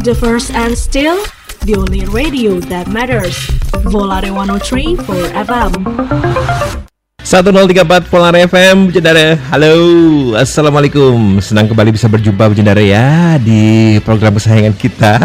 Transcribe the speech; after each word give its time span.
The 0.00 0.16
first 0.16 0.48
and 0.56 0.72
still 0.72 1.20
the 1.68 1.76
only 1.76 2.08
radio 2.08 2.56
that 2.72 2.88
matters. 2.88 3.36
Volare 3.84 4.32
103 4.32 4.96
for 4.96 5.20
FM. 5.36 5.76
1034 7.20 8.08
Polar 8.08 8.32
FM 8.32 8.88
Bujendara. 8.88 9.36
Halo 9.52 9.76
Assalamualaikum. 10.40 11.44
Senang 11.44 11.68
kembali 11.68 11.92
bisa 11.92 12.08
berjumpa 12.08 12.48
Bujendara 12.48 12.80
ya 12.80 13.36
Di 13.44 14.00
program 14.00 14.40
kesayangan 14.40 14.72
kita. 14.72 15.20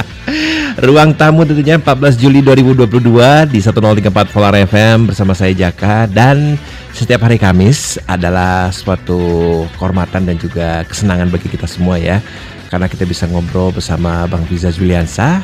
Ruang 0.88 1.12
tamu 1.12 1.44
tentunya 1.44 1.76
14 1.76 2.16
Juli 2.16 2.40
2022 2.40 2.88
Di 3.52 3.60
1034 3.60 4.32
Polar 4.32 4.56
FM 4.56 5.12
Bersama 5.12 5.36
saya 5.36 5.52
Jaka. 5.52 6.08
Dan 6.08 6.56
setiap 6.96 7.28
hari 7.28 7.36
Kamis 7.36 8.00
adalah 8.08 8.72
suatu 8.72 9.68
kehormatan 9.76 10.24
dan 10.24 10.40
juga 10.40 10.80
kesenangan 10.88 11.28
bagi 11.28 11.52
kita 11.52 11.68
semua 11.68 12.00
ya 12.00 12.24
Karena 12.68 12.86
kita 12.90 13.06
bisa 13.06 13.30
ngobrol 13.30 13.70
bersama 13.70 14.26
Bang 14.26 14.42
Fiza 14.50 14.74
Juliansa 14.74 15.42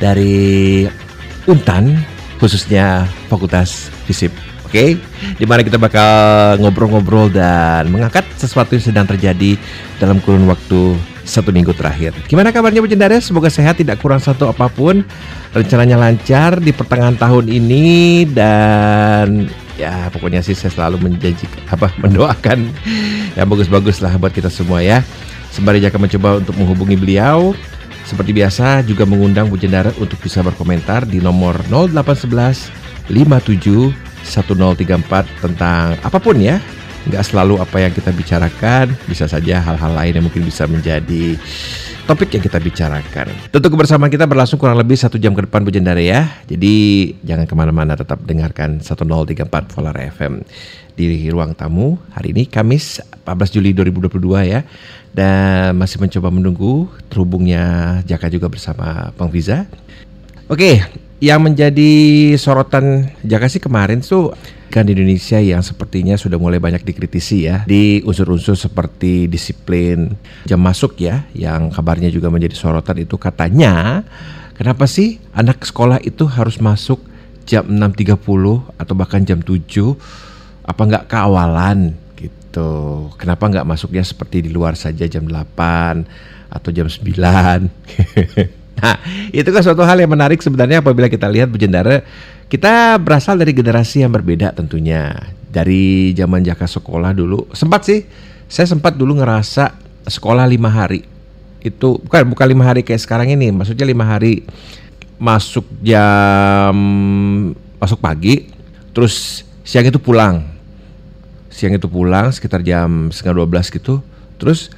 Dari 0.00 0.84
Untan 1.44 1.96
khususnya 2.40 3.08
Fakultas 3.28 3.88
Fisip 4.08 4.32
Oke, 4.66 4.98
okay? 4.98 5.38
di 5.38 5.46
mana 5.46 5.62
kita 5.62 5.78
bakal 5.78 6.58
ngobrol-ngobrol 6.58 7.30
dan 7.30 7.86
mengangkat 7.86 8.26
sesuatu 8.34 8.74
yang 8.74 8.82
sedang 8.82 9.06
terjadi 9.06 9.54
dalam 10.02 10.18
kurun 10.18 10.42
waktu 10.50 10.98
satu 11.22 11.54
minggu 11.54 11.70
terakhir. 11.70 12.10
Gimana 12.26 12.50
kabarnya 12.50 12.82
Bu 12.82 12.90
Jendara? 12.90 13.14
Semoga 13.22 13.46
sehat, 13.46 13.78
tidak 13.78 14.02
kurang 14.02 14.18
satu 14.18 14.50
apa 14.50 14.66
pun. 14.66 15.06
Rencananya 15.54 15.94
lancar 15.94 16.58
di 16.58 16.74
pertengahan 16.74 17.14
tahun 17.14 17.46
ini 17.46 18.26
dan 18.26 19.46
ya 19.78 20.10
pokoknya 20.10 20.42
sih 20.42 20.58
saya 20.58 20.74
selalu 20.74 21.14
menjanji 21.14 21.46
apa 21.70 21.86
mendoakan 22.02 22.66
yang 23.38 23.46
bagus-bagus 23.46 24.02
lah 24.02 24.18
buat 24.18 24.34
kita 24.34 24.50
semua 24.50 24.82
ya. 24.82 25.06
Sembari 25.54 25.82
akan 25.84 26.00
mencoba 26.08 26.42
untuk 26.42 26.54
menghubungi 26.56 26.96
beliau. 26.98 27.54
Seperti 28.06 28.30
biasa 28.30 28.86
juga 28.86 29.02
mengundang 29.02 29.50
Bu 29.50 29.58
Jendara 29.58 29.90
untuk 29.98 30.22
bisa 30.22 30.38
berkomentar 30.38 31.10
di 31.10 31.18
nomor 31.18 31.58
0811 31.70 33.10
57 33.10 33.90
1034 34.26 35.42
tentang 35.42 35.98
apa 36.02 36.18
pun 36.18 36.38
ya 36.38 36.58
nggak 37.06 37.22
selalu 37.22 37.62
apa 37.62 37.76
yang 37.78 37.92
kita 37.94 38.10
bicarakan 38.10 38.92
bisa 39.06 39.30
saja 39.30 39.62
hal-hal 39.62 39.92
lain 39.94 40.18
yang 40.18 40.24
mungkin 40.26 40.42
bisa 40.42 40.66
menjadi 40.66 41.38
topik 42.06 42.38
yang 42.38 42.42
kita 42.42 42.62
bicarakan. 42.62 43.26
Tentu 43.50 43.66
kebersamaan 43.66 44.10
kita 44.10 44.30
berlangsung 44.30 44.62
kurang 44.62 44.78
lebih 44.78 44.94
satu 44.94 45.18
jam 45.18 45.34
ke 45.34 45.42
depan 45.46 45.66
Bu 45.66 45.74
Jendara 45.74 45.98
ya. 45.98 46.30
Jadi 46.46 47.10
jangan 47.26 47.46
ke 47.50 47.54
mana-mana 47.58 47.98
tetap 47.98 48.22
dengarkan 48.22 48.78
1034 48.78 49.46
Polar 49.74 49.96
FM 49.98 50.46
di 50.96 51.28
ruang 51.28 51.52
tamu 51.52 51.98
hari 52.14 52.32
ini 52.32 52.48
Kamis 52.48 53.02
14 53.26 53.54
Juli 53.58 53.74
2022 53.74 54.22
ya. 54.46 54.62
Dan 55.10 55.80
masih 55.80 55.98
mencoba 55.98 56.28
menunggu 56.30 56.92
terhubungnya 57.08 57.98
Jaka 58.04 58.28
juga 58.28 58.52
bersama 58.52 59.08
Bang 59.16 59.32
Viza 59.32 59.64
Oke, 60.46 60.78
yang 61.18 61.42
menjadi 61.42 61.90
sorotan 62.38 63.10
Jaka 63.26 63.50
sih 63.50 63.58
kemarin 63.58 63.98
tuh 63.98 64.30
kan 64.70 64.86
di 64.86 64.92
Indonesia 64.92 65.38
yang 65.38 65.62
sepertinya 65.62 66.18
sudah 66.18 66.36
mulai 66.36 66.58
banyak 66.58 66.82
dikritisi 66.82 67.46
ya 67.46 67.62
di 67.64 68.02
unsur-unsur 68.02 68.58
seperti 68.58 69.30
disiplin 69.30 70.14
jam 70.44 70.60
masuk 70.60 70.98
ya 71.00 71.24
yang 71.32 71.70
kabarnya 71.70 72.10
juga 72.10 72.28
menjadi 72.28 72.54
sorotan 72.58 73.02
itu 73.02 73.14
katanya 73.16 74.02
kenapa 74.58 74.84
sih 74.90 75.22
anak 75.32 75.62
sekolah 75.64 76.02
itu 76.02 76.26
harus 76.26 76.58
masuk 76.58 76.98
jam 77.46 77.62
6.30 77.62 78.18
atau 78.76 78.94
bahkan 78.98 79.22
jam 79.22 79.38
7 79.38 79.62
apa 80.66 80.82
nggak 80.82 81.06
keawalan 81.06 81.94
gitu? 82.18 83.06
Kenapa 83.16 83.46
nggak 83.46 83.68
masuknya 83.68 84.02
seperti 84.02 84.42
di 84.42 84.50
luar 84.50 84.74
saja 84.74 85.06
jam 85.06 85.30
8 85.30 86.50
atau 86.50 86.70
jam 86.74 86.90
9 86.90 87.06
Nah, 88.76 89.00
itu 89.32 89.48
kan 89.48 89.64
suatu 89.64 89.80
hal 89.88 89.96
yang 89.96 90.12
menarik 90.12 90.44
sebenarnya 90.44 90.84
apabila 90.84 91.08
kita 91.08 91.24
lihat 91.32 91.48
Bu 91.48 91.56
Jendara, 91.56 92.04
kita 92.46 92.94
berasal 93.02 93.38
dari 93.38 93.50
generasi 93.50 94.06
yang 94.06 94.14
berbeda 94.14 94.54
tentunya. 94.54 95.34
Dari 95.46 96.12
zaman 96.12 96.44
Jaka 96.44 96.68
sekolah 96.68 97.16
dulu, 97.16 97.48
sempat 97.56 97.88
sih, 97.88 98.04
saya 98.44 98.68
sempat 98.68 98.92
dulu 98.92 99.16
ngerasa 99.16 99.72
sekolah 100.04 100.44
lima 100.44 100.68
hari. 100.68 101.08
Itu 101.64 101.96
bukan 101.96 102.28
bukan 102.28 102.46
lima 102.52 102.68
hari 102.68 102.84
kayak 102.84 103.00
sekarang 103.00 103.32
ini, 103.32 103.48
maksudnya 103.50 103.88
lima 103.88 104.04
hari 104.04 104.44
masuk 105.16 105.64
jam 105.80 106.76
masuk 107.80 107.98
pagi, 108.04 108.52
terus 108.92 109.48
siang 109.64 109.88
itu 109.88 109.96
pulang. 109.96 110.44
Siang 111.48 111.72
itu 111.72 111.88
pulang 111.88 112.28
sekitar 112.36 112.60
jam 112.60 113.08
setengah 113.08 113.40
dua 113.40 113.46
belas 113.48 113.72
gitu, 113.72 114.04
terus 114.36 114.68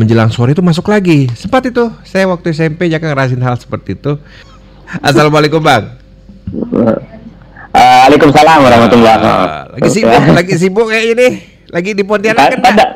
menjelang 0.00 0.32
sore 0.32 0.56
itu 0.56 0.64
masuk 0.64 0.88
lagi. 0.88 1.28
Sempat 1.36 1.68
itu 1.68 1.92
saya 2.08 2.24
waktu 2.24 2.56
SMP 2.56 2.88
jangan 2.88 3.12
ngerasin 3.12 3.44
hal 3.44 3.60
seperti 3.60 4.00
itu. 4.00 4.16
Assalamualaikum 5.04 5.60
bang. 5.60 5.92
Waalaikumsalam 7.72 8.58
warahmatullahi 8.60 9.16
wabarakatuh. 9.16 9.48
Uh, 9.48 9.80
lagi 9.80 9.90
sibuk, 9.90 10.22
lagi 10.36 10.54
sibuk 10.60 10.86
kayak 10.92 11.06
ini. 11.16 11.28
Lagi 11.72 11.90
di 11.96 12.04
Pontianak 12.04 12.44
kan? 12.52 12.60
Ada. 12.60 12.86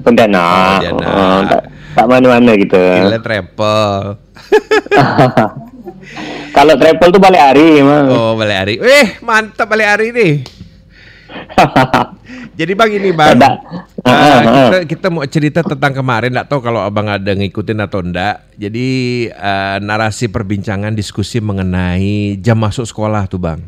Pontianak. 0.00 0.80
Pontianak. 0.80 1.12
Oh, 1.12 1.40
tak, 1.44 1.62
tak 1.92 2.06
mana-mana 2.08 2.52
gitu. 2.56 2.80
Gila 2.80 3.20
travel. 3.20 4.16
Kalau 6.56 6.74
travel 6.76 7.08
tuh 7.12 7.20
balik 7.20 7.40
hari 7.40 7.84
emang. 7.84 8.04
Oh 8.08 8.32
balik 8.36 8.56
hari. 8.64 8.74
Eh 8.80 9.20
mantap 9.20 9.68
balik 9.68 9.88
hari 9.88 10.08
nih. 10.12 10.32
Jadi 12.58 12.72
bang 12.72 12.90
ini 12.96 13.10
bang. 13.12 13.36
Uh, 14.10 14.40
kita, 14.42 14.78
kita 14.86 15.06
mau 15.08 15.22
cerita 15.26 15.60
tentang 15.62 15.92
kemarin, 15.94 16.34
nggak 16.34 16.48
tahu 16.50 16.60
kalau 16.62 16.82
abang 16.82 17.06
ada 17.06 17.30
ngikutin 17.32 17.78
atau 17.82 18.02
enggak. 18.02 18.42
Jadi 18.58 18.88
uh, 19.30 19.78
narasi 19.78 20.26
perbincangan 20.26 20.92
diskusi 20.92 21.38
mengenai 21.38 22.38
jam 22.38 22.58
masuk 22.58 22.86
sekolah 22.86 23.26
tuh 23.30 23.38
bang. 23.38 23.60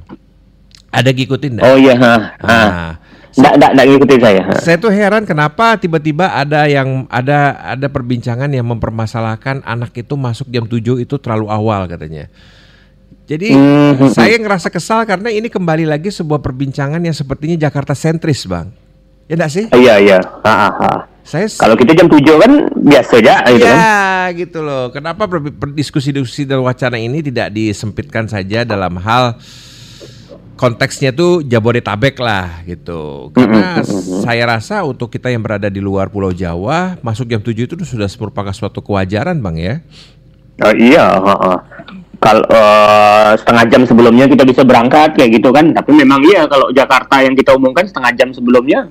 Ada 0.91 1.11
ngikutin 1.11 1.59
enggak? 1.59 1.67
Oh 1.67 1.77
iya, 1.79 1.95
ha. 1.99 2.15
ha. 2.39 2.59
Nah, 2.65 2.91
Nggak, 3.35 3.53
nggak, 3.59 3.71
nggak 3.75 3.87
ngikutin 3.91 4.21
saya. 4.23 4.43
saya 4.63 4.77
tuh 4.79 4.95
heran 4.95 5.27
kenapa 5.27 5.75
tiba-tiba 5.75 6.31
ada 6.31 6.71
yang 6.71 7.03
ada 7.11 7.59
ada 7.67 7.91
perbincangan 7.91 8.47
yang 8.47 8.63
mempermasalahkan 8.63 9.59
anak 9.67 9.91
itu 9.99 10.15
masuk 10.15 10.47
jam 10.55 10.63
7 10.71 11.03
itu 11.03 11.15
terlalu 11.19 11.51
awal 11.51 11.91
katanya. 11.91 12.31
Jadi 13.27 13.51
Mhm. 13.57 14.15
saya 14.15 14.39
ngerasa 14.39 14.71
kesal 14.71 15.03
karena 15.03 15.35
ini 15.35 15.51
kembali 15.51 15.83
lagi 15.83 16.15
sebuah 16.15 16.39
perbincangan 16.47 17.03
yang 17.03 17.17
sepertinya 17.17 17.59
Jakarta 17.59 17.97
sentris, 17.97 18.47
Bang. 18.47 18.71
Ya 19.25 19.35
enggak 19.41 19.53
sih? 19.53 19.65
Iya, 19.73 19.95
iya. 20.01 20.19
Ha, 20.45 20.53
ha. 20.69 20.91
Saya 21.25 21.49
Kalau 21.49 21.73
kita 21.73 21.97
jam 21.97 22.05
7 22.13 22.21
kan 22.37 22.53
biasa 22.77 23.13
aja 23.25 23.35
gitu 23.49 23.65
kan. 23.65 23.79
Ya, 23.81 24.05
gitu 24.37 24.59
loh. 24.61 24.93
Kenapa 24.93 25.25
per- 25.25 25.41
per- 25.41 25.73
diskusi-diskusi 25.73 26.45
dan 26.45 26.61
wacana 26.61 27.01
ini 27.01 27.25
tidak 27.25 27.49
disempitkan 27.49 28.29
saja 28.29 28.69
dalam 28.69 29.01
hal 29.01 29.41
konteksnya 30.61 31.17
tuh 31.17 31.41
Jabodetabek 31.41 32.21
lah 32.21 32.61
gitu. 32.69 33.33
Karena 33.33 33.81
saya 34.21 34.45
rasa 34.45 34.85
untuk 34.85 35.09
kita 35.09 35.33
yang 35.33 35.41
berada 35.41 35.73
di 35.73 35.81
luar 35.81 36.13
Pulau 36.13 36.31
Jawa, 36.31 37.01
masuk 37.01 37.25
jam 37.25 37.41
7 37.41 37.65
itu 37.73 37.85
sudah 37.89 38.07
merupakan 38.21 38.53
suatu 38.53 38.85
kewajaran, 38.85 39.41
Bang 39.41 39.57
ya. 39.57 39.81
Oh, 40.61 40.77
iya. 40.77 41.09
Kalau 42.25 42.41
eh, 42.49 43.31
setengah 43.37 43.65
jam 43.69 43.83
sebelumnya 43.85 44.25
kita 44.25 44.49
bisa 44.49 44.65
berangkat 44.65 45.13
kayak 45.13 45.31
gitu 45.37 45.53
kan, 45.53 45.77
tapi 45.77 45.93
memang 45.93 46.25
iya 46.25 46.49
kalau 46.49 46.73
Jakarta 46.73 47.21
yang 47.21 47.37
kita 47.37 47.53
umumkan 47.53 47.85
setengah 47.85 48.17
jam 48.17 48.33
sebelumnya 48.33 48.89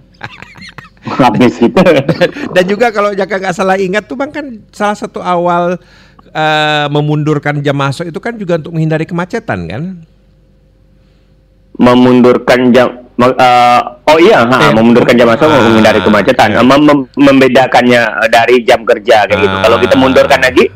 habis 1.26 1.58
gitu. 1.58 1.82
Dan 2.56 2.64
juga 2.70 2.94
kalau 2.94 3.10
Jaka 3.12 3.42
nggak 3.42 3.56
salah 3.58 3.82
ingat 3.82 4.06
tuh 4.06 4.14
Bang 4.14 4.30
kan 4.30 4.62
salah 4.70 4.94
satu 4.94 5.18
awal 5.20 5.82
eh, 6.30 6.86
memundurkan 6.94 7.58
jam 7.60 7.74
masuk 7.74 8.06
itu 8.06 8.20
kan 8.22 8.38
juga 8.38 8.62
untuk 8.62 8.78
menghindari 8.78 9.10
kemacetan 9.10 9.60
kan? 9.66 9.84
memundurkan 11.74 12.70
jam 12.70 13.02
eh, 13.18 13.82
oh 14.06 14.18
iya 14.22 14.46
ha, 14.46 14.70
Eh, 14.70 14.74
memundurkan 14.78 15.18
jam 15.18 15.26
masuk 15.26 15.50
ah, 15.50 15.58
menghindari 15.58 16.06
kemacetan 16.06 16.54
iya. 16.54 16.62
Mem- 16.62 16.86
mem- 16.86 17.10
membedakannya 17.18 18.30
dari 18.30 18.62
jam 18.62 18.86
kerja 18.86 19.26
kayak 19.26 19.42
gitu 19.42 19.56
kalau 19.58 19.78
kita 19.82 19.96
mundurkan 19.98 20.38
lagi 20.38 20.70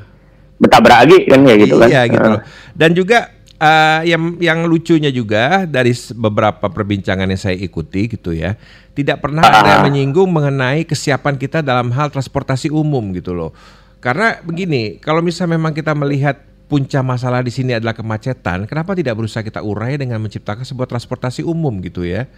bertabrak 0.57 0.97
lagi 1.05 1.17
kan 1.25 1.39
kayak 1.41 1.59
gitu 1.63 1.75
kan 1.77 1.87
Iya 1.87 2.01
gitu 2.05 2.21
Ah. 2.21 2.31
loh. 2.33 2.41
Dan 2.73 2.89
juga 2.91 3.17
eh, 3.55 4.01
yang 4.05 4.37
yang 4.37 4.59
lucunya 4.65 5.09
juga 5.09 5.65
dari 5.65 5.89
beberapa 6.13 6.65
perbincangan 6.67 7.25
yang 7.25 7.41
saya 7.41 7.55
ikuti 7.55 8.05
gitu 8.07 8.29
ya, 8.29 8.53
tidak 8.91 9.17
pernah 9.17 9.41
ada 9.41 9.65
yang 9.67 9.85
menyinggung 9.87 10.29
mengenai 10.29 10.83
kesiapan 10.83 11.33
kita 11.35 11.61
dalam 11.61 11.89
hal 11.89 12.07
transportasi 12.07 12.69
umum 12.69 13.01
gitu 13.11 13.33
loh. 13.33 13.57
Karena 13.97 14.37
begini, 14.39 14.97
kalau 14.97 15.21
misalnya 15.21 15.57
memang 15.57 15.73
kita 15.73 15.93
melihat 15.93 16.37
puncak 16.67 17.01
masalah 17.01 17.41
di 17.41 17.49
sini 17.49 17.73
adalah 17.73 17.93
kemacetan, 17.93 18.65
kenapa 18.65 18.93
tidak 18.93 19.15
berusaha 19.15 19.41
kita 19.41 19.57
urai 19.59 19.97
dengan 19.97 20.19
menciptakan 20.19 20.61
sebuah 20.61 20.85
transportasi 20.85 21.41
umum 21.41 21.81
gitu 21.81 22.05
ya? 22.05 22.29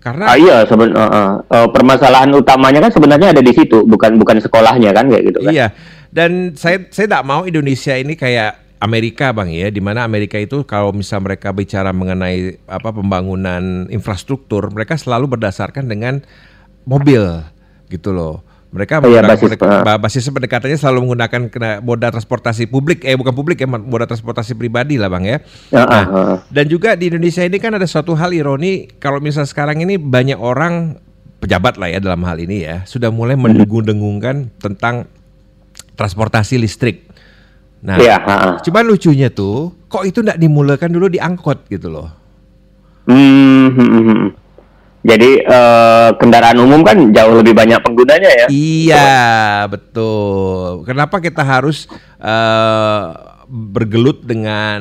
Karena 0.00 0.24
Ah, 0.26 0.34
iya 0.34 0.64
seben- 0.64 0.90
eh, 0.90 1.08
eh, 1.46 1.68
permasalahan 1.68 2.32
utamanya 2.32 2.80
kan 2.80 2.90
sebenarnya 2.90 3.30
ada 3.30 3.42
di 3.44 3.52
situ 3.52 3.84
bukan 3.84 4.16
bukan 4.16 4.40
sekolahnya 4.40 4.90
kan 4.90 5.06
kayak 5.06 5.24
gitu 5.28 5.38
kan 5.44 5.52
Iya. 5.52 5.66
Dan 6.10 6.58
saya 6.58 6.90
saya 6.90 7.06
tidak 7.06 7.22
mau 7.22 7.46
Indonesia 7.46 7.94
ini 7.94 8.18
kayak 8.18 8.58
Amerika 8.80 9.30
bang 9.30 9.52
ya, 9.52 9.68
di 9.68 9.78
mana 9.78 10.02
Amerika 10.02 10.40
itu 10.40 10.64
kalau 10.64 10.90
misal 10.90 11.20
mereka 11.20 11.52
bicara 11.52 11.92
mengenai 11.92 12.58
apa 12.64 12.90
pembangunan 12.90 13.86
infrastruktur, 13.92 14.72
mereka 14.72 14.96
selalu 14.96 15.36
berdasarkan 15.36 15.86
dengan 15.86 16.24
mobil 16.82 17.22
gitu 17.86 18.10
loh. 18.10 18.40
Mereka 18.70 19.02
Oh 19.02 19.10
menggunakan 19.10 19.34
basis, 19.34 19.44
pendek- 19.50 19.66
uh. 19.66 19.82
ba- 19.82 19.98
basis 20.00 20.24
pendekatannya 20.30 20.78
selalu 20.78 20.98
menggunakan 21.02 21.40
kena 21.50 21.70
moda 21.82 22.06
transportasi 22.08 22.70
publik, 22.70 23.02
eh 23.02 23.18
bukan 23.18 23.34
publik 23.34 23.58
ya, 23.58 23.66
moda 23.66 24.06
transportasi 24.06 24.54
pribadi 24.54 24.94
lah 24.94 25.10
bang 25.10 25.24
ya. 25.26 25.38
Ya, 25.74 25.82
Nah, 25.84 25.86
ah, 25.90 26.06
ah. 26.06 26.36
dan 26.48 26.70
juga 26.70 26.94
di 26.94 27.10
Indonesia 27.10 27.42
ini 27.42 27.58
kan 27.58 27.74
ada 27.74 27.84
suatu 27.84 28.14
hal 28.14 28.30
ironi 28.30 28.86
kalau 28.96 29.18
misal 29.18 29.42
sekarang 29.44 29.82
ini 29.82 29.98
banyak 29.98 30.38
orang 30.38 31.02
pejabat 31.42 31.76
lah 31.82 31.90
ya 31.90 31.98
dalam 31.98 32.22
hal 32.22 32.38
ini 32.38 32.62
ya 32.62 32.86
sudah 32.86 33.10
mulai 33.10 33.34
mendengung-dengungkan 33.34 34.54
tentang 34.62 35.10
transportasi 36.00 36.56
listrik. 36.56 37.04
Nah, 37.84 38.00
Iya, 38.00 38.16
ah, 38.24 38.32
ah. 38.32 38.54
cuman 38.60 38.84
lucunya 38.88 39.28
tuh 39.28 39.76
kok 39.88 40.04
itu 40.08 40.24
tidak 40.24 40.40
dimulakan 40.40 40.88
dulu 40.92 41.12
di 41.12 41.20
angkot 41.20 41.68
gitu 41.68 41.92
loh. 41.92 42.08
Hmm, 43.04 43.68
hmm, 43.72 43.88
hmm, 43.88 44.04
hmm. 44.08 44.28
Jadi 45.00 45.30
eh, 45.40 46.10
kendaraan 46.20 46.60
umum 46.60 46.84
kan 46.84 47.00
jauh 47.08 47.40
lebih 47.40 47.56
banyak 47.56 47.80
penggunanya 47.80 48.30
ya. 48.44 48.46
Iya, 48.52 49.24
betul. 49.72 50.84
Kenapa 50.84 51.24
kita 51.24 51.40
harus 51.40 51.88
eh, 52.20 53.04
bergelut 53.48 54.28
dengan 54.28 54.80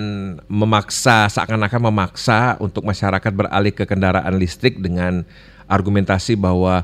memaksa 0.51 1.31
seakan-akan 1.31 1.87
memaksa 1.87 2.59
untuk 2.59 2.83
masyarakat 2.83 3.31
beralih 3.31 3.71
ke 3.71 3.87
kendaraan 3.87 4.35
listrik 4.35 4.83
dengan 4.83 5.23
argumentasi 5.71 6.35
bahwa 6.35 6.83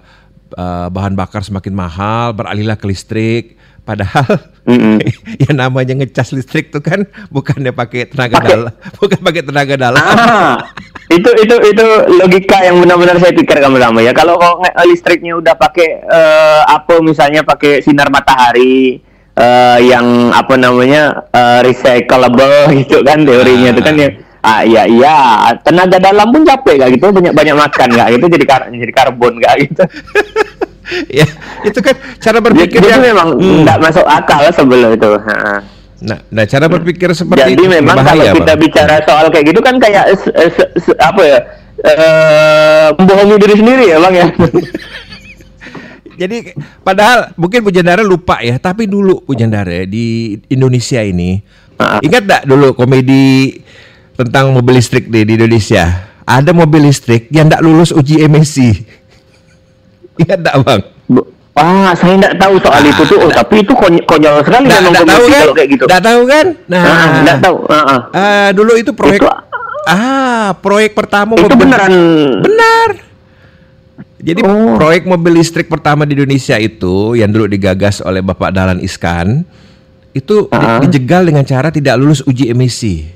eh, 0.55 0.87
bahan 0.87 1.19
bakar 1.19 1.43
semakin 1.43 1.75
mahal, 1.75 2.31
beralihlah 2.31 2.79
ke 2.79 2.87
listrik. 2.87 3.59
Padahal 3.85 4.25
Mm-mm. 4.65 4.97
yang 5.45 5.61
namanya 5.61 5.93
ngecas 5.93 6.33
listrik 6.33 6.73
tuh 6.73 6.81
kan 6.81 7.05
bukannya 7.29 7.69
pakai 7.69 8.09
tenaga 8.09 8.41
dalam, 8.41 8.73
bukan 8.97 9.19
pakai 9.21 9.41
tenaga 9.45 9.75
dalam. 9.77 10.01
Ah, 10.01 10.57
itu 11.13 11.29
itu 11.37 11.55
itu 11.69 11.85
logika 12.17 12.65
yang 12.65 12.81
benar-benar 12.81 13.21
saya 13.21 13.37
pikir 13.37 13.61
kamu 13.61 13.77
lama 13.77 14.01
ya. 14.01 14.09
Kalau 14.17 14.41
listriknya 14.89 15.37
udah 15.37 15.53
pakai 15.53 16.01
eh, 16.01 16.61
apa 16.65 16.97
misalnya 17.05 17.45
pakai 17.45 17.85
sinar 17.85 18.09
matahari 18.09 18.97
eh, 19.37 19.77
yang 19.85 20.33
apa 20.33 20.57
namanya 20.57 21.29
eh, 21.29 21.61
recyclable 21.61 22.65
gitu 22.81 23.05
kan 23.05 23.21
teorinya 23.21 23.69
itu 23.69 23.81
kan 23.85 23.95
ya. 24.01 24.09
Ah 24.45 24.61
iya 24.61 24.85
iya 24.85 25.17
tenaga 25.65 25.97
dalam 25.97 26.29
pun 26.29 26.45
capek 26.45 26.77
gak 26.77 26.89
gitu 26.93 27.09
banyak 27.09 27.33
banyak 27.33 27.57
makan 27.57 27.87
gak 27.97 28.07
gitu 28.13 28.25
jadi 28.29 28.45
kar 28.45 28.61
jadi 28.69 28.93
karbon 28.93 29.41
gak 29.41 29.57
gitu. 29.57 29.81
Ya, 31.09 31.25
itu 31.61 31.79
kan 31.79 31.93
cara 32.17 32.37
berpikir 32.39 32.77
jadi 32.77 32.97
yang 32.97 33.03
memang 33.03 33.27
Hmm. 33.35 33.63
nggak 33.63 33.77
masuk 33.79 34.05
akal 34.05 34.41
sebelum 34.49 34.91
itu. 34.91 35.11
Nah, 35.95 36.19
nah 36.27 36.43
cara 36.43 36.67
berpikir 36.67 37.09
seperti 37.11 37.41
Jadi 37.41 37.53
itu 37.55 37.63
memang 37.71 37.97
kalau 37.97 38.25
kita 38.27 38.53
Bang. 38.53 38.59
bicara 38.59 38.95
soal 39.01 39.25
kayak 39.31 39.45
gitu 39.49 39.59
kan 39.59 39.75
kayak 39.77 40.13
se- 40.13 40.35
se- 40.51 40.71
se- 40.81 40.99
apa 40.99 41.21
ya? 41.21 41.39
eh 41.77 42.87
membohongi 42.93 43.35
diri 43.37 43.55
sendiri 43.55 43.85
ya, 43.87 43.97
Bang 43.99 44.13
ya. 44.13 44.27
Jadi 46.15 46.55
padahal 46.79 47.35
mungkin 47.35 47.59
Bu 47.59 47.69
Jandara 47.69 47.99
lupa 47.99 48.39
ya, 48.39 48.55
tapi 48.55 48.87
dulu 48.87 49.19
Bu 49.19 49.35
Jandara 49.35 49.83
di 49.83 50.35
Indonesia 50.47 51.03
ini 51.03 51.43
Ah. 51.75 51.99
ingat 51.99 52.23
tak 52.23 52.41
dulu 52.47 52.71
komedi 52.71 53.59
tentang 54.15 54.55
mobil 54.55 54.79
listrik 54.79 55.11
di, 55.11 55.27
di 55.27 55.35
Indonesia? 55.35 56.07
Ada 56.23 56.55
mobil 56.55 56.87
listrik 56.87 57.27
yang 57.29 57.51
tidak 57.51 57.61
lulus 57.61 57.91
uji 57.91 58.23
emisi. 58.23 58.71
Ingat 60.15 60.39
tak 60.41 60.55
Bang? 60.61 60.81
Ah, 61.55 61.95
saya 61.95 62.19
nggak 62.19 62.35
tahu 62.35 62.59
soal 62.59 62.83
itu 62.83 63.01
tuh. 63.05 63.17
Oh, 63.17 63.31
tapi 63.31 63.63
itu 63.63 63.71
kony- 63.71 64.03
konyol 64.03 64.43
sekali 64.43 64.67
Nggak 64.67 64.81
memang 64.81 65.07
tahu 65.07 65.23
kan? 65.23 65.39
kalau 65.39 65.55
kayak 65.55 65.69
gitu. 65.71 65.83
Nggak 65.87 66.03
tahu 66.03 66.21
kan? 66.25 66.45
Nah, 66.67 66.81
Ah, 66.83 67.07
nggak 67.21 67.37
tahu. 67.39 67.57
Ah, 67.65 67.75
ah. 67.79 67.99
Ah, 68.11 68.47
dulu 68.51 68.71
itu 68.75 68.91
proyek 68.91 69.23
Itu- 69.23 69.31
ah 69.85 70.51
proyek 70.57 70.91
pertama 70.93 71.31
Itu 71.33 71.47
mobil- 71.47 71.61
beneran 71.61 71.91
Benar. 72.41 72.89
Jadi 74.19 74.41
Oh. 74.41 74.75
proyek 74.75 75.05
mobil 75.05 75.37
listrik 75.37 75.69
pertama 75.69 76.03
di 76.03 76.11
Indonesia 76.13 76.57
itu 76.57 77.13
yang 77.13 77.29
dulu 77.29 77.45
digagas 77.45 78.01
oleh 78.01 78.19
Bapak 78.19 78.51
Dahlan 78.51 78.81
Iskan 78.81 79.45
itu 80.11 80.49
di- 80.49 80.59
Ah. 80.59 80.81
dijegal 80.81 81.23
dengan 81.23 81.45
cara 81.45 81.69
tidak 81.69 81.95
lulus 81.95 82.19
uji 82.19 82.49
emisi. 82.49 83.14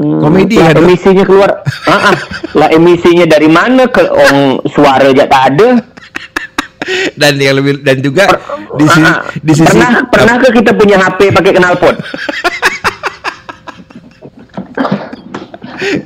Hmm, 0.00 0.16
Komedi 0.16 0.56
lah 0.56 0.72
kan? 0.72 0.80
emisinya 0.80 1.24
keluar. 1.28 1.50
ah, 1.84 1.92
ah. 1.92 2.16
Lah 2.56 2.68
emisinya 2.72 3.28
dari 3.28 3.52
mana 3.52 3.84
ke 3.84 4.00
ong 4.00 4.64
suara 4.72 5.12
aja 5.12 5.28
tak 5.28 5.42
ada. 5.52 5.68
Dan 7.12 7.36
yang 7.36 7.60
lebih 7.60 7.84
dan 7.84 8.00
juga 8.00 8.24
di 8.80 8.88
sisi, 8.88 9.04
Ah, 9.04 9.20
ah. 9.20 9.28
di 9.36 9.52
sisi 9.52 9.68
pernah 9.68 9.92
pernah 10.08 10.34
ke 10.40 10.48
kita 10.56 10.72
punya 10.72 10.96
HP 10.96 11.28
pakai 11.36 11.52
knalpot? 11.52 11.96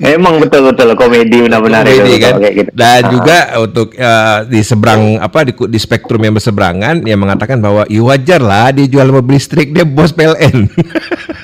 Emang 0.00 0.38
betul-betul 0.38 0.94
komedi 0.94 1.44
benar-benar 1.44 1.82
komedi 1.82 2.14
itu, 2.14 2.22
kan. 2.22 2.34
kayak 2.38 2.54
gitu. 2.54 2.70
Dan 2.74 3.00
Ah, 3.04 3.10
juga 3.10 3.38
untuk 3.58 3.88
eh, 3.92 4.38
di 4.46 4.60
seberang 4.62 5.18
apa 5.18 5.42
di, 5.44 5.52
di 5.52 5.78
spektrum 5.82 6.22
yang 6.22 6.34
berseberangan 6.38 7.02
yang 7.02 7.18
mengatakan 7.18 7.58
bahwa 7.58 7.82
ya 7.90 8.02
wajar 8.06 8.38
lah 8.38 8.70
dia 8.70 8.86
jual 8.86 9.10
mobil 9.10 9.34
listrik 9.34 9.74
dia 9.74 9.82
bos 9.82 10.14
PLN. 10.14 10.70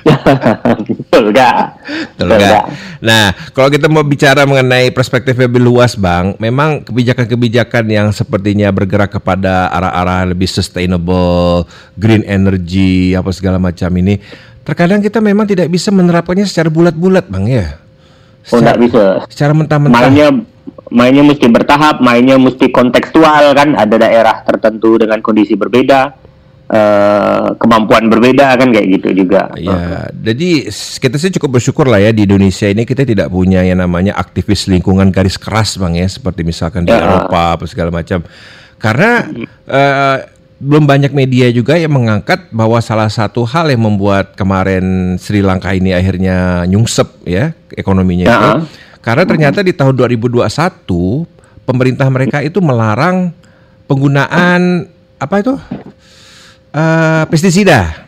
betul 1.10 1.24
gak? 1.34 1.56
Betul 2.16 2.38
nggak? 2.38 2.64
Nah, 3.02 3.34
kalau 3.50 3.68
kita 3.72 3.90
mau 3.90 4.06
bicara 4.06 4.46
mengenai 4.46 4.92
perspektif 4.94 5.34
yang 5.34 5.50
lebih 5.50 5.62
luas, 5.66 5.98
Bang, 5.98 6.38
memang 6.38 6.86
kebijakan-kebijakan 6.86 7.84
yang 7.90 8.08
sepertinya 8.14 8.70
bergerak 8.70 9.10
kepada 9.10 9.68
arah-arah 9.74 10.30
lebih 10.30 10.46
sustainable, 10.46 11.66
green 11.98 12.22
energy, 12.28 13.16
apa 13.16 13.32
segala 13.34 13.58
macam 13.58 13.90
ini, 13.98 14.20
terkadang 14.62 15.02
kita 15.02 15.18
memang 15.18 15.48
tidak 15.48 15.66
bisa 15.66 15.90
menerapkannya 15.90 16.46
secara 16.46 16.70
bulat-bulat, 16.70 17.26
Bang 17.26 17.50
ya. 17.50 17.80
Oh, 18.48 18.58
nggak 18.58 18.80
bisa. 18.80 19.04
Secara 19.28 19.52
mentah-mentah. 19.52 19.92
Mainnya 19.92 20.28
mainnya 20.88 21.22
mesti 21.22 21.46
bertahap, 21.46 22.00
mainnya 22.00 22.40
mesti 22.40 22.72
kontekstual 22.72 23.52
kan. 23.52 23.76
Ada 23.76 24.00
daerah 24.00 24.40
tertentu 24.42 24.96
dengan 24.96 25.20
kondisi 25.20 25.54
berbeda, 25.54 26.00
eh, 26.66 27.46
kemampuan 27.60 28.08
berbeda 28.08 28.56
kan 28.56 28.72
kayak 28.72 28.86
gitu 28.98 29.26
juga. 29.26 29.52
Ya, 29.54 30.08
jadi 30.10 30.66
kita 30.72 31.16
sih 31.20 31.30
cukup 31.36 31.60
bersyukur 31.60 31.86
lah 31.86 32.00
ya 32.00 32.10
di 32.10 32.24
Indonesia 32.26 32.66
ini 32.66 32.88
kita 32.88 33.04
tidak 33.04 33.28
punya 33.28 33.62
yang 33.62 33.78
namanya 33.84 34.16
aktivis 34.18 34.66
lingkungan 34.66 35.12
garis 35.12 35.36
keras 35.38 35.76
bang 35.76 36.00
ya, 36.00 36.08
seperti 36.08 36.42
misalkan 36.42 36.88
di 36.88 36.90
Ya. 36.90 37.04
Eropa 37.04 37.60
apa 37.60 37.64
segala 37.68 37.92
macam. 37.94 38.24
Karena 38.80 39.28
eh, 39.68 40.18
belum 40.60 40.84
banyak 40.84 41.10
media 41.10 41.48
juga 41.48 41.72
yang 41.74 41.88
mengangkat 41.90 42.52
bahwa 42.52 42.76
salah 42.78 43.08
satu 43.08 43.42
hal 43.42 43.72
yang 43.72 43.80
membuat 43.80 44.36
kemarin 44.36 45.16
Sri 45.16 45.40
Lanka 45.40 45.72
ini 45.72 45.90
akhirnya 45.90 46.68
nyungsep 46.68 47.24
ya 47.24 47.56
ekonominya 47.72 48.26
itu, 48.26 48.36
Ya. 48.36 48.52
karena 49.00 49.24
ternyata 49.24 49.64
di 49.64 49.72
tahun 49.72 49.96
2021 49.96 51.24
pemerintah 51.64 52.04
mereka 52.06 52.38
itu 52.40 52.60
melarang 52.60 53.32
penggunaan 53.86 54.84
apa 55.16 55.34
itu 55.40 55.56
eh, 56.70 57.22
pestisida. 57.26 58.04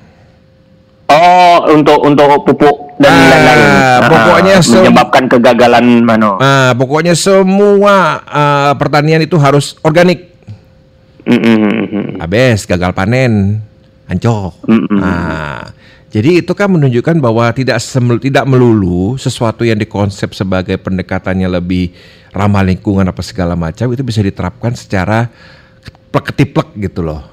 Oh, 1.09 1.69
untuk 1.69 1.99
untuk 2.03 2.25
pupuk 2.47 2.77
dan 2.97 3.13
Ah, 3.13 3.29
lain-lain. 3.29 3.69
pokoknya 4.06 4.55
sem- 4.61 4.81
menyebabkan 4.81 5.25
kegagalan 5.27 5.85
mano. 6.01 6.37
Nah, 6.37 6.73
pokoknya 6.73 7.13
semua 7.13 8.21
eh, 8.23 8.73
pertanian 8.77 9.21
itu 9.21 9.37
harus 9.37 9.77
organik. 9.81 10.32
Mm, 11.23 11.39
mm, 11.39 12.02
Habis 12.22 12.70
gagal 12.70 12.94
panen. 12.94 13.58
Mm-mm. 14.06 15.00
Nah, 15.00 15.74
jadi 16.12 16.44
itu 16.44 16.52
kan 16.55 16.70
menunjukkan 16.70 17.19
bahwa 17.19 17.50
tidak 17.50 17.82
semel- 17.82 18.22
tidak 18.22 18.46
melulu 18.46 19.19
sesuatu 19.19 19.67
yang 19.67 19.81
dikonsep 19.81 20.31
sebagai 20.36 20.79
pendekatannya 20.79 21.48
lebih 21.48 21.91
ramah 22.31 22.62
lingkungan 22.62 23.08
apa 23.08 23.24
segala 23.24 23.58
macam 23.58 23.91
itu 23.91 24.05
bisa 24.06 24.22
diterapkan 24.22 24.76
secara 24.76 25.26
plek-ketiplek 26.12 26.79
gitu 26.79 27.02
loh. 27.02 27.24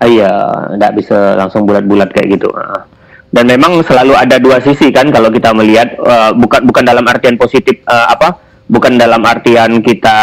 Ah, 0.00 0.08
Iya, 0.08 0.32
nggak 0.78 0.92
bisa 0.96 1.36
langsung 1.36 1.66
bulat-bulat 1.68 2.14
kayak 2.14 2.40
gitu. 2.40 2.48
Ah. 2.54 2.86
Dan 3.32 3.48
memang 3.48 3.80
selalu 3.84 4.16
ada 4.16 4.36
dua 4.38 4.62
sisi 4.62 4.92
kan 4.92 5.08
kalau 5.10 5.28
kita 5.28 5.52
melihat 5.56 5.92
eh, 5.98 6.30
bukan 6.36 6.68
bukan 6.68 6.84
dalam 6.84 7.04
artian 7.04 7.36
positif 7.36 7.82
eh, 7.84 8.06
apa? 8.08 8.51
Bukan 8.68 8.96
dalam 8.96 9.20
artian 9.26 9.82
kita 9.82 10.18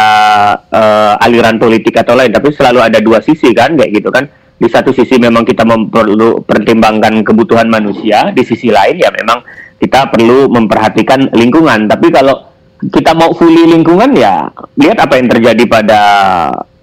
eh, 0.72 1.24
aliran 1.24 1.60
politik 1.60 1.96
atau 2.00 2.16
lain, 2.18 2.32
tapi 2.32 2.50
selalu 2.50 2.80
ada 2.82 2.98
dua 2.98 3.20
sisi 3.22 3.52
kan 3.54 3.76
kayak 3.76 3.90
gitu 4.00 4.10
kan. 4.10 4.26
Di 4.60 4.68
satu 4.68 4.92
sisi 4.92 5.16
memang 5.16 5.46
kita 5.48 5.64
perlu 5.64 6.44
pertimbangkan 6.44 7.24
kebutuhan 7.24 7.68
manusia, 7.72 8.28
di 8.34 8.44
sisi 8.44 8.68
lain 8.68 9.00
ya 9.00 9.08
memang 9.08 9.40
kita 9.80 10.12
perlu 10.12 10.52
memperhatikan 10.52 11.32
lingkungan. 11.32 11.88
Tapi 11.88 12.12
kalau 12.12 12.50
kita 12.88 13.12
mau 13.12 13.32
fully 13.36 13.68
lingkungan 13.68 14.16
ya 14.16 14.48
lihat 14.80 14.96
apa 15.04 15.20
yang 15.20 15.28
terjadi 15.28 15.64
pada 15.68 16.00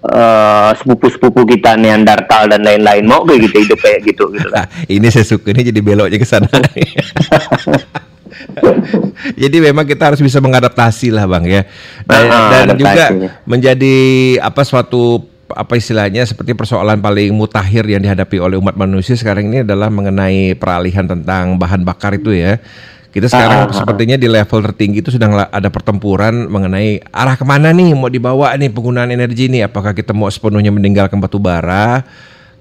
eh, 0.06 0.70
sepupu-sepupu 0.78 1.42
kita 1.42 1.74
Neandertal 1.74 2.54
dan 2.54 2.62
lain-lain 2.62 3.02
mau 3.02 3.26
kayak 3.26 3.50
gitu 3.50 3.56
hidup 3.66 3.78
kayak 3.82 4.00
gitu 4.06 4.24
gitu 4.30 4.48
kan. 4.50 4.62
Nah, 4.62 4.66
ini 4.94 5.06
saya 5.10 5.26
suka 5.26 5.50
ini 5.50 5.74
jadi 5.74 5.80
beloknya 5.82 6.18
ke 6.22 6.26
sana. 6.26 6.46
jadi 9.42 9.56
memang 9.70 9.84
kita 9.84 10.12
harus 10.12 10.20
bisa 10.22 10.40
mengadaptasi 10.40 11.12
lah 11.12 11.28
bang 11.28 11.44
ya 11.46 11.62
dan, 12.08 12.24
Ah, 12.28 12.64
dan 12.64 12.76
juga 12.78 13.04
menjadi 13.44 13.96
apa 14.40 14.62
suatu 14.64 15.24
apa 15.48 15.80
istilahnya 15.80 16.28
seperti 16.28 16.52
persoalan 16.52 17.00
paling 17.00 17.32
mutakhir 17.32 17.88
yang 17.88 18.04
dihadapi 18.04 18.36
oleh 18.36 18.60
umat 18.60 18.76
manusia 18.76 19.16
sekarang 19.16 19.48
ini 19.48 19.64
adalah 19.64 19.88
mengenai 19.88 20.52
peralihan 20.56 21.08
tentang 21.08 21.56
bahan 21.56 21.84
bakar 21.84 22.16
itu 22.16 22.36
ya 22.36 22.60
Kita 23.08 23.24
sekarang 23.24 23.64
Ah, 23.64 23.66
ah, 23.66 23.72
ah. 23.72 23.74
sepertinya 23.74 24.20
di 24.20 24.28
level 24.28 24.60
tertinggi 24.68 25.00
itu 25.00 25.08
sedang 25.08 25.32
ada 25.32 25.68
pertempuran 25.72 26.44
mengenai 26.44 27.00
arah 27.08 27.40
ke 27.40 27.44
mana 27.48 27.72
nih 27.72 27.96
mau 27.96 28.12
dibawa 28.12 28.52
nih 28.52 28.68
penggunaan 28.68 29.08
energi 29.08 29.48
nih. 29.48 29.64
Apakah 29.64 29.96
kita 29.96 30.12
mau 30.12 30.28
sepenuhnya 30.28 30.68
meninggalkan 30.68 31.16
batu 31.16 31.40
bara, 31.40 32.04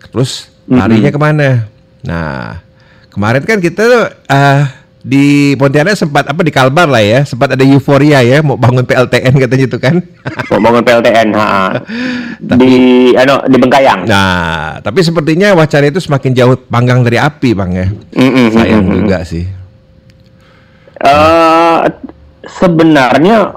terus 0.08 0.48
larinya 0.66 1.12
ke 1.12 1.20
mana? 1.20 1.68
Nah, 2.00 2.64
kemarin 3.12 3.44
kan 3.44 3.60
kita 3.60 4.16
eh, 4.24 4.62
di 5.08 5.56
Pontianak 5.56 5.96
sempat 5.96 6.28
apa 6.28 6.44
di 6.44 6.52
Kalbar 6.52 6.92
lah 6.92 7.00
ya, 7.00 7.24
sempat 7.24 7.56
ada 7.56 7.64
euforia 7.64 8.20
ya 8.20 8.44
mau 8.44 8.60
bangun 8.60 8.84
PLTN 8.84 9.40
katanya 9.40 9.66
itu 9.72 9.80
kan. 9.80 10.04
Mau 10.52 10.60
bangun 10.60 10.84
PLTN, 10.84 11.28
ha, 11.40 11.46
ha. 11.48 11.66
di 12.60 12.76
ano 13.16 13.40
di 13.48 13.56
Bengkayang. 13.56 14.04
Nah, 14.04 14.84
tapi 14.84 15.00
sepertinya 15.00 15.56
wacana 15.56 15.88
itu 15.88 16.04
semakin 16.04 16.32
jauh 16.36 16.56
panggang 16.68 17.08
dari 17.08 17.16
api, 17.16 17.56
Bang 17.56 17.72
ya. 17.72 17.88
Mm-mm, 17.88 18.52
Sayang 18.52 18.84
mm-mm. 18.84 18.96
juga 19.04 19.24
sih. 19.24 19.48
Eh, 20.98 21.80
sebenarnya 22.44 23.56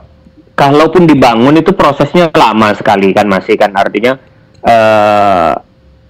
kalaupun 0.55 1.11
dibangun 1.11 1.59
itu 1.59 1.75
prosesnya 1.75 2.31
lama 2.31 2.71
sekali 2.77 3.11
kan 3.17 3.27
masih 3.27 3.57
kan 3.57 3.73
artinya 3.73 4.13
eh 4.61 5.53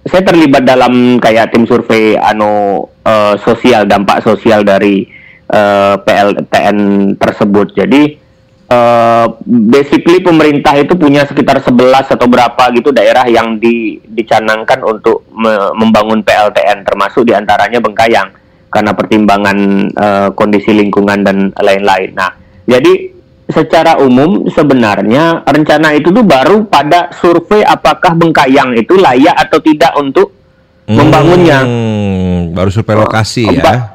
saya 0.01 0.21
terlibat 0.27 0.67
dalam 0.67 1.21
kayak 1.23 1.55
tim 1.55 1.63
survei 1.63 2.19
ano 2.19 2.83
eh, 3.05 3.39
sosial 3.39 3.87
dampak 3.87 4.19
sosial 4.25 4.67
dari 4.67 5.20
eh, 5.51 5.95
PLTN 5.99 6.77
tersebut. 7.19 7.75
Jadi 7.75 8.03
eh 8.71 9.27
basically 9.43 10.23
pemerintah 10.23 10.71
itu 10.79 10.95
punya 10.95 11.27
sekitar 11.27 11.59
11 11.59 12.15
atau 12.15 12.27
berapa 12.31 12.71
gitu 12.71 12.95
daerah 12.95 13.27
yang 13.27 13.59
di, 13.59 13.99
dicanangkan 13.99 14.79
untuk 14.87 15.27
me- 15.35 15.75
membangun 15.75 16.23
PLTN 16.23 16.87
termasuk 16.87 17.27
di 17.27 17.35
antaranya 17.35 17.83
Bengkayang 17.83 18.31
karena 18.71 18.95
pertimbangan 18.95 19.57
eh, 19.91 20.29
kondisi 20.31 20.71
lingkungan 20.71 21.19
dan 21.27 21.51
lain-lain. 21.59 22.15
Nah, 22.15 22.31
jadi 22.63 23.11
secara 23.51 23.99
umum 23.99 24.47
sebenarnya 24.47 25.43
rencana 25.43 25.91
itu 25.91 26.07
tuh 26.09 26.23
baru 26.23 26.63
pada 26.71 27.11
survei 27.19 27.67
apakah 27.67 28.15
Bengkayang 28.15 28.79
itu 28.79 28.95
layak 28.95 29.35
atau 29.35 29.59
tidak 29.59 29.91
untuk 29.99 30.31
membangunnya. 30.87 31.59
Hmm, 31.67 32.55
baru 32.55 32.71
survei 32.71 32.95
lokasi 32.95 33.51
ya. 33.51 33.91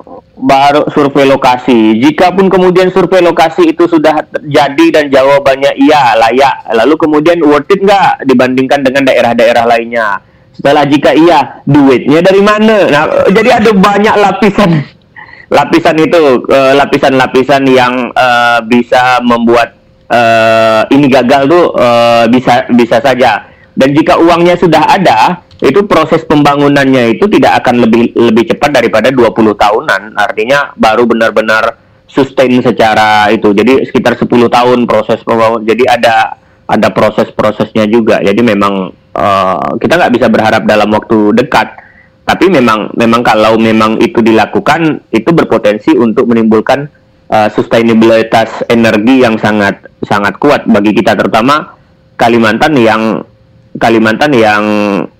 Ba- 0.46 0.66
baru 0.66 0.86
survei 0.94 1.26
lokasi. 1.26 1.98
Jikapun 1.98 2.46
kemudian 2.46 2.90
survei 2.94 3.22
lokasi 3.22 3.74
itu 3.74 3.90
sudah 3.90 4.22
terjadi 4.30 4.86
dan 4.94 5.04
jawabannya 5.10 5.74
iya 5.78 6.14
layak, 6.14 6.70
lalu 6.74 6.94
kemudian 6.98 7.38
worth 7.42 7.70
it 7.70 7.82
nggak 7.82 8.22
dibandingkan 8.26 8.86
dengan 8.86 9.02
daerah-daerah 9.06 9.66
lainnya? 9.66 10.22
Setelah 10.54 10.88
jika 10.88 11.12
iya, 11.12 11.60
duitnya 11.68 12.24
dari 12.24 12.40
mana? 12.40 12.88
Nah, 12.88 13.04
jadi 13.28 13.60
ada 13.60 13.70
banyak 13.76 14.14
lapisan 14.16 14.70
lapisan 15.58 15.96
itu 16.00 16.42
eh, 16.48 16.72
lapisan-lapisan 16.74 17.62
yang 17.70 18.10
eh, 18.10 18.58
bisa 18.66 19.22
membuat 19.22 19.76
eh, 20.10 20.82
ini 20.90 21.06
gagal 21.06 21.46
tuh 21.46 21.64
eh, 21.76 22.24
bisa 22.32 22.66
bisa 22.74 22.98
saja. 22.98 23.46
Dan 23.76 23.92
jika 23.92 24.16
uangnya 24.16 24.56
sudah 24.56 24.88
ada, 24.88 25.45
itu 25.56 25.80
proses 25.88 26.20
pembangunannya 26.28 27.16
itu 27.16 27.24
tidak 27.32 27.64
akan 27.64 27.88
lebih 27.88 28.12
lebih 28.12 28.44
cepat 28.52 28.76
daripada 28.76 29.08
20 29.08 29.32
tahunan. 29.56 30.02
Artinya 30.12 30.76
baru 30.76 31.08
benar-benar 31.08 31.80
sustain 32.04 32.60
secara 32.60 33.32
itu. 33.32 33.56
Jadi 33.56 33.88
sekitar 33.88 34.20
10 34.20 34.28
tahun 34.28 34.78
proses 34.84 35.24
pembangunan. 35.24 35.64
Jadi 35.64 35.84
ada 35.88 36.36
ada 36.68 36.88
proses-prosesnya 36.92 37.88
juga. 37.88 38.20
Jadi 38.20 38.40
memang 38.44 38.92
eh, 39.16 39.68
kita 39.80 39.96
nggak 39.96 40.12
bisa 40.12 40.26
berharap 40.28 40.62
dalam 40.68 40.92
waktu 40.92 41.32
dekat. 41.32 41.68
Tapi 42.26 42.50
memang 42.50 42.90
memang 42.98 43.22
kalau 43.22 43.54
memang 43.56 44.02
itu 44.02 44.18
dilakukan 44.18 45.08
itu 45.14 45.30
berpotensi 45.30 45.94
untuk 45.94 46.26
menimbulkan 46.26 46.90
uh, 47.30 47.48
sustainabilitas 47.54 48.66
energi 48.66 49.22
yang 49.22 49.38
sangat 49.38 49.86
sangat 50.02 50.34
kuat 50.38 50.66
bagi 50.66 50.90
kita 50.90 51.14
terutama 51.14 51.78
Kalimantan 52.16 52.72
yang 52.80 53.20
Kalimantan 53.76 54.32
yang 54.32 54.62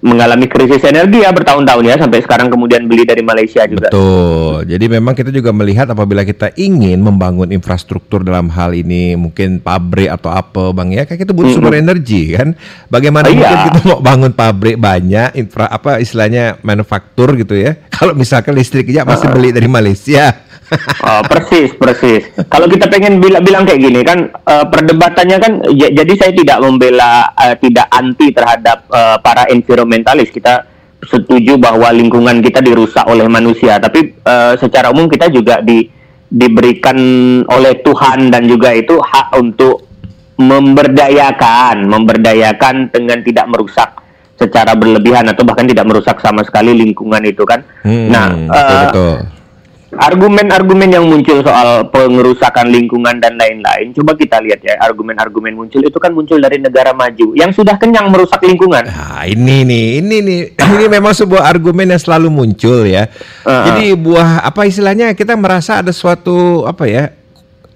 mengalami 0.00 0.48
krisis 0.48 0.80
energi 0.88 1.20
ya 1.20 1.28
bertahun-tahun 1.28 1.84
ya 1.84 1.96
sampai 2.00 2.24
sekarang 2.24 2.48
kemudian 2.48 2.88
beli 2.88 3.04
dari 3.04 3.20
Malaysia 3.20 3.68
juga. 3.68 3.92
Betul. 3.92 4.64
Jadi 4.64 4.84
memang 4.88 5.12
kita 5.12 5.28
juga 5.28 5.52
melihat 5.52 5.92
apabila 5.92 6.24
kita 6.24 6.54
ingin 6.56 7.04
membangun 7.04 7.52
infrastruktur 7.52 8.24
dalam 8.24 8.48
hal 8.48 8.72
ini 8.72 9.12
mungkin 9.12 9.60
pabrik 9.60 10.08
atau 10.08 10.32
apa 10.32 10.72
Bang 10.72 10.88
ya, 10.88 11.04
kayak 11.04 11.28
kita 11.28 11.32
butuh 11.36 11.52
sumber 11.52 11.76
energi 11.76 12.32
kan. 12.32 12.56
Bagaimana 12.88 13.28
Iya. 13.28 13.36
mungkin 13.36 13.58
kita 13.68 13.80
mau 13.84 14.00
bangun 14.00 14.32
pabrik 14.32 14.80
banyak 14.80 15.36
infra 15.36 15.68
apa 15.68 16.00
istilahnya 16.00 16.56
manufaktur 16.64 17.36
gitu 17.36 17.52
ya. 17.52 17.76
Kalau 17.96 18.16
misalkan 18.16 18.56
listrik 18.56 18.88
aja 18.88 19.04
masih 19.04 19.28
beli 19.36 19.52
dari 19.52 19.68
Malaysia. 19.68 20.45
Oh, 21.06 21.22
persis, 21.22 21.70
persis. 21.78 22.26
Kalau 22.50 22.66
kita 22.66 22.90
pengen 22.90 23.22
bila, 23.22 23.38
bilang 23.38 23.62
kayak 23.62 23.78
gini 23.78 24.00
kan 24.02 24.26
eh, 24.34 24.66
perdebatannya 24.66 25.38
kan 25.38 25.52
j- 25.70 25.94
jadi 25.94 26.12
saya 26.18 26.32
tidak 26.34 26.58
membela 26.58 27.30
eh, 27.38 27.54
tidak 27.62 27.86
anti 27.94 28.34
terhadap 28.34 28.86
eh, 28.90 29.16
para 29.22 29.46
environmentalis. 29.46 30.34
Kita 30.34 30.66
setuju 31.06 31.54
bahwa 31.60 31.86
lingkungan 31.94 32.42
kita 32.42 32.58
dirusak 32.58 33.06
oleh 33.06 33.30
manusia, 33.30 33.78
tapi 33.78 34.10
eh, 34.18 34.54
secara 34.58 34.90
umum 34.90 35.06
kita 35.06 35.30
juga 35.30 35.62
di 35.62 35.86
diberikan 36.26 36.98
oleh 37.46 37.78
Tuhan 37.86 38.34
dan 38.34 38.50
juga 38.50 38.74
itu 38.74 38.98
hak 38.98 39.38
untuk 39.38 39.86
memberdayakan, 40.36 41.86
memberdayakan 41.86 42.90
dengan 42.90 43.22
tidak 43.22 43.46
merusak 43.46 43.90
secara 44.36 44.76
berlebihan 44.76 45.24
atau 45.32 45.48
bahkan 45.48 45.64
tidak 45.64 45.86
merusak 45.88 46.20
sama 46.20 46.44
sekali 46.44 46.76
lingkungan 46.76 47.24
itu 47.24 47.46
kan. 47.46 47.64
Hmm, 47.86 48.12
nah, 48.12 48.28
betul, 48.34 48.78
betul. 48.90 49.16
Argumen-argumen 49.96 50.88
yang 50.92 51.04
muncul 51.08 51.40
soal 51.42 51.88
pengerusakan 51.90 52.68
lingkungan 52.70 53.18
dan 53.18 53.34
lain-lain, 53.40 53.90
coba 53.96 54.14
kita 54.14 54.38
lihat 54.44 54.60
ya, 54.62 54.76
argumen-argumen 54.84 55.56
muncul 55.56 55.82
itu 55.82 55.98
kan 55.98 56.12
muncul 56.12 56.38
dari 56.38 56.60
negara 56.60 56.92
maju 56.92 57.32
yang 57.34 57.50
sudah 57.50 57.74
kenyang 57.80 58.12
merusak 58.12 58.40
lingkungan. 58.44 58.84
Nah, 58.86 59.24
ini 59.26 59.64
nih, 59.64 59.86
ini 60.04 60.16
nih, 60.22 60.40
ini 60.76 60.86
memang 60.86 61.16
sebuah 61.16 61.48
argumen 61.48 61.92
yang 61.92 62.00
selalu 62.00 62.28
muncul 62.28 62.84
ya. 62.84 63.08
Uh-uh. 63.42 63.64
Jadi 63.72 63.96
buah 63.96 64.44
apa 64.44 64.68
istilahnya 64.68 65.16
kita 65.16 65.34
merasa 65.34 65.80
ada 65.80 65.90
suatu 65.90 66.68
apa 66.68 66.84
ya? 66.86 67.12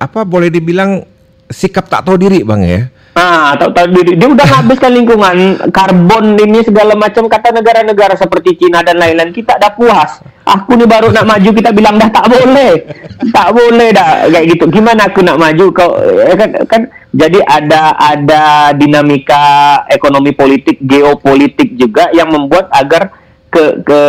Apa 0.01 0.25
boleh 0.25 0.49
dibilang 0.49 1.05
sikap 1.51 1.91
tak 1.91 2.07
tahu 2.07 2.17
diri, 2.17 2.41
Bang 2.47 2.65
ya? 2.65 2.89
Nah, 3.11 3.59
tahu 3.59 3.75
tahu 3.75 3.87
diri 3.91 4.15
dia 4.15 4.31
udah 4.31 4.47
menghabiskan 4.47 4.91
lingkungan, 4.95 5.37
karbon 5.75 6.39
ini 6.39 6.63
segala 6.63 6.95
macam 6.95 7.27
kata 7.27 7.51
negara-negara 7.51 8.15
seperti 8.15 8.55
Cina 8.57 8.87
dan 8.87 8.97
lain-lain 8.97 9.35
kita 9.35 9.59
dah 9.59 9.75
puas. 9.75 10.23
Aku 10.51 10.75
nih 10.75 10.89
baru 10.91 11.15
nak 11.15 11.31
maju 11.31 11.51
kita 11.55 11.71
bilang 11.71 11.95
dah 11.95 12.11
tak 12.11 12.27
boleh, 12.27 12.83
tak 13.31 13.55
boleh 13.55 13.95
dah 13.95 14.27
kayak 14.27 14.47
gitu. 14.51 14.65
Gimana 14.67 15.07
aku 15.07 15.23
nak 15.23 15.39
maju 15.39 15.65
kau 15.71 15.95
eh, 16.03 16.35
kan, 16.35 16.51
kan 16.67 16.83
jadi 17.15 17.39
ada 17.47 17.95
ada 17.95 18.43
dinamika 18.75 19.79
ekonomi 19.87 20.35
politik, 20.35 20.83
geopolitik 20.83 21.79
juga 21.79 22.11
yang 22.11 22.35
membuat 22.35 22.67
agar 22.75 23.15
ke 23.51 23.83
ke 23.83 24.01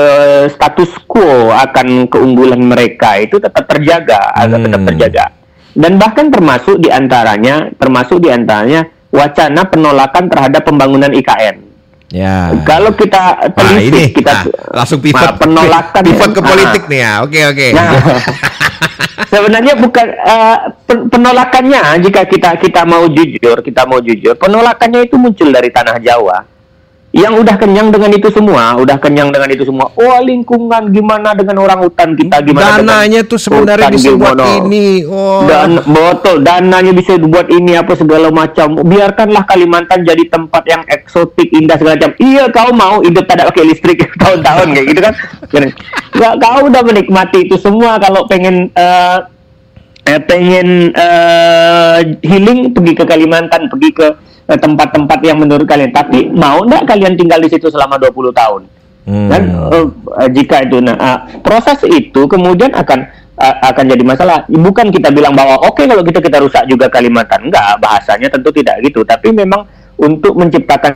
status 0.53 0.97
quo 1.09 1.49
akan 1.49 2.05
keunggulan 2.09 2.61
mereka 2.61 3.17
itu 3.21 3.37
tetap 3.41 3.65
terjaga, 3.69 4.33
agar 4.37 4.57
tetap 4.61 4.81
Hmm. 4.81 4.89
terjaga. 4.93 5.25
Dan 5.71 5.97
bahkan 6.01 6.27
termasuk 6.29 6.77
di 6.77 6.89
antaranya, 6.91 7.69
termasuk 7.77 8.21
di 8.21 8.29
antaranya 8.29 8.85
wacana 9.09 9.65
penolakan 9.65 10.25
terhadap 10.27 10.61
pembangunan 10.67 11.09
IKN. 11.15 11.70
Ya. 12.11 12.51
Kalau 12.67 12.91
kita 12.91 13.39
Nah, 13.39 13.55
telisik, 13.55 13.87
ini 13.87 14.03
kita 14.11 14.31
nah, 14.35 14.43
langsung 14.75 14.99
pivot 14.99 15.23
Nah, 15.23 15.39
penolakan 15.39 16.01
pivot 16.03 16.29
ke 16.29 16.41
Ah. 16.43 16.45
politik 16.45 16.83
nih 16.91 16.99
ya. 16.99 17.13
Oke, 17.23 17.39
oke. 17.47 17.67
Nah, 17.71 17.91
sebenarnya 19.31 19.73
bukan 19.79 20.07
pen- 20.83 21.07
penolakannya 21.07 21.79
jika 22.03 22.27
kita 22.27 22.59
kita 22.59 22.83
mau 22.83 23.07
jujur, 23.07 23.63
kita 23.63 23.87
mau 23.87 24.03
jujur, 24.03 24.35
penolakannya 24.35 25.07
itu 25.07 25.15
muncul 25.15 25.47
dari 25.49 25.71
tanah 25.71 26.03
Jawa. 26.03 26.50
Yang 27.11 27.43
udah 27.43 27.55
kenyang 27.59 27.91
dengan 27.91 28.15
itu 28.15 28.31
semua, 28.31 28.71
udah 28.79 28.95
kenyang 28.95 29.35
dengan 29.35 29.51
itu 29.51 29.67
semua. 29.67 29.91
Wah, 29.99 30.23
lingkungan 30.23 30.95
gimana 30.95 31.35
dengan 31.35 31.59
orang 31.59 31.83
hutan 31.83 32.15
kita 32.15 32.39
gimana 32.39 32.79
Dananya 32.79 33.27
tuh 33.27 33.35
sebenarnya 33.35 33.91
bisa 33.91 34.15
buat 34.15 34.39
gimana? 34.39 34.63
ini. 34.63 35.03
Oh. 35.03 35.43
Dan 35.43 35.83
betul, 35.91 36.39
dananya 36.39 36.95
bisa 36.95 37.19
dibuat 37.19 37.51
ini 37.51 37.75
apa 37.75 37.99
segala 37.99 38.31
macam. 38.31 38.79
Biarkanlah 38.79 39.43
Kalimantan 39.43 40.07
jadi 40.07 40.23
tempat 40.31 40.63
yang 40.71 40.87
eksotik, 40.87 41.51
indah 41.51 41.75
segala 41.75 41.99
macam. 41.99 42.15
Iya, 42.15 42.43
kau 42.47 42.71
mau 42.71 43.03
hidup 43.03 43.27
tidak 43.27 43.51
pakai 43.51 43.63
listrik 43.67 43.99
tahun-tahun 44.23 44.67
kayak 44.71 44.87
gitu 44.95 45.01
kan? 45.03 45.13
Nggak, 46.15 46.33
kau 46.39 46.59
udah 46.71 46.81
menikmati 46.87 47.43
itu 47.43 47.59
semua. 47.59 47.99
Kalau 47.99 48.23
pengen 48.31 48.71
eh, 48.71 49.17
eh, 50.07 50.21
pengen 50.23 50.95
eh, 50.95 51.97
healing, 52.23 52.71
pergi 52.71 52.93
ke 52.95 53.03
Kalimantan, 53.03 53.67
pergi 53.67 53.91
ke 53.91 54.30
tempat-tempat 54.57 55.19
yang 55.21 55.37
menurut 55.39 55.67
kalian. 55.67 55.91
Tapi 55.91 56.31
mau 56.31 56.63
nggak 56.63 56.87
kalian 56.87 57.19
tinggal 57.19 57.39
di 57.43 57.49
situ 57.51 57.67
selama 57.67 57.99
20 57.99 58.31
tahun? 58.31 58.61
Hmm. 59.01 59.27
Dan 59.27 59.41
eh, 59.73 59.85
eh, 60.23 60.29
jika 60.31 60.63
itu 60.63 60.77
nah 60.79 60.95
ah, 60.95 61.17
proses 61.41 61.81
itu 61.89 62.29
kemudian 62.29 62.71
akan 62.71 62.99
ah, 63.35 63.55
akan 63.73 63.83
jadi 63.91 64.03
masalah. 64.07 64.47
Bukan 64.47 64.89
kita 64.89 65.11
bilang 65.11 65.35
bahwa 65.35 65.59
oke 65.67 65.83
kalau 65.83 66.01
gitu 66.01 66.23
kita 66.23 66.39
rusak 66.39 66.63
juga 66.71 66.87
Kalimantan. 66.87 67.51
Enggak, 67.51 67.81
bahasanya 67.83 68.31
tentu 68.31 68.49
tidak 68.55 68.79
gitu. 68.85 69.03
Tapi 69.03 69.35
memang 69.35 69.67
untuk 69.99 70.39
menciptakan 70.39 70.95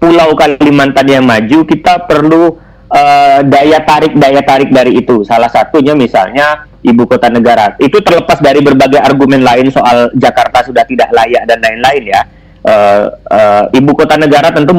pulau 0.00 0.32
Kalimantan 0.38 1.06
yang 1.10 1.24
maju 1.26 1.58
kita 1.66 2.08
perlu 2.08 2.56
uh, 2.92 3.40
daya 3.42 3.80
tarik 3.82 4.12
daya 4.14 4.44
tarik 4.44 4.68
dari 4.68 5.00
itu. 5.00 5.24
Salah 5.24 5.48
satunya 5.48 5.96
misalnya 5.96 6.68
ibu 6.84 7.08
kota 7.08 7.32
negara. 7.32 7.74
Itu 7.80 8.04
terlepas 8.04 8.38
dari 8.44 8.60
berbagai 8.60 9.00
argumen 9.00 9.40
lain 9.40 9.72
soal 9.72 10.12
Jakarta 10.12 10.60
sudah 10.62 10.84
tidak 10.84 11.08
layak 11.10 11.48
dan 11.48 11.58
lain-lain 11.64 12.04
ya. 12.12 12.22
Uh, 12.62 13.10
uh, 13.26 13.64
ibu 13.74 13.90
kota 13.96 14.14
negara 14.14 14.54
tentu 14.54 14.70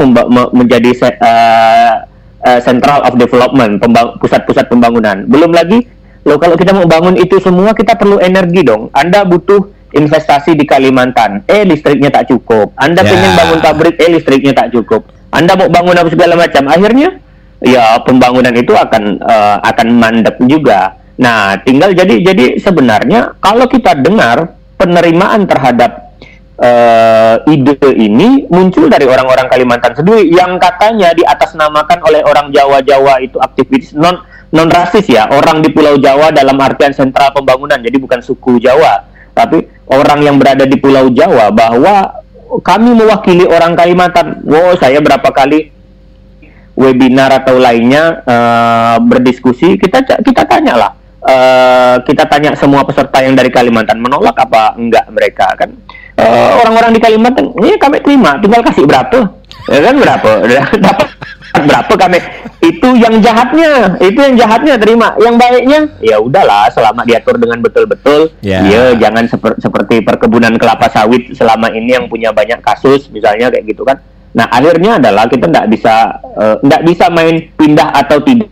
menjadi 0.55 0.95
uh, 1.19 2.07
uh, 2.47 2.59
central 2.63 3.03
of 3.03 3.19
development, 3.19 3.83
pusat-pusat 4.23 4.71
pembangunan. 4.71 5.27
Belum 5.27 5.51
lagi, 5.51 5.83
lo 6.23 6.39
kalau 6.39 6.55
kita 6.55 6.71
mau 6.71 6.87
bangun 6.87 7.19
itu 7.19 7.43
semua 7.43 7.75
kita 7.75 7.99
perlu 7.99 8.23
energi 8.23 8.63
dong. 8.63 8.87
Anda 8.95 9.27
butuh 9.27 9.71
investasi 9.93 10.55
di 10.55 10.65
Kalimantan, 10.65 11.43
eh 11.45 11.67
listriknya 11.67 12.09
tak 12.09 12.31
cukup. 12.31 12.71
Anda 12.79 13.03
yeah. 13.03 13.13
ingin 13.13 13.31
bangun 13.35 13.59
pabrik, 13.59 13.95
eh 13.99 14.09
listriknya 14.15 14.55
tak 14.55 14.71
cukup. 14.71 15.05
Anda 15.33 15.53
mau 15.59 15.67
bangun 15.67 15.97
apa 15.97 16.09
segala 16.09 16.33
macam, 16.39 16.71
akhirnya 16.71 17.19
ya 17.63 17.97
pembangunan 18.03 18.51
itu 18.51 18.75
akan 18.75 19.23
uh, 19.23 19.57
akan 19.63 19.87
mandek 19.95 20.35
juga. 20.45 20.99
Nah, 21.15 21.55
tinggal 21.63 21.95
jadi 21.95 22.19
jadi 22.19 22.45
sebenarnya 22.59 23.39
kalau 23.39 23.65
kita 23.71 23.95
dengar 23.95 24.51
penerimaan 24.75 25.47
terhadap 25.47 26.19
uh, 26.59 27.39
ide 27.47 27.79
ini 27.95 28.45
muncul 28.51 28.91
dari 28.91 29.07
orang-orang 29.07 29.47
Kalimantan 29.47 29.95
sendiri 29.95 30.27
yang 30.27 30.59
katanya 30.59 31.15
diatasnamakan 31.15 32.03
oleh 32.03 32.21
orang 32.27 32.51
Jawa-Jawa 32.51 33.23
itu 33.23 33.39
aktivis 33.39 33.95
non 33.95 34.19
non 34.53 34.69
rasis 34.69 35.09
ya, 35.09 35.25
orang 35.33 35.65
di 35.65 35.73
Pulau 35.73 35.97
Jawa 35.97 36.29
dalam 36.29 36.61
artian 36.61 36.93
sentral 36.93 37.33
pembangunan. 37.33 37.81
Jadi 37.81 37.97
bukan 37.97 38.21
suku 38.21 38.61
Jawa, 38.61 39.01
tapi 39.33 39.65
orang 39.89 40.21
yang 40.21 40.37
berada 40.37 40.69
di 40.69 40.77
Pulau 40.77 41.09
Jawa 41.09 41.49
bahwa 41.49 42.21
kami 42.61 42.93
mewakili 42.93 43.49
orang 43.49 43.73
Kalimantan. 43.73 44.45
Wow, 44.45 44.77
saya 44.77 45.01
berapa 45.01 45.25
kali 45.33 45.72
webinar 46.73 47.29
atau 47.43 47.61
lainnya 47.61 48.21
uh, 48.25 48.97
berdiskusi 49.01 49.77
kita 49.77 50.01
kita 50.21 50.43
tanya 50.45 50.73
lah. 50.77 50.91
Uh, 51.23 51.95
kita 52.03 52.27
tanya 52.27 52.51
semua 52.59 52.83
peserta 52.83 53.23
yang 53.23 53.31
dari 53.31 53.47
Kalimantan 53.47 53.95
menolak 54.03 54.35
apa 54.35 54.75
enggak 54.75 55.07
mereka 55.07 55.47
kan? 55.55 55.71
Orang 56.13 56.29
eh, 56.29 56.51
orang-orang 56.61 56.91
di 56.93 57.01
Kalimantan 57.01 57.45
ini 57.57 57.79
kami 57.79 57.97
terima 58.03 58.37
tinggal 58.43 58.61
kasih 58.61 58.83
berapa. 58.83 59.19
Ya 59.71 59.79
kan 59.79 59.95
berapa? 59.95 60.29
Dapat 60.83 61.07
berapa 61.63 61.93
kami? 61.95 62.19
Itu 62.59 62.91
yang 62.99 63.23
jahatnya 63.23 63.97
itu 64.03 64.19
yang 64.19 64.35
jahatnya 64.35 64.75
terima. 64.75 65.15
Yang 65.15 65.35
baiknya 65.39 65.79
ya 66.03 66.19
udahlah 66.19 66.67
selama 66.75 67.07
diatur 67.07 67.39
dengan 67.39 67.63
betul-betul. 67.63 68.35
Yeah. 68.43 68.67
ya 68.67 68.83
jangan 68.99 69.25
seper 69.31 69.57
seperti 69.63 70.03
perkebunan 70.03 70.59
kelapa 70.59 70.91
sawit 70.91 71.31
selama 71.33 71.71
ini 71.71 71.95
yang 71.95 72.05
punya 72.11 72.35
banyak 72.35 72.59
kasus 72.59 73.07
misalnya 73.09 73.47
kayak 73.47 73.73
gitu 73.73 73.87
kan 73.87 73.97
Nah 74.33 74.49
akhirnya 74.49 74.97
adalah 74.97 75.29
kita 75.29 75.45
tidak 75.45 75.67
bisa 75.69 76.17
tidak 76.61 76.81
uh, 76.81 76.85
bisa 76.85 77.05
main 77.13 77.53
pindah 77.53 77.89
atau 77.93 78.17
tidak 78.25 78.49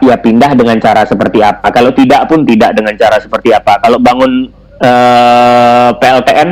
ya 0.00 0.16
pindah 0.18 0.54
dengan 0.54 0.78
cara 0.78 1.02
seperti 1.02 1.42
apa. 1.42 1.66
Kalau 1.74 1.90
tidak 1.90 2.30
pun 2.30 2.46
tidak 2.46 2.78
dengan 2.78 2.94
cara 2.94 3.18
seperti 3.18 3.50
apa. 3.50 3.82
Kalau 3.82 3.98
bangun 3.98 4.48
uh, 4.78 5.90
PLTN 5.98 6.48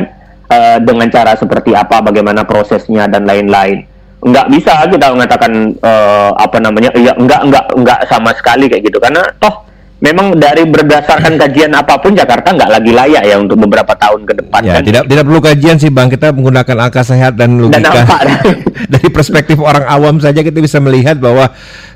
uh, 0.51 0.77
dengan 0.83 1.07
cara 1.07 1.33
seperti 1.39 1.71
apa, 1.71 2.03
bagaimana 2.03 2.43
prosesnya 2.43 3.07
dan 3.07 3.23
lain-lain. 3.23 3.87
Enggak 4.23 4.47
bisa 4.51 4.87
kita 4.87 5.11
mengatakan 5.11 5.51
uh, 5.83 6.31
apa 6.35 6.57
namanya, 6.59 6.91
ya 6.95 7.11
enggak 7.15 7.43
enggak 7.43 7.65
enggak 7.75 7.99
sama 8.07 8.31
sekali 8.35 8.71
kayak 8.71 8.87
gitu 8.87 8.99
karena 8.99 9.23
toh 9.39 9.62
memang 10.03 10.35
dari 10.35 10.67
berdasarkan 10.67 11.39
kajian 11.39 11.71
apa 11.71 11.95
pun 11.95 12.11
Jakarta 12.11 12.51
nggak 12.51 12.71
lagi 12.75 12.91
layak 12.91 13.23
ya 13.23 13.39
untuk 13.39 13.55
beberapa 13.63 13.95
tahun 13.95 14.27
ke 14.27 14.33
depan. 14.43 14.59
Ya, 14.59 14.75
kan? 14.75 14.83
tidak 14.83 15.03
tidak 15.07 15.23
perlu 15.23 15.39
kajian 15.39 15.77
sih 15.79 15.87
bang, 15.87 16.11
kita 16.11 16.35
menggunakan 16.35 16.75
angka 16.91 17.07
sehat 17.07 17.39
dan 17.39 17.55
logika. 17.55 18.03
Dan 18.03 18.59
dari 18.99 19.07
perspektif 19.07 19.55
orang 19.63 19.87
awam 19.87 20.19
saja 20.19 20.43
kita 20.43 20.59
bisa 20.59 20.83
melihat 20.83 21.15
bahwa 21.23 21.47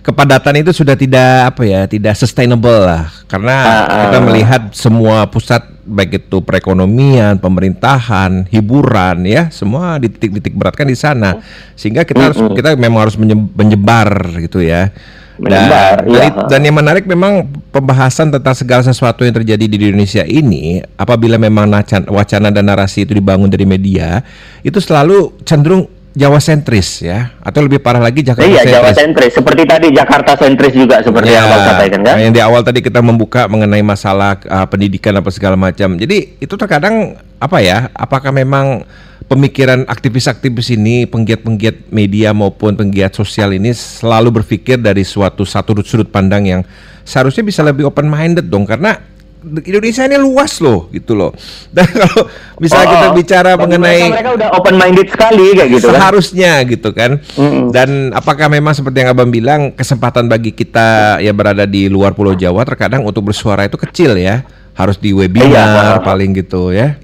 kepadatan 0.07 0.63
itu 0.63 0.71
sudah 0.71 0.95
tidak 0.95 1.51
apa 1.51 1.67
ya, 1.67 1.83
tidak 1.83 2.15
sustainable 2.15 2.87
lah. 2.87 3.11
Karena 3.27 3.83
uh, 3.83 4.01
kita 4.07 4.17
melihat 4.23 4.61
semua 4.71 5.27
pusat 5.27 5.67
baik 5.83 6.31
itu 6.31 6.39
perekonomian, 6.39 7.43
pemerintahan, 7.43 8.47
hiburan 8.47 9.27
ya, 9.27 9.51
semua 9.51 9.99
di 9.99 10.07
titik-titik 10.07 10.55
berat 10.55 10.79
kan 10.79 10.87
di 10.87 10.95
sana. 10.95 11.43
Sehingga 11.75 12.07
kita 12.07 12.31
harus 12.31 12.39
kita 12.55 12.79
memang 12.79 13.11
harus 13.11 13.19
menyebar 13.19 14.39
gitu 14.39 14.63
ya 14.63 14.95
menyebar. 15.39 16.03
Dan, 16.03 16.11
ya. 16.11 16.29
dan 16.49 16.61
yang 16.65 16.75
menarik 16.77 17.05
memang 17.05 17.45
pembahasan 17.71 18.33
tentang 18.33 18.53
segala 18.57 18.81
sesuatu 18.85 19.23
yang 19.23 19.33
terjadi 19.33 19.65
di 19.65 19.75
Indonesia 19.77 20.25
ini, 20.25 20.81
apabila 20.97 21.37
memang 21.37 21.69
wacana 22.09 22.49
dan 22.49 22.65
narasi 22.65 23.05
itu 23.05 23.17
dibangun 23.17 23.49
dari 23.49 23.65
media, 23.65 24.21
itu 24.65 24.77
selalu 24.81 25.33
cenderung 25.45 25.87
Jawa 26.17 26.41
sentris 26.41 27.05
ya, 27.05 27.37
atau 27.45 27.61
lebih 27.61 27.77
parah 27.77 28.01
lagi 28.01 28.25
Jakarta 28.25 28.49
iya, 28.49 28.65
sentris. 28.65 28.73
Iya 28.73 28.81
Jawa 28.81 28.91
sentris, 28.97 29.31
seperti 29.37 29.63
tadi 29.69 29.87
Jakarta 29.93 30.33
sentris 30.33 30.73
juga 30.73 30.97
seperti 31.05 31.29
ya, 31.29 31.45
yang 31.45 31.45
abang 31.45 31.65
katakan 31.69 32.01
kan. 32.01 32.15
Yang 32.17 32.33
di 32.33 32.41
awal 32.41 32.61
tadi 32.65 32.79
kita 32.81 32.99
membuka 33.05 33.45
mengenai 33.45 33.85
masalah 33.85 34.41
uh, 34.49 34.65
pendidikan 34.65 35.13
apa 35.13 35.29
segala 35.29 35.53
macam. 35.53 35.93
Jadi 35.93 36.41
itu 36.41 36.53
terkadang 36.57 37.21
apa 37.37 37.61
ya? 37.61 37.93
Apakah 37.93 38.33
memang 38.33 38.81
pemikiran 39.27 39.83
aktivis-aktivis 39.85 40.73
ini, 40.73 41.03
penggiat-penggiat 41.05 41.91
media 41.91 42.31
maupun 42.31 42.73
penggiat 42.79 43.13
sosial 43.13 43.53
ini 43.53 43.75
selalu 43.75 44.41
berpikir 44.41 44.79
dari 44.79 45.03
suatu 45.03 45.43
satu 45.43 45.75
sudut 45.83 46.07
pandang 46.07 46.47
yang 46.47 46.61
seharusnya 47.03 47.43
bisa 47.43 47.61
lebih 47.61 47.87
open 47.87 48.07
minded 48.07 48.47
dong 48.47 48.63
karena 48.63 48.99
Indonesia 49.47 50.03
ini 50.03 50.17
luas 50.19 50.59
loh 50.59 50.91
gitu 50.91 51.13
loh. 51.13 51.31
Dan 51.75 51.87
kalau 51.87 52.27
misalnya 52.59 52.87
oh, 52.87 52.91
kita 52.91 53.07
bicara 53.15 53.51
mengenai 53.55 54.01
mereka, 54.01 54.15
mereka 54.15 54.31
udah 54.33 54.49
open 54.59 54.75
minded 54.75 55.07
sekali 55.07 55.45
kayak 55.55 55.69
gitu 55.71 55.87
kan. 55.87 55.95
Seharusnya 55.95 56.51
gitu 56.67 56.89
kan. 56.91 57.11
Mm-hmm. 57.37 57.63
Dan 57.71 57.89
apakah 58.11 58.47
memang 58.51 58.73
seperti 58.75 59.05
yang 59.05 59.13
Abang 59.13 59.31
bilang 59.31 59.71
kesempatan 59.71 60.27
bagi 60.27 60.51
kita 60.51 61.21
yang 61.23 61.37
berada 61.37 61.63
di 61.63 61.87
luar 61.87 62.11
Pulau 62.17 62.35
Jawa 62.35 62.65
terkadang 62.67 63.07
untuk 63.07 63.31
bersuara 63.31 63.63
itu 63.67 63.77
kecil 63.79 64.19
ya. 64.19 64.43
Harus 64.77 64.99
di 65.01 65.09
webinar 65.09 65.97
iya, 65.97 66.05
paling 66.05 66.37
gitu 66.37 66.69
ya 66.69 67.01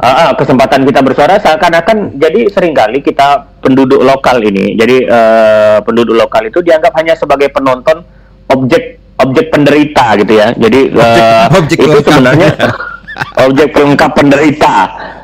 uh, 0.00 0.32
kesempatan 0.34 0.82
kita 0.88 1.00
bersuara 1.04 1.36
seakan-akan 1.36 2.16
jadi 2.16 2.48
sering 2.48 2.72
kali 2.72 3.04
kita 3.04 3.60
penduduk 3.60 4.00
lokal 4.00 4.40
ini 4.40 4.74
jadi 4.74 4.96
uh, 5.06 5.78
penduduk 5.84 6.16
lokal 6.16 6.48
itu 6.48 6.64
dianggap 6.64 6.96
hanya 6.96 7.14
sebagai 7.14 7.52
penonton 7.52 8.02
objek 8.50 9.00
objek 9.20 9.46
penderita 9.52 10.16
gitu 10.16 10.32
ya. 10.32 10.48
Jadi 10.56 10.80
uh, 10.96 11.46
objek, 11.52 11.78
itu 11.78 11.98
sebenarnya 12.00 12.50
objek 13.46 13.68
pelengkap 13.76 14.10
penderita. 14.16 14.74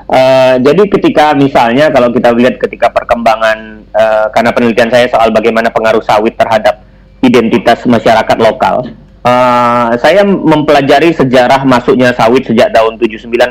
Uh, 0.06 0.54
jadi 0.62 0.82
ketika 0.86 1.34
misalnya 1.34 1.90
kalau 1.90 2.14
kita 2.14 2.30
lihat 2.30 2.62
ketika 2.62 2.94
perkembangan 2.94 3.82
uh, 3.90 4.30
karena 4.30 4.54
penelitian 4.54 4.86
saya 4.86 5.10
soal 5.10 5.34
bagaimana 5.34 5.66
pengaruh 5.74 5.98
sawit 5.98 6.38
terhadap 6.38 6.78
identitas 7.26 7.82
masyarakat 7.82 8.38
lokal 8.38 8.86
uh, 9.26 9.90
saya 9.98 10.22
mempelajari 10.22 11.10
sejarah 11.10 11.66
masuknya 11.66 12.14
sawit 12.14 12.46
sejak 12.46 12.70
tahun 12.70 13.02
79 13.02 13.50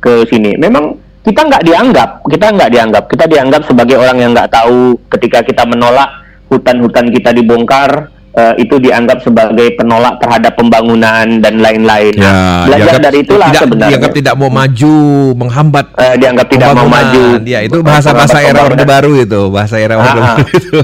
ke 0.00 0.24
sini. 0.30 0.54
Memang 0.56 0.96
kita 1.26 1.44
nggak 1.44 1.62
dianggap, 1.66 2.10
kita 2.26 2.46
nggak 2.54 2.70
dianggap, 2.72 3.04
kita 3.10 3.24
dianggap 3.28 3.62
sebagai 3.68 3.96
orang 4.00 4.16
yang 4.18 4.30
nggak 4.32 4.50
tahu 4.50 4.96
ketika 5.12 5.44
kita 5.44 5.62
menolak 5.68 6.08
hutan-hutan 6.48 7.12
kita 7.12 7.30
dibongkar. 7.34 8.14
Uh, 8.38 8.54
itu 8.54 8.78
dianggap 8.78 9.18
sebagai 9.26 9.74
penolak 9.74 10.22
terhadap 10.22 10.54
pembangunan 10.54 11.26
dan 11.42 11.58
lain-lain. 11.58 12.14
Ya, 12.14 12.70
belajar 12.70 12.94
dianggap, 12.94 13.06
dari 13.10 13.18
itulah 13.26 13.48
tidak, 13.50 13.62
sebenarnya. 13.66 13.90
Dianggap 13.90 14.12
tidak 14.14 14.34
mau 14.38 14.50
maju, 14.52 14.96
menghambat. 15.34 15.86
Uh, 15.98 16.14
dianggap 16.14 16.46
tidak 16.46 16.68
mau 16.70 16.86
maju. 16.86 17.22
Ya, 17.42 17.60
itu 17.66 17.82
bahasa 17.82 18.14
bahasa 18.14 18.38
era 18.38 18.62
orde 18.62 18.84
baru 18.86 19.12
itu, 19.18 19.40
bahasa 19.50 19.82
era 19.82 19.98
orde 19.98 20.20
baru 20.22 20.46
itu. 20.54 20.80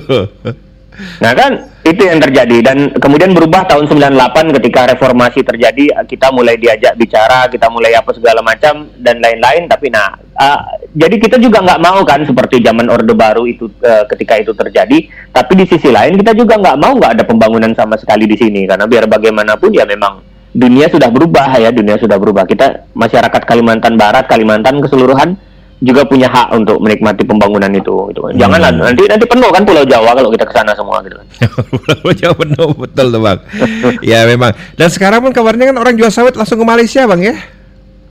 Nah 1.23 1.33
kan 1.39 1.53
itu 1.85 2.03
yang 2.09 2.17
terjadi. 2.17 2.65
Dan 2.65 2.97
kemudian 2.97 3.37
berubah 3.37 3.69
tahun 3.69 3.85
98 3.93 4.57
ketika 4.57 4.89
reformasi 4.97 5.45
terjadi 5.45 6.09
kita 6.09 6.33
mulai 6.33 6.57
diajak 6.57 6.97
bicara 6.97 7.45
kita 7.53 7.69
mulai 7.69 7.93
apa 7.93 8.11
segala 8.17 8.41
macam 8.41 8.89
dan 8.97 9.21
lain-lain. 9.21 9.69
Tapi 9.69 9.93
nah 9.93 10.17
uh, 10.17 10.61
jadi 10.97 11.21
kita 11.21 11.37
juga 11.37 11.61
nggak 11.61 11.81
mau 11.85 12.01
kan 12.09 12.25
seperti 12.25 12.65
zaman 12.65 12.89
orde 12.89 13.13
baru 13.13 13.45
itu 13.45 13.69
uh, 13.85 14.09
ketika 14.09 14.41
itu 14.41 14.57
terjadi. 14.57 15.05
Tapi 15.29 15.53
di 15.61 15.65
sisi 15.69 15.93
lain 15.93 16.17
kita 16.17 16.33
juga 16.33 16.57
nggak 16.57 16.77
mau 16.81 16.97
nggak 16.97 17.21
ada 17.21 17.25
pembangunan 17.29 17.77
sama 17.77 18.01
sekali 18.01 18.25
di 18.25 18.41
sini. 18.41 18.65
Karena 18.65 18.89
biar 18.89 19.05
bagaimanapun 19.05 19.69
ya 19.77 19.85
memang 19.85 20.25
dunia 20.57 20.89
sudah 20.89 21.13
berubah 21.13 21.53
ya. 21.61 21.69
Dunia 21.69 22.01
sudah 22.01 22.17
berubah. 22.17 22.49
Kita 22.49 22.97
masyarakat 22.97 23.45
Kalimantan 23.45 24.01
Barat 24.01 24.25
Kalimantan 24.25 24.81
keseluruhan 24.81 25.37
juga 25.85 26.03
punya 26.09 26.27
hak 26.33 26.57
untuk 26.57 26.81
menikmati 26.81 27.23
pembangunan 27.29 27.69
itu 27.71 28.09
gitu. 28.11 28.21
Janganlah 28.35 28.73
hmm. 28.73 28.83
nanti 28.89 29.03
nanti 29.05 29.25
penuh 29.29 29.53
kan 29.53 29.63
Pulau 29.63 29.85
Jawa 29.85 30.17
kalau 30.17 30.33
kita 30.33 30.49
ke 30.49 30.55
sana 30.57 30.73
semua 30.73 31.05
gitu 31.05 31.21
kan. 31.21 31.27
Pulau 31.85 32.11
Jawa 32.17 32.35
penuh 32.35 32.71
betul 32.75 33.07
tuh 33.13 33.21
Bang. 33.21 33.39
ya 34.11 34.25
memang. 34.25 34.57
Dan 34.75 34.89
sekarang 34.89 35.21
pun 35.21 35.31
kabarnya 35.37 35.71
kan 35.71 35.77
orang 35.77 35.95
jual 35.95 36.09
sawit 36.09 36.35
langsung 36.35 36.57
ke 36.57 36.67
Malaysia 36.67 37.05
Bang 37.05 37.21
ya. 37.21 37.37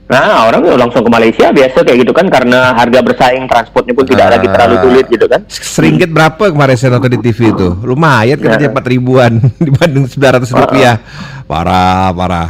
Nah, 0.04 0.52
orang 0.52 0.60
langsung 0.76 1.00
ke 1.00 1.08
Malaysia 1.08 1.48
biasa 1.48 1.80
kayak 1.80 2.04
gitu 2.04 2.12
kan 2.12 2.28
karena 2.28 2.76
harga 2.76 3.00
bersaing 3.00 3.48
transportnya 3.48 3.96
pun 3.96 4.04
tidak 4.04 4.36
lagi 4.36 4.46
terlalu 4.52 4.74
sulit 4.84 5.06
gitu 5.08 5.24
kan. 5.24 5.40
Seringgit 5.48 6.12
berapa 6.12 6.52
kemarin 6.52 6.76
saya 6.76 7.00
nonton 7.00 7.16
di 7.16 7.20
TV 7.24 7.56
itu? 7.56 7.72
Lumayan 7.80 8.36
katanya 8.36 8.68
nah. 8.68 8.72
empat 8.76 8.86
ribuan 8.92 9.32
dibanding 9.64 10.04
sembilan 10.04 10.32
ratus 10.36 10.52
rupiah. 10.52 11.00
Parah, 11.48 12.12
parah. 12.12 12.48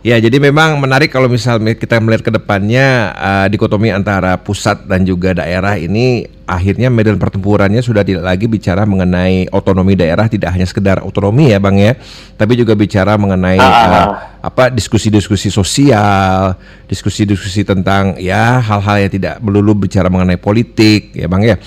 Ya, 0.00 0.16
jadi 0.16 0.40
memang 0.40 0.80
menarik 0.80 1.12
kalau 1.12 1.28
misalnya 1.28 1.76
kita 1.76 2.00
melihat 2.00 2.24
ke 2.24 2.32
depannya 2.32 3.12
uh, 3.12 3.46
dikotomi 3.52 3.92
antara 3.92 4.40
pusat 4.40 4.88
dan 4.88 5.04
juga 5.04 5.36
daerah 5.36 5.76
ini 5.76 6.24
akhirnya 6.48 6.88
medan 6.88 7.20
pertempurannya 7.20 7.84
sudah 7.84 8.00
tidak 8.00 8.24
lagi 8.24 8.48
bicara 8.48 8.88
mengenai 8.88 9.52
otonomi 9.52 9.92
daerah 9.92 10.24
tidak 10.24 10.56
hanya 10.56 10.64
sekedar 10.64 11.04
otonomi 11.04 11.52
ya, 11.52 11.60
Bang 11.60 11.76
ya, 11.76 12.00
tapi 12.40 12.56
juga 12.56 12.72
bicara 12.72 13.20
mengenai 13.20 13.60
uh, 13.60 14.40
apa 14.40 14.72
diskusi-diskusi 14.72 15.52
sosial, 15.52 16.56
diskusi-diskusi 16.88 17.68
tentang 17.68 18.16
ya 18.16 18.56
hal-hal 18.56 19.04
yang 19.04 19.12
tidak 19.12 19.36
melulu 19.44 19.84
bicara 19.84 20.08
mengenai 20.08 20.40
politik 20.40 21.12
ya, 21.12 21.28
Bang 21.28 21.44
ya. 21.44 21.60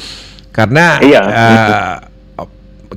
Karena 0.50 0.98
iya. 1.06 1.22
uh, 1.22 2.13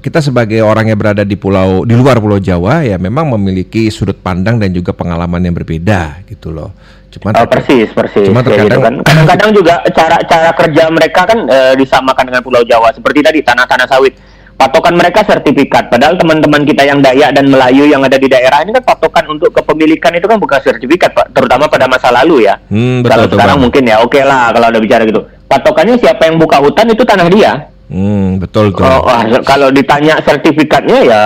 kita 0.00 0.20
sebagai 0.20 0.60
orang 0.62 0.92
yang 0.92 0.98
berada 0.98 1.24
di 1.24 1.36
pulau 1.36 1.82
di 1.82 1.94
luar 1.96 2.20
Pulau 2.20 2.40
Jawa 2.40 2.84
ya 2.84 2.96
memang 2.96 3.28
memiliki 3.36 3.88
sudut 3.88 4.16
pandang 4.18 4.60
dan 4.60 4.72
juga 4.72 4.92
pengalaman 4.92 5.40
yang 5.42 5.54
berbeda 5.56 6.24
gitu 6.28 6.52
loh. 6.52 6.72
Cuma 7.12 7.32
oh, 7.32 7.48
persis 7.48 7.88
persis. 7.96 8.28
Cuma 8.28 8.44
terkadang 8.44 8.68
gitu 8.68 8.78
kan. 8.84 8.94
kadang-kadang 9.00 9.50
juga 9.56 9.74
cara 9.94 10.16
cara 10.28 10.50
kerja 10.52 10.82
mereka 10.92 11.20
kan 11.24 11.38
e, 11.48 11.58
disamakan 11.80 12.24
dengan 12.28 12.42
Pulau 12.44 12.62
Jawa 12.66 12.92
seperti 12.92 13.24
tadi 13.24 13.40
tanah-tanah 13.40 13.86
sawit. 13.88 14.14
Patokan 14.56 14.96
mereka 14.96 15.20
sertifikat. 15.20 15.92
Padahal 15.92 16.16
teman-teman 16.16 16.64
kita 16.64 16.80
yang 16.88 17.04
Dayak 17.04 17.36
dan 17.36 17.44
Melayu 17.52 17.92
yang 17.92 18.00
ada 18.00 18.16
di 18.16 18.24
daerah 18.24 18.64
ini 18.64 18.72
kan 18.72 18.88
patokan 18.88 19.28
untuk 19.28 19.52
kepemilikan 19.52 20.16
itu 20.16 20.24
kan 20.24 20.40
bukan 20.40 20.56
sertifikat, 20.64 21.12
Pak. 21.12 21.36
Terutama 21.36 21.68
pada 21.68 21.84
masa 21.84 22.08
lalu 22.08 22.48
ya. 22.48 22.56
Hmm, 22.72 23.04
betul, 23.04 23.12
kalau 23.12 23.24
sekarang 23.36 23.56
bang. 23.60 23.64
mungkin 23.68 23.82
ya 23.84 23.96
oke 24.00 24.16
okay 24.16 24.24
lah 24.24 24.56
kalau 24.56 24.72
ada 24.72 24.80
bicara 24.80 25.04
gitu. 25.04 25.28
Patokannya 25.44 26.00
siapa 26.00 26.24
yang 26.24 26.40
buka 26.40 26.56
hutan 26.64 26.88
itu 26.88 27.04
tanah 27.04 27.28
dia. 27.28 27.68
Hmm, 27.86 28.42
betul 28.42 28.74
tuh. 28.74 28.82
Kalau 29.46 29.68
ditanya 29.70 30.18
sertifikatnya 30.22 30.98
ya 31.06 31.22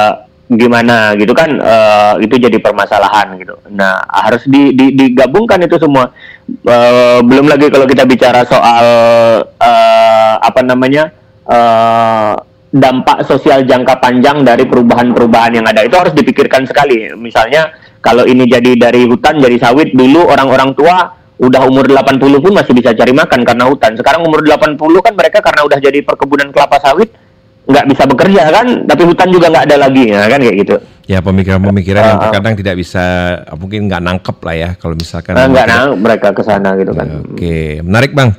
gimana 0.51 1.15
gitu 1.15 1.31
kan 1.31 1.63
uh, 1.63 2.19
itu 2.19 2.35
jadi 2.35 2.59
permasalahan 2.59 3.39
gitu. 3.39 3.55
Nah 3.71 4.03
harus 4.11 4.43
di, 4.51 4.75
di, 4.75 4.93
digabungkan 4.99 5.63
itu 5.63 5.79
semua. 5.79 6.11
Uh, 6.67 7.23
belum 7.23 7.47
lagi 7.47 7.71
kalau 7.71 7.87
kita 7.87 8.03
bicara 8.03 8.43
soal 8.43 8.85
uh, 9.47 10.33
apa 10.43 10.61
namanya 10.67 11.15
uh, 11.47 12.35
dampak 12.75 13.23
sosial 13.27 13.63
jangka 13.63 14.03
panjang 14.03 14.43
dari 14.43 14.67
perubahan-perubahan 14.67 15.63
yang 15.63 15.67
ada 15.71 15.87
itu 15.87 15.95
harus 15.95 16.15
dipikirkan 16.19 16.67
sekali. 16.67 17.15
Misalnya 17.15 17.71
kalau 18.03 18.27
ini 18.27 18.51
jadi 18.51 18.75
dari 18.75 19.07
hutan 19.07 19.39
jadi 19.39 19.55
sawit 19.61 19.95
dulu 19.95 20.27
orang-orang 20.27 20.75
tua 20.75 21.20
udah 21.41 21.65
umur 21.65 21.89
80 21.89 22.21
pun 22.21 22.53
masih 22.53 22.77
bisa 22.77 22.93
cari 22.93 23.13
makan 23.17 23.41
karena 23.49 23.65
hutan. 23.65 23.97
Sekarang 23.97 24.21
umur 24.29 24.45
80 24.45 24.77
kan 24.77 25.13
mereka 25.17 25.41
karena 25.41 25.65
udah 25.65 25.79
jadi 25.81 25.99
perkebunan 26.05 26.53
kelapa 26.53 26.77
sawit 26.79 27.09
nggak 27.71 27.87
bisa 27.87 28.03
bekerja 28.03 28.43
kan, 28.51 28.67
tapi 28.85 29.03
hutan 29.07 29.29
juga 29.31 29.47
nggak 29.47 29.65
ada 29.71 29.77
lagi 29.87 30.11
ya 30.11 30.27
kan 30.27 30.41
kayak 30.43 30.57
gitu. 30.59 30.75
Ya 31.07 31.19
pemikiran-pemikiran 31.23 32.03
uh, 32.03 32.09
yang 32.13 32.19
ah. 32.19 32.23
terkadang 32.29 32.55
tidak 32.59 32.75
bisa 32.77 33.05
mungkin 33.57 33.87
nggak 33.87 34.03
nangkep 34.05 34.37
lah 34.43 34.57
ya 34.57 34.71
kalau 34.77 34.95
misalkan 34.99 35.33
uh, 35.39 35.47
nggak 35.49 35.67
nangkep 35.71 35.99
mereka 36.03 36.29
ke 36.35 36.43
sana 36.45 36.69
gitu 36.77 36.93
kan. 36.93 37.07
Oke, 37.25 37.37
okay. 37.37 37.69
menarik 37.81 38.13
bang. 38.13 38.31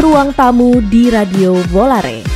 Ruang 0.00 0.32
tamu 0.32 0.80
di 0.80 1.12
Radio 1.12 1.60
Volare. 1.68 2.35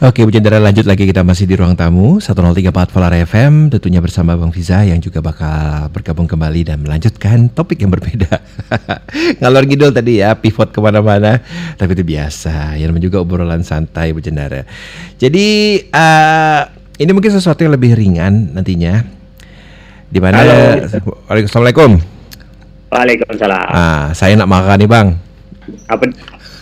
Oke, 0.00 0.24
Bu 0.24 0.32
Jendera 0.32 0.56
lanjut 0.56 0.88
lagi 0.88 1.04
kita 1.04 1.20
masih 1.20 1.44
di 1.44 1.60
ruang 1.60 1.76
tamu 1.76 2.24
1034 2.24 2.72
Polar 2.88 3.12
FM 3.12 3.68
tentunya 3.68 4.00
bersama 4.00 4.32
Bang 4.32 4.48
Fiza 4.48 4.80
yang 4.80 4.96
juga 4.96 5.20
bakal 5.20 5.92
bergabung 5.92 6.24
kembali 6.24 6.72
dan 6.72 6.80
melanjutkan 6.80 7.52
topik 7.52 7.84
yang 7.84 7.92
berbeda. 7.92 8.40
Ngalor 9.44 9.68
ngidul 9.68 9.92
tadi 9.92 10.24
ya, 10.24 10.32
pivot 10.32 10.72
ke 10.72 10.80
mana-mana, 10.80 11.44
tapi 11.76 11.92
itu 11.92 12.00
biasa. 12.00 12.80
Yang 12.80 13.12
juga 13.12 13.20
obrolan 13.20 13.60
santai 13.60 14.16
Bu 14.16 14.24
Jendera. 14.24 14.64
Jadi 15.20 15.84
uh, 15.92 16.64
ini 16.96 17.10
mungkin 17.12 17.36
sesuatu 17.36 17.60
yang 17.60 17.76
lebih 17.76 17.92
ringan 17.92 18.56
nantinya. 18.56 19.04
Di 20.08 20.16
mana? 20.16 20.40
Assalamualaikum. 21.28 22.00
Waalaikumsalam. 22.88 23.68
Ah, 23.68 24.16
saya 24.16 24.32
nak 24.32 24.48
makan 24.48 24.80
nih 24.80 24.88
Bang. 24.88 25.08
Apa? 25.92 26.08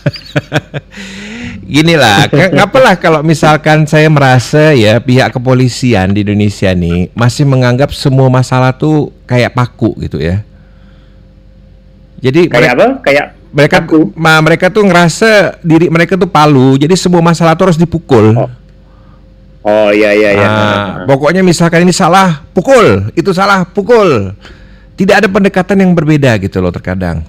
Gini 1.69 1.95
lah, 2.01 2.25
ngapalah 2.33 2.97
kalau 2.97 3.21
misalkan 3.21 3.85
saya 3.85 4.09
merasa 4.09 4.73
ya 4.73 4.97
pihak 4.97 5.37
kepolisian 5.37 6.17
di 6.17 6.25
Indonesia 6.25 6.73
nih 6.73 7.13
masih 7.13 7.45
menganggap 7.45 7.93
semua 7.93 8.33
masalah 8.33 8.73
tuh 8.73 9.13
kayak 9.29 9.53
paku 9.53 9.93
gitu 10.01 10.17
ya. 10.17 10.41
Jadi 12.25 12.49
kayak 12.49 12.57
mereka, 12.57 12.73
apa? 12.73 12.87
Kayak 13.05 13.27
mereka 13.53 13.77
paku. 13.85 14.01
Ma, 14.17 14.35
mereka 14.41 14.67
tuh 14.73 14.85
ngerasa 14.89 15.61
diri 15.61 15.93
mereka 15.93 16.17
tuh 16.17 16.29
palu, 16.29 16.81
jadi 16.81 16.97
semua 16.97 17.21
masalah 17.21 17.53
tuh 17.53 17.69
harus 17.69 17.81
dipukul. 17.81 18.33
Oh. 18.33 18.51
Oh 19.69 19.91
iya 19.93 20.17
iya 20.17 20.31
iya. 20.33 20.49
Nah, 20.49 21.05
pokoknya 21.05 21.45
misalkan 21.45 21.85
ini 21.85 21.93
salah, 21.93 22.41
pukul, 22.57 23.13
itu 23.13 23.29
salah, 23.37 23.69
pukul. 23.69 24.33
Tidak 24.97 25.15
ada 25.15 25.29
pendekatan 25.29 25.85
yang 25.85 25.93
berbeda 25.93 26.41
gitu 26.41 26.65
loh 26.65 26.73
terkadang. 26.73 27.21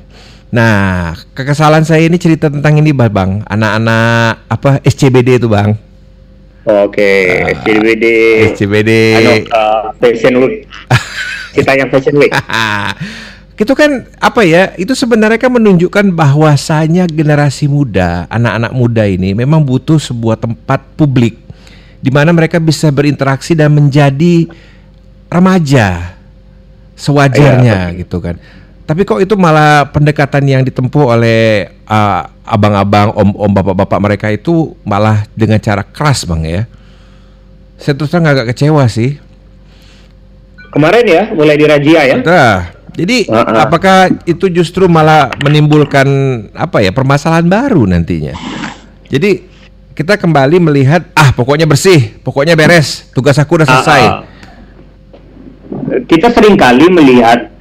Nah, 0.50 1.14
kekesalan 1.38 1.86
saya 1.86 2.10
ini 2.10 2.18
cerita 2.18 2.50
tentang 2.50 2.82
ini 2.82 2.90
Bang, 2.90 3.46
anak-anak 3.46 4.50
apa 4.50 4.82
SCBD 4.82 5.38
itu 5.38 5.46
Bang. 5.46 5.78
Oke, 6.66 7.02
okay. 7.02 7.24
uh, 7.46 7.54
SCBD. 7.62 8.06
SCBD. 8.54 8.92
Anu, 9.18 9.32
uh, 9.54 9.82
Fashion 10.02 10.36
Week. 10.42 10.66
Kita 11.56 11.72
yang 11.78 11.90
Fashion 11.94 12.18
Week. 12.18 12.34
itu 13.62 13.74
kan 13.78 14.10
apa 14.18 14.42
ya? 14.42 14.74
Itu 14.74 14.98
sebenarnya 14.98 15.38
kan 15.38 15.54
menunjukkan 15.54 16.14
bahwasanya 16.18 17.06
generasi 17.06 17.70
muda, 17.70 18.26
anak-anak 18.34 18.72
muda 18.74 19.04
ini 19.06 19.38
memang 19.38 19.62
butuh 19.62 20.02
sebuah 20.02 20.42
tempat 20.42 20.82
publik 20.98 21.38
di 22.00 22.10
mana 22.10 22.32
mereka 22.32 22.58
bisa 22.58 22.88
berinteraksi 22.90 23.54
dan 23.54 23.76
menjadi 23.76 24.48
remaja 25.30 26.16
sewajarnya 26.98 27.94
ya, 27.94 28.00
gitu 28.02 28.18
kan. 28.24 28.40
Tapi 28.90 29.06
kok 29.06 29.22
itu 29.22 29.38
malah 29.38 29.86
pendekatan 29.94 30.50
yang 30.50 30.66
ditempuh 30.66 31.14
oleh 31.14 31.70
uh, 31.86 32.26
abang-abang, 32.42 33.14
om-om, 33.14 33.54
bapak-bapak 33.54 34.00
mereka 34.02 34.28
itu 34.34 34.74
malah 34.82 35.30
dengan 35.38 35.62
cara 35.62 35.86
keras 35.86 36.26
bang 36.26 36.42
ya. 36.42 36.62
Saya 37.78 37.94
terus 37.94 38.10
terang 38.10 38.26
agak 38.26 38.50
kecewa 38.50 38.82
sih. 38.90 39.22
Kemarin 40.74 41.06
ya, 41.06 41.24
mulai 41.38 41.54
dirajia 41.62 42.02
ya. 42.02 42.18
Nah, 42.18 42.74
jadi 42.98 43.30
uh 43.30 43.46
-uh. 43.46 43.70
apakah 43.70 44.10
itu 44.26 44.50
justru 44.50 44.90
malah 44.90 45.38
menimbulkan 45.46 46.10
apa 46.58 46.82
ya 46.82 46.90
permasalahan 46.90 47.46
baru 47.46 47.86
nantinya? 47.86 48.34
Jadi 49.06 49.46
kita 49.94 50.18
kembali 50.18 50.66
melihat 50.66 51.06
ah 51.14 51.30
pokoknya 51.30 51.70
bersih, 51.70 52.18
pokoknya 52.26 52.58
beres, 52.58 53.06
tugas 53.14 53.38
aku 53.38 53.62
udah 53.62 53.70
selesai. 53.70 54.02
Uh 54.02 54.10
-uh. 54.10 54.22
Kita 56.10 56.34
sering 56.34 56.58
kali 56.58 56.90
melihat 56.90 57.59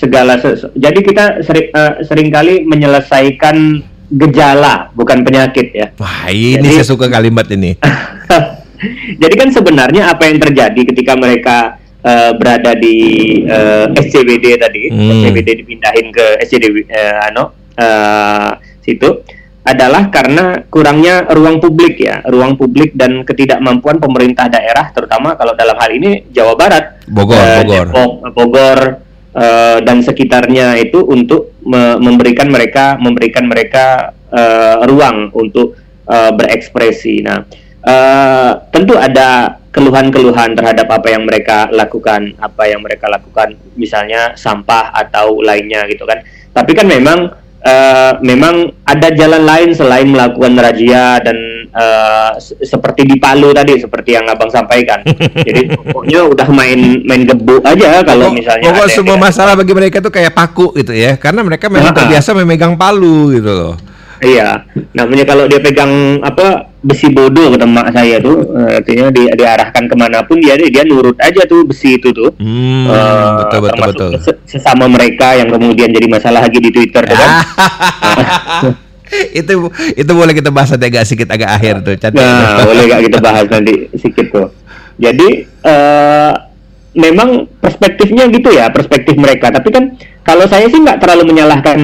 segala 0.00 0.40
sesu 0.40 0.72
jadi 0.72 0.96
kita 1.04 1.24
sering 1.44 1.68
uh, 1.76 2.00
sering 2.00 2.32
kali 2.32 2.64
menyelesaikan 2.64 3.84
gejala 4.10 4.90
bukan 4.98 5.22
penyakit 5.22 5.70
ya. 5.70 5.86
Wah, 6.02 6.26
ini 6.28 6.58
jadi, 6.58 6.82
saya 6.82 6.86
suka 6.90 7.06
kalimat 7.06 7.46
ini. 7.54 7.78
jadi 9.22 9.34
kan 9.38 9.48
sebenarnya 9.54 10.10
apa 10.10 10.26
yang 10.26 10.42
terjadi 10.42 10.80
ketika 10.90 11.14
mereka 11.14 11.78
uh, 12.02 12.34
berada 12.34 12.74
di 12.74 12.96
uh, 13.46 13.86
SCBD 13.94 14.58
tadi, 14.58 14.90
hmm. 14.90 15.10
SCBD 15.22 15.48
dipindahin 15.62 16.10
ke 16.10 16.26
SCD 16.42 16.90
uh, 16.90 17.18
ano 17.30 17.54
uh, 17.78 18.58
situ 18.82 19.22
adalah 19.60 20.10
karena 20.10 20.66
kurangnya 20.66 21.30
ruang 21.30 21.62
publik 21.62 22.02
ya, 22.02 22.24
ruang 22.26 22.58
publik 22.58 22.96
dan 22.98 23.22
ketidakmampuan 23.22 24.02
pemerintah 24.02 24.50
daerah 24.50 24.90
terutama 24.90 25.38
kalau 25.38 25.54
dalam 25.54 25.78
hal 25.78 25.90
ini 25.94 26.26
Jawa 26.34 26.58
Barat, 26.58 27.06
Bogor, 27.06 27.38
uh, 27.38 27.62
Bogor, 27.62 27.86
Depok, 27.86 28.10
Bogor 28.34 28.78
uh, 29.34 29.78
dan 29.82 30.02
sekitarnya 30.02 30.78
itu 30.80 31.02
untuk 31.04 31.54
me 31.66 31.98
memberikan 32.00 32.48
mereka 32.50 32.96
memberikan 32.98 33.46
mereka 33.46 34.14
uh, 34.30 34.86
ruang 34.86 35.30
untuk 35.34 35.76
uh, 36.06 36.30
berekspresi. 36.34 37.22
Nah, 37.22 37.44
uh, 37.84 38.50
tentu 38.70 38.96
ada 38.96 39.60
keluhan-keluhan 39.70 40.58
terhadap 40.58 40.90
apa 40.90 41.08
yang 41.14 41.22
mereka 41.22 41.70
lakukan, 41.70 42.34
apa 42.42 42.66
yang 42.66 42.82
mereka 42.82 43.06
lakukan, 43.06 43.54
misalnya 43.78 44.34
sampah 44.34 44.90
atau 44.90 45.38
lainnya 45.38 45.86
gitu 45.86 46.02
kan. 46.02 46.26
Tapi 46.50 46.74
kan 46.74 46.90
memang 46.90 47.30
uh, 47.62 48.12
memang 48.18 48.74
ada 48.82 49.08
jalan 49.14 49.46
lain 49.46 49.70
selain 49.70 50.10
melakukan 50.10 50.58
razia 50.58 51.22
dan 51.22 51.38
uh, 51.74 52.32
seperti 52.40 53.06
di 53.06 53.16
Palu 53.18 53.54
tadi 53.54 53.78
seperti 53.78 54.14
yang 54.14 54.26
abang 54.26 54.50
sampaikan. 54.50 55.02
Jadi 55.48 55.74
pokoknya 55.74 56.20
udah 56.26 56.48
main 56.50 57.02
main 57.06 57.22
gebuk 57.26 57.62
aja 57.62 58.02
kalau 58.02 58.30
misalnya. 58.30 58.70
Pokok 58.70 58.88
semua 58.90 59.16
masalah 59.18 59.54
bagi 59.54 59.72
mereka 59.74 60.02
itu 60.02 60.10
kayak 60.10 60.34
paku 60.34 60.74
gitu 60.78 60.94
ya, 60.94 61.16
karena 61.16 61.42
mereka 61.46 61.70
memang 61.70 61.94
terbiasa 61.94 62.34
memegang 62.34 62.74
palu 62.74 63.34
gitu 63.34 63.50
loh. 63.50 63.74
Iya, 64.20 64.68
namanya 64.92 65.24
kalau 65.24 65.48
dia 65.48 65.64
pegang 65.64 66.20
apa 66.20 66.68
besi 66.84 67.08
bodoh 67.08 67.56
kata 67.56 67.64
mak 67.64 67.88
saya 67.96 68.20
tuh, 68.20 68.52
uh, 68.52 68.76
artinya 68.76 69.08
di, 69.08 69.24
diarahkan 69.32 69.88
ke 69.88 69.96
mana 69.96 70.20
pun 70.28 70.36
dia 70.36 70.60
dia 70.60 70.84
nurut 70.84 71.16
aja 71.16 71.48
tuh 71.48 71.64
besi 71.64 71.96
itu 71.96 72.12
tuh. 72.12 72.28
Hmm, 72.36 72.84
uh, 72.84 73.40
betul 73.40 73.60
betul 73.64 73.84
betul. 73.88 74.10
Sesama 74.44 74.92
mereka 74.92 75.40
yang 75.40 75.48
kemudian 75.48 75.88
jadi 75.88 76.04
masalah 76.04 76.44
lagi 76.44 76.60
di 76.60 76.68
Twitter 76.68 77.00
tuh 77.08 77.16
kan. 77.16 77.32
itu 79.40 79.52
itu 79.98 80.12
boleh 80.12 80.32
kita 80.34 80.50
bahas 80.54 80.70
nanti 80.74 80.86
agak 80.90 81.04
sedikit 81.06 81.28
agak 81.34 81.50
akhir 81.58 81.74
tuh. 81.82 81.94
Nah, 82.14 82.62
boleh 82.68 82.84
gak 82.86 83.02
kita 83.10 83.18
bahas 83.18 83.46
nanti 83.50 83.74
sedikit 83.98 84.26
tuh. 84.30 84.48
Jadi 85.00 85.28
uh, 85.64 86.32
memang 86.94 87.46
perspektifnya 87.62 88.26
gitu 88.28 88.50
ya, 88.50 88.68
perspektif 88.68 89.14
mereka. 89.16 89.54
Tapi 89.54 89.68
kan 89.70 89.84
kalau 90.26 90.44
saya 90.50 90.66
sih 90.66 90.78
nggak 90.78 91.00
terlalu 91.00 91.32
menyalahkan 91.34 91.78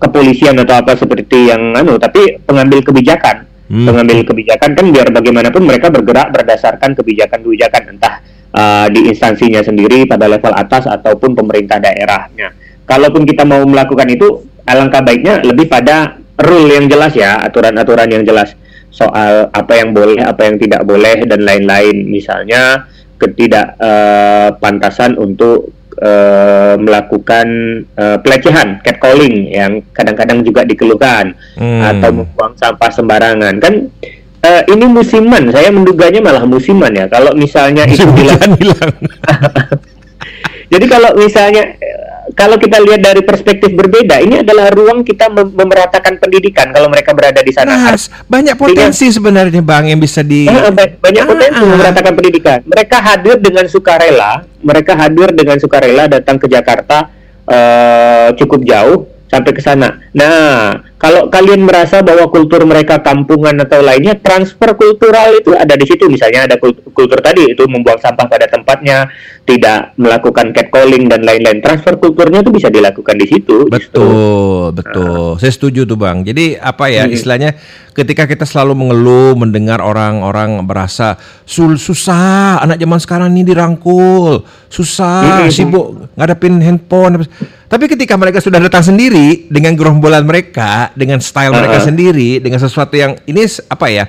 kepolisian 0.00 0.56
atau 0.60 0.80
apa 0.80 0.96
seperti 0.96 1.52
yang 1.52 1.76
anu, 1.76 2.00
tapi 2.00 2.40
pengambil 2.42 2.82
kebijakan, 2.82 3.46
hmm. 3.70 3.86
pengambil 3.86 4.18
kebijakan 4.26 4.70
kan 4.74 4.86
biar 4.90 5.06
bagaimanapun 5.12 5.62
mereka 5.62 5.92
bergerak 5.92 6.32
berdasarkan 6.34 6.96
kebijakan-kebijakan 6.98 7.82
entah 7.96 8.14
uh, 8.56 8.86
di 8.90 9.06
instansinya 9.12 9.60
sendiri 9.62 10.08
pada 10.08 10.26
level 10.26 10.52
atas 10.56 10.88
ataupun 10.88 11.36
pemerintah 11.36 11.78
daerahnya. 11.78 12.52
Kalaupun 12.86 13.26
kita 13.26 13.42
mau 13.42 13.62
melakukan 13.66 14.06
itu, 14.10 14.46
alangkah 14.66 15.02
baiknya 15.02 15.42
lebih 15.42 15.66
pada 15.66 16.22
rule 16.40 16.72
yang 16.72 16.88
jelas 16.88 17.14
ya, 17.16 17.36
aturan-aturan 17.40 18.10
yang 18.12 18.24
jelas 18.24 18.54
soal 18.92 19.50
apa 19.52 19.76
yang 19.76 19.92
boleh, 19.92 20.24
apa 20.24 20.44
yang 20.48 20.56
tidak 20.56 20.84
boleh 20.88 21.28
dan 21.28 21.44
lain-lain. 21.44 22.08
Misalnya 22.08 22.88
ketidakpantasan 23.16 25.16
uh, 25.16 25.24
untuk 25.24 25.72
uh, 26.00 26.76
melakukan 26.80 27.46
uh, 27.96 28.18
pelecehan, 28.20 28.80
catcalling 28.84 29.48
yang 29.52 29.82
kadang-kadang 29.92 30.44
juga 30.44 30.64
dikeluhkan 30.64 31.34
hmm. 31.56 31.82
atau 31.82 32.12
membuang 32.12 32.54
sampah 32.56 32.90
sembarangan. 32.92 33.60
Kan 33.60 33.90
uh, 34.44 34.62
ini 34.68 34.86
musiman, 34.88 35.52
saya 35.52 35.70
menduganya 35.72 36.20
malah 36.20 36.44
musiman 36.44 36.92
ya. 36.92 37.08
Kalau 37.08 37.32
misalnya 37.36 37.86
itu 37.88 38.04
Jadi 40.66 40.84
kalau 40.90 41.10
misalnya 41.14 41.78
kalau 42.34 42.58
kita 42.58 42.82
lihat 42.82 43.00
dari 43.00 43.22
perspektif 43.22 43.72
berbeda, 43.72 44.18
ini 44.20 44.42
adalah 44.42 44.68
ruang 44.74 45.06
kita 45.06 45.30
mem 45.30 45.54
memeratakan 45.54 46.18
pendidikan 46.18 46.68
kalau 46.74 46.90
mereka 46.90 47.14
berada 47.14 47.40
di 47.40 47.54
sana. 47.54 47.94
Mas, 47.94 48.12
banyak 48.26 48.58
potensi 48.58 49.08
sebenarnya 49.08 49.62
Bang 49.62 49.86
yang 49.86 50.02
bisa 50.02 50.26
di 50.26 50.44
banyak 50.44 51.22
ah, 51.22 51.28
potensi 51.28 51.62
ah. 51.62 51.70
memeratakan 51.70 52.12
pendidikan. 52.12 52.58
Mereka 52.66 52.96
hadir 52.98 53.36
dengan 53.38 53.64
sukarela, 53.70 54.44
mereka 54.60 54.92
hadir 54.98 55.30
dengan 55.32 55.56
sukarela 55.62 56.10
datang 56.10 56.36
ke 56.36 56.50
Jakarta 56.50 57.08
uh, 57.46 58.28
cukup 58.34 58.60
jauh 58.66 59.06
sampai 59.30 59.50
ke 59.54 59.62
sana. 59.62 59.96
Nah, 60.12 60.82
kalau 61.06 61.30
kalian 61.30 61.62
merasa 61.62 62.02
bahwa 62.02 62.26
kultur 62.26 62.66
mereka 62.66 62.98
kampungan 62.98 63.54
atau 63.62 63.78
lainnya, 63.78 64.18
transfer 64.18 64.74
kultural 64.74 65.38
itu 65.38 65.54
ada 65.54 65.78
di 65.78 65.86
situ. 65.86 66.10
Misalnya 66.10 66.50
ada 66.50 66.58
kultur, 66.58 66.82
kultur 66.90 67.22
tadi 67.22 67.54
itu 67.54 67.62
membuang 67.62 68.02
sampah 68.02 68.26
pada 68.26 68.50
tempatnya, 68.50 69.06
tidak 69.46 69.94
melakukan 69.94 70.50
catcalling 70.50 71.06
dan 71.06 71.22
lain-lain. 71.22 71.62
Transfer 71.62 71.94
kulturnya 72.02 72.42
itu 72.42 72.50
bisa 72.50 72.74
dilakukan 72.74 73.22
di 73.22 73.26
situ. 73.30 73.70
Betul, 73.70 73.78
justru. 73.78 74.82
betul. 74.82 75.30
Nah. 75.30 75.38
Saya 75.38 75.52
setuju 75.54 75.86
tuh 75.86 75.94
bang. 75.94 76.26
Jadi 76.26 76.58
apa 76.58 76.90
ya 76.90 77.06
hmm. 77.06 77.14
istilahnya? 77.14 77.50
Ketika 77.94 78.26
kita 78.26 78.42
selalu 78.44 78.74
mengeluh, 78.76 79.38
mendengar 79.38 79.78
orang-orang 79.80 80.60
berasa 80.66 81.16
sul 81.46 81.78
susah, 81.78 82.60
anak 82.66 82.82
zaman 82.82 82.98
sekarang 82.98 83.28
ini 83.30 83.46
dirangkul, 83.46 84.42
susah, 84.68 85.46
hmm. 85.46 85.54
sibuk 85.54 86.05
ngadepin 86.16 86.58
handphone. 86.64 87.28
Tapi 87.68 87.84
ketika 87.86 88.16
mereka 88.16 88.40
sudah 88.40 88.58
datang 88.58 88.82
sendiri 88.82 89.46
dengan 89.52 89.76
gerombolan 89.76 90.24
mereka, 90.24 90.90
dengan 90.96 91.20
style 91.20 91.52
uh 91.52 91.54
-huh. 91.54 91.60
mereka 91.62 91.78
sendiri, 91.84 92.40
dengan 92.40 92.58
sesuatu 92.58 92.96
yang 92.96 93.14
ini 93.28 93.44
apa 93.68 93.86
ya? 93.92 94.04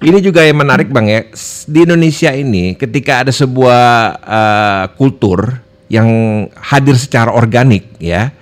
Ini 0.00 0.16
juga 0.24 0.40
yang 0.40 0.64
menarik 0.64 0.88
bang 0.88 1.06
ya. 1.12 1.20
Di 1.68 1.84
Indonesia 1.84 2.32
ini, 2.32 2.72
ketika 2.72 3.20
ada 3.20 3.32
sebuah 3.36 3.84
uh, 4.24 4.84
kultur 4.96 5.60
yang 5.92 6.08
hadir 6.56 6.96
secara 6.96 7.28
organik, 7.36 8.00
ya, 8.00 8.32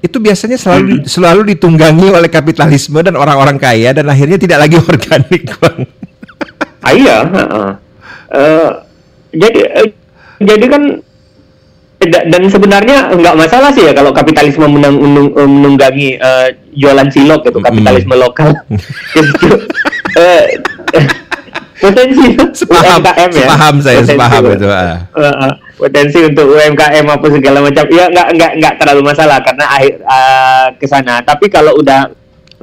itu 0.00 0.16
biasanya 0.16 0.56
selalu 0.56 1.04
hmm. 1.04 1.04
selalu 1.04 1.52
ditunggangi 1.52 2.08
oleh 2.08 2.32
kapitalisme 2.32 2.96
dan 3.04 3.16
orang-orang 3.16 3.60
kaya 3.60 3.92
dan 3.92 4.08
akhirnya 4.08 4.40
tidak 4.40 4.64
lagi 4.64 4.76
organik 4.92 5.52
bang. 5.60 5.78
Ah, 6.80 6.92
iya. 6.96 7.16
Uh, 7.28 7.72
uh, 8.32 8.70
jadi 9.36 9.60
uh, 9.84 9.88
jadi 10.40 10.64
kan 10.68 10.82
dan 12.10 12.42
sebenarnya 12.50 13.12
nggak 13.14 13.36
masalah 13.36 13.70
sih 13.72 13.86
ya 13.86 13.92
kalau 13.92 14.10
kapitalisme 14.10 14.66
menang, 14.66 14.96
menung, 14.98 15.28
menunggangi 15.34 16.18
uh, 16.18 16.48
jualan 16.74 17.08
silok 17.12 17.46
gitu 17.48 17.58
kapitalisme 17.62 18.14
mm. 18.14 18.20
lokal 18.20 18.50
uh, 20.20 20.44
potensi 21.84 22.24
sepaham, 22.64 23.00
UMKM 23.02 23.30
ya. 23.30 23.46
sepaham 23.46 23.74
saya 23.82 23.96
potensi, 24.00 24.12
sepaham 24.16 24.42
itu 24.48 24.66
uh, 24.66 24.98
uh, 25.18 25.52
potensi 25.76 26.18
untuk 26.24 26.46
UMKM 26.54 27.06
apa 27.10 27.26
segala 27.28 27.58
macam 27.60 27.84
ya 27.90 28.04
nggak 28.08 28.28
nggak 28.38 28.52
nggak 28.62 28.74
terlalu 28.80 29.02
masalah 29.04 29.38
karena 29.44 29.64
akhir 29.68 29.94
uh, 30.06 30.66
ke 30.78 30.86
sana. 30.88 31.20
Tapi 31.20 31.46
kalau 31.52 31.76
udah 31.76 32.08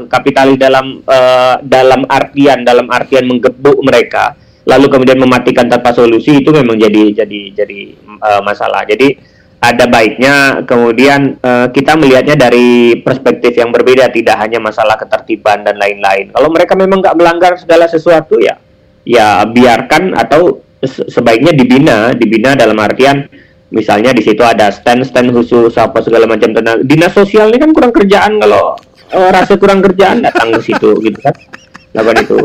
kapitalis 0.08 0.58
dalam 0.58 1.04
uh, 1.06 1.56
dalam 1.62 2.08
artian 2.08 2.64
dalam 2.66 2.88
artian 2.90 3.28
menggebuk 3.28 3.78
mereka 3.84 4.34
lalu 4.66 4.88
kemudian 4.90 5.18
mematikan 5.18 5.66
tanpa 5.66 5.94
solusi 5.94 6.42
itu 6.42 6.50
memang 6.54 6.78
jadi 6.78 7.26
jadi 7.26 7.42
jadi 7.56 7.80
uh, 8.22 8.42
masalah. 8.46 8.86
Jadi 8.86 9.18
ada 9.62 9.86
baiknya 9.86 10.66
kemudian 10.66 11.38
uh, 11.42 11.70
kita 11.70 11.94
melihatnya 11.94 12.34
dari 12.34 12.98
perspektif 12.98 13.54
yang 13.58 13.70
berbeda 13.70 14.10
tidak 14.10 14.38
hanya 14.42 14.58
masalah 14.58 14.98
ketertiban 14.98 15.62
dan 15.62 15.78
lain-lain. 15.78 16.34
Kalau 16.34 16.50
mereka 16.50 16.74
memang 16.74 17.02
nggak 17.02 17.18
melanggar 17.18 17.54
segala 17.62 17.86
sesuatu 17.86 18.42
ya 18.42 18.58
ya 19.06 19.46
biarkan 19.46 20.18
atau 20.18 20.62
sebaiknya 20.86 21.54
dibina. 21.54 22.14
Dibina 22.18 22.58
dalam 22.58 22.78
artian 22.82 23.30
misalnya 23.72 24.12
di 24.12 24.22
situ 24.22 24.44
ada 24.44 24.70
stand 24.70 25.08
stand 25.08 25.32
khusus 25.32 25.74
apa 25.80 26.04
segala 26.04 26.28
macam 26.28 26.52
tentang 26.52 26.84
dinas 26.84 27.16
sosial 27.16 27.50
ini 27.50 27.58
kan 27.58 27.72
kurang 27.72 27.94
kerjaan 27.96 28.38
kalau 28.38 28.76
uh, 29.16 29.30
rasa 29.32 29.56
kurang 29.56 29.80
kerjaan 29.80 30.20
datang 30.20 30.52
ke 30.52 30.60
situ 30.60 31.00
gitu 31.00 31.20
kan 31.24 31.34
lakukan 31.92 32.18
itu. 32.24 32.38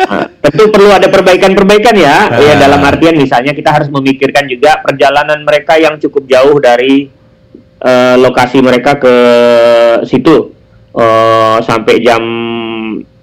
Nah, 0.00 0.26
tentu 0.44 0.64
perlu 0.68 0.90
ada 0.92 1.08
perbaikan-perbaikan 1.08 1.94
ya, 1.96 2.28
uh. 2.28 2.40
ya 2.40 2.54
dalam 2.60 2.80
artian 2.84 3.16
misalnya 3.16 3.56
kita 3.56 3.72
harus 3.72 3.88
memikirkan 3.88 4.44
juga 4.48 4.80
perjalanan 4.84 5.40
mereka 5.44 5.80
yang 5.80 5.96
cukup 5.96 6.28
jauh 6.28 6.56
dari 6.60 7.08
uh, 7.80 8.16
lokasi 8.20 8.60
mereka 8.60 9.00
ke 9.00 9.14
situ 10.04 10.52
uh, 10.92 11.58
sampai 11.64 12.04
jam 12.04 12.22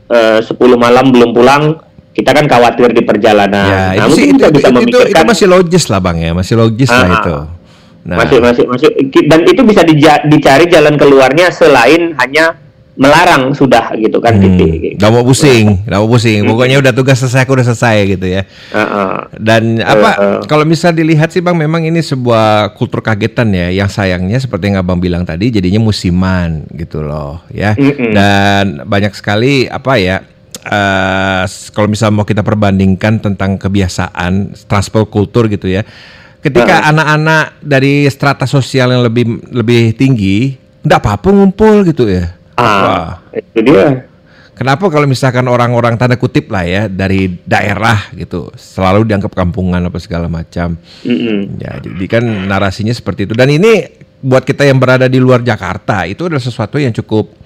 uh, 0.09 0.39
10 0.41 0.53
malam 0.77 1.13
belum 1.13 1.31
pulang. 1.33 1.63
Kita 2.17 2.33
kan 2.33 2.49
khawatir 2.49 2.97
di 2.97 3.05
perjalanan. 3.05 3.69
Ya, 3.69 3.85
nah, 3.93 4.05
itu, 4.09 4.13
sih, 4.17 4.25
itu, 4.33 4.41
bisa 4.49 4.73
itu, 4.73 4.89
itu, 4.89 4.99
itu 5.13 5.21
masih 5.21 5.45
logis 5.53 5.85
lah 5.85 6.01
bang 6.01 6.17
ya, 6.17 6.31
masih 6.33 6.57
logis 6.57 6.89
uh, 6.89 6.97
lah 6.97 7.09
itu. 7.21 7.35
Nah. 8.07 8.17
Masih 8.23 8.37
masih 8.41 8.65
masih 8.65 8.89
dan 9.27 9.45
itu 9.45 9.61
bisa 9.61 9.85
dicari 10.25 10.65
jalan 10.65 10.97
keluarnya 10.97 11.53
selain 11.53 12.17
hanya 12.17 12.57
melarang 12.97 13.53
sudah 13.53 13.93
gitu 13.93 14.17
kan 14.17 14.35
hmm, 14.35 14.43
gitu. 14.43 14.63
Gak 14.97 15.11
mau 15.13 15.21
pusing, 15.21 15.85
gak 15.85 16.01
mau 16.01 16.09
pusing. 16.09 16.43
Hmm. 16.43 16.49
Pokoknya 16.49 16.81
udah 16.81 16.91
tugas 16.91 17.21
selesai, 17.21 17.45
aku 17.45 17.53
udah 17.53 17.67
selesai 17.69 18.17
gitu 18.17 18.25
ya. 18.25 18.41
Uh 18.73 18.81
-uh. 18.81 19.11
Dan 19.37 19.77
apa? 19.85 20.09
Uh 20.17 20.17
-uh. 20.17 20.37
Kalau 20.49 20.65
misal 20.65 20.97
dilihat 20.97 21.29
sih 21.29 21.45
bang, 21.45 21.53
memang 21.53 21.85
ini 21.85 22.01
sebuah 22.01 22.73
kultur 22.73 23.05
kagetan 23.05 23.53
ya. 23.53 23.69
Yang 23.69 24.01
sayangnya 24.01 24.41
seperti 24.41 24.73
yang 24.73 24.81
abang 24.81 24.97
bilang 24.97 25.23
tadi, 25.23 25.53
jadinya 25.53 25.77
musiman 25.77 26.65
gitu 26.73 27.05
loh, 27.05 27.45
ya. 27.53 27.77
Uh 27.77 27.85
-uh. 27.85 28.11
Dan 28.11 28.65
banyak 28.89 29.13
sekali 29.13 29.69
apa 29.69 30.01
ya? 30.01 30.17
Uh, 30.67 31.47
kalau 31.71 31.87
misal 31.87 32.11
mau 32.11 32.27
kita 32.27 32.43
perbandingkan 32.43 33.23
tentang 33.23 33.61
kebiasaan 33.61 34.57
transport 34.65 35.07
kultur 35.07 35.45
gitu 35.47 35.69
ya. 35.69 35.85
Ketika 36.41 36.89
anak-anak 36.89 37.45
uh 37.45 37.55
dari 37.61 38.07
strata 38.09 38.49
sosial 38.49 38.93
yang 38.93 39.03
lebih 39.05 39.47
lebih 39.51 39.95
tinggi, 39.95 40.55
nggak 40.81 40.99
apa-apa 41.03 41.29
ngumpul 41.35 41.83
gitu 41.83 42.07
ya 42.07 42.36
Ah, 42.57 43.21
itu 43.37 43.59
dia. 43.61 44.09
Kenapa 44.57 44.89
kalau 44.89 45.05
misalkan 45.05 45.45
orang-orang 45.45 46.01
tanda 46.01 46.17
kutip 46.17 46.49
lah 46.49 46.65
ya 46.65 46.83
dari 46.89 47.29
daerah 47.45 48.09
gitu 48.17 48.49
selalu 48.57 49.05
dianggap 49.05 49.29
kampungan 49.37 49.85
apa 49.85 50.01
segala 50.01 50.25
macam. 50.25 50.73
Mm 51.05 51.17
-hmm. 51.21 51.39
Ya, 51.61 51.71
jadi 51.77 52.05
kan 52.09 52.23
narasinya 52.25 52.89
seperti 52.89 53.29
itu. 53.29 53.37
Dan 53.37 53.53
ini 53.53 53.85
buat 54.17 54.41
kita 54.41 54.65
yang 54.65 54.81
berada 54.81 55.05
di 55.05 55.21
luar 55.21 55.45
Jakarta 55.45 56.09
itu 56.09 56.25
adalah 56.25 56.41
sesuatu 56.41 56.81
yang 56.81 56.89
cukup 56.89 57.37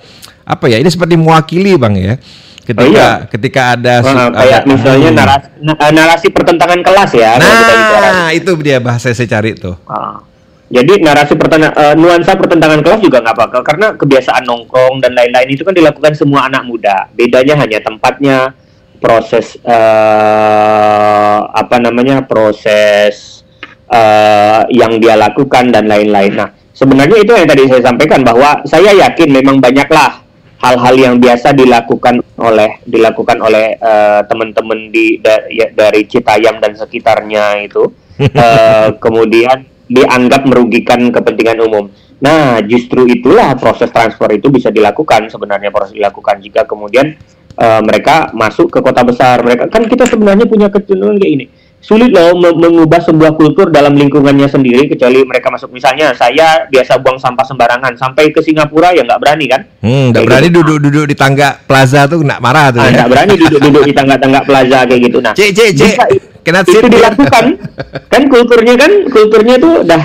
apa 0.47 0.71
ya? 0.71 0.79
Ini 0.79 0.87
seperti 0.87 1.19
mewakili 1.19 1.75
bang 1.75 1.95
ya. 1.99 2.15
Ketika 2.63 2.87
oh, 2.87 2.95
iya. 2.95 3.27
ketika 3.27 3.61
ada 3.75 3.93
nah, 3.99 4.31
kayak 4.31 4.59
ada, 4.63 4.69
misalnya 4.71 5.09
hmm. 5.11 5.17
narasi, 5.19 5.47
narasi 5.91 6.27
pertentangan 6.31 6.79
kelas 6.79 7.11
ya. 7.11 7.31
Nah 7.35 8.31
itu 8.31 8.55
dia 8.63 8.79
bahasa 8.79 9.11
saya 9.11 9.27
cari 9.27 9.51
tuh. 9.59 9.75
Ah 9.83 10.30
jadi 10.71 11.03
narasi 11.03 11.35
pertena, 11.35 11.75
uh, 11.75 11.91
nuansa 11.99 12.31
pertentangan 12.39 12.79
kelas 12.79 13.03
juga 13.03 13.19
nggak 13.19 13.35
apa 13.35 13.59
karena 13.59 13.87
kebiasaan 13.99 14.47
nongkrong 14.47 15.03
dan 15.03 15.11
lain-lain 15.11 15.51
itu 15.51 15.67
kan 15.67 15.75
dilakukan 15.75 16.15
semua 16.15 16.47
anak 16.47 16.63
muda. 16.63 17.11
Bedanya 17.11 17.59
hanya 17.59 17.83
tempatnya, 17.83 18.55
proses 19.03 19.59
uh, 19.67 21.39
apa 21.51 21.75
namanya 21.81 22.23
proses 22.23 23.43
uh, 23.91 24.63
yang 24.71 25.01
dia 25.03 25.19
lakukan 25.19 25.75
dan 25.75 25.91
lain-lain. 25.91 26.39
Nah 26.39 26.55
sebenarnya 26.71 27.19
itu 27.19 27.35
yang 27.35 27.49
tadi 27.49 27.67
saya 27.67 27.91
sampaikan 27.91 28.23
bahwa 28.23 28.63
saya 28.63 28.95
yakin 28.95 29.27
memang 29.27 29.59
banyaklah 29.59 30.23
hal-hal 30.61 30.95
yang 30.95 31.15
biasa 31.17 31.51
dilakukan 31.51 32.21
oleh 32.37 32.79
dilakukan 32.87 33.41
oleh 33.41 33.75
uh, 33.81 34.21
teman-teman 34.23 34.87
di 34.87 35.19
da, 35.19 35.49
ya, 35.51 35.67
dari 35.73 36.07
Citayam 36.07 36.61
dan 36.61 36.77
sekitarnya 36.77 37.65
itu. 37.65 37.91
Uh, 38.21 38.93
kemudian 39.03 39.70
dianggap 39.91 40.47
merugikan 40.47 41.11
kepentingan 41.11 41.59
umum. 41.59 41.91
Nah, 42.17 42.61
justru 42.61 43.03
itulah 43.05 43.51
proses 43.53 43.89
transfer 43.89 44.29
itu 44.29 44.47
bisa 44.47 44.69
dilakukan 44.69 45.27
sebenarnya 45.27 45.67
proses 45.67 45.91
dilakukan 45.91 46.39
jika 46.39 46.63
kemudian 46.63 47.17
uh, 47.55 47.81
mereka 47.81 48.29
masuk 48.31 48.69
ke 48.69 48.79
kota 48.79 49.01
besar. 49.01 49.41
Mereka 49.41 49.67
kan 49.67 49.83
kita 49.83 50.05
sebenarnya 50.05 50.45
punya 50.45 50.69
kecenderungan 50.69 51.17
kayak 51.17 51.33
ini. 51.35 51.47
sulit 51.81 52.13
loh 52.13 52.37
me- 52.37 52.53
mengubah 52.53 53.01
sebuah 53.01 53.33
kultur 53.33 53.73
dalam 53.73 53.97
lingkungannya 53.97 54.45
sendiri 54.45 54.85
kecuali 54.85 55.25
mereka 55.25 55.49
masuk 55.49 55.73
misalnya 55.73 56.13
saya 56.13 56.69
biasa 56.69 57.01
buang 57.01 57.17
sampah 57.17 57.41
sembarangan 57.41 57.97
sampai 57.97 58.29
ke 58.29 58.37
Singapura 58.37 58.93
ya 58.93 59.01
nggak 59.01 59.17
berani 59.17 59.49
kan 59.49 59.65
Hmm, 59.81 60.13
nggak 60.13 60.21
berani 60.21 60.47
gitu. 60.47 60.61
duduk-duduk 60.61 61.09
di 61.09 61.15
tangga 61.17 61.57
plaza 61.57 62.05
tuh 62.05 62.21
nggak 62.21 62.37
marah 62.37 62.69
tuh. 62.69 62.77
Ah, 62.77 62.85
ya. 62.85 62.93
nggak 62.93 63.09
berani 63.09 63.33
duduk-duduk 63.33 63.81
di 63.81 63.93
tangga-tangga 63.97 64.39
plaza 64.45 64.85
kayak 64.85 65.01
gitu 65.09 65.17
nah 65.25 65.33
Cik, 65.33 65.49
cik, 65.57 65.69
cik. 65.73 65.95
Cannot 66.41 66.65
itu 66.67 66.87
dilakukan. 66.89 67.45
Kan 68.13 68.23
kulturnya 68.27 68.75
kan 68.75 68.91
kulturnya 69.07 69.55
tuh 69.61 69.85
dah 69.85 70.03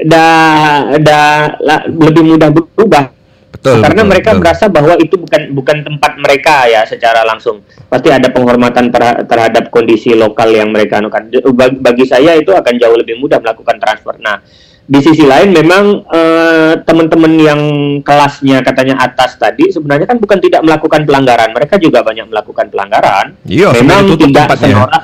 dah 0.00 0.30
dah 1.00 1.26
lebih 1.88 2.36
mudah 2.36 2.48
berubah. 2.52 3.04
Betul. 3.50 3.82
karena 3.84 4.06
betul, 4.06 4.12
mereka 4.14 4.30
betul. 4.30 4.40
merasa 4.40 4.64
bahwa 4.72 4.94
itu 4.96 5.14
bukan 5.20 5.42
bukan 5.52 5.76
tempat 5.84 6.12
mereka 6.16 6.64
ya 6.70 6.86
secara 6.88 7.26
langsung. 7.28 7.60
Pasti 7.92 8.08
ada 8.08 8.32
penghormatan 8.32 8.88
terha- 8.88 9.20
terhadap 9.26 9.68
kondisi 9.68 10.16
lokal 10.16 10.48
yang 10.48 10.72
mereka 10.72 11.02
anukan. 11.02 11.28
Bagi 11.82 12.08
saya 12.08 12.38
itu 12.40 12.54
akan 12.56 12.74
jauh 12.80 12.96
lebih 12.96 13.20
mudah 13.20 13.36
melakukan 13.42 13.76
transfer. 13.76 14.16
Nah 14.22 14.40
di 14.90 14.98
sisi 14.98 15.22
lain 15.22 15.54
memang 15.54 16.02
eh, 16.04 16.72
teman-teman 16.82 17.32
yang 17.38 17.60
kelasnya 18.02 18.58
katanya 18.60 18.98
atas 18.98 19.38
tadi 19.38 19.70
sebenarnya 19.70 20.04
kan 20.04 20.18
bukan 20.18 20.42
tidak 20.42 20.60
melakukan 20.60 21.06
pelanggaran 21.06 21.54
mereka 21.54 21.78
juga 21.78 22.02
banyak 22.02 22.26
melakukan 22.26 22.66
pelanggaran 22.66 23.38
Iya, 23.46 23.70
memang 23.72 24.18
tidak 24.18 24.50
senorak 24.58 25.02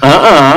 Ah, 0.00 0.08
ah. 0.08 0.56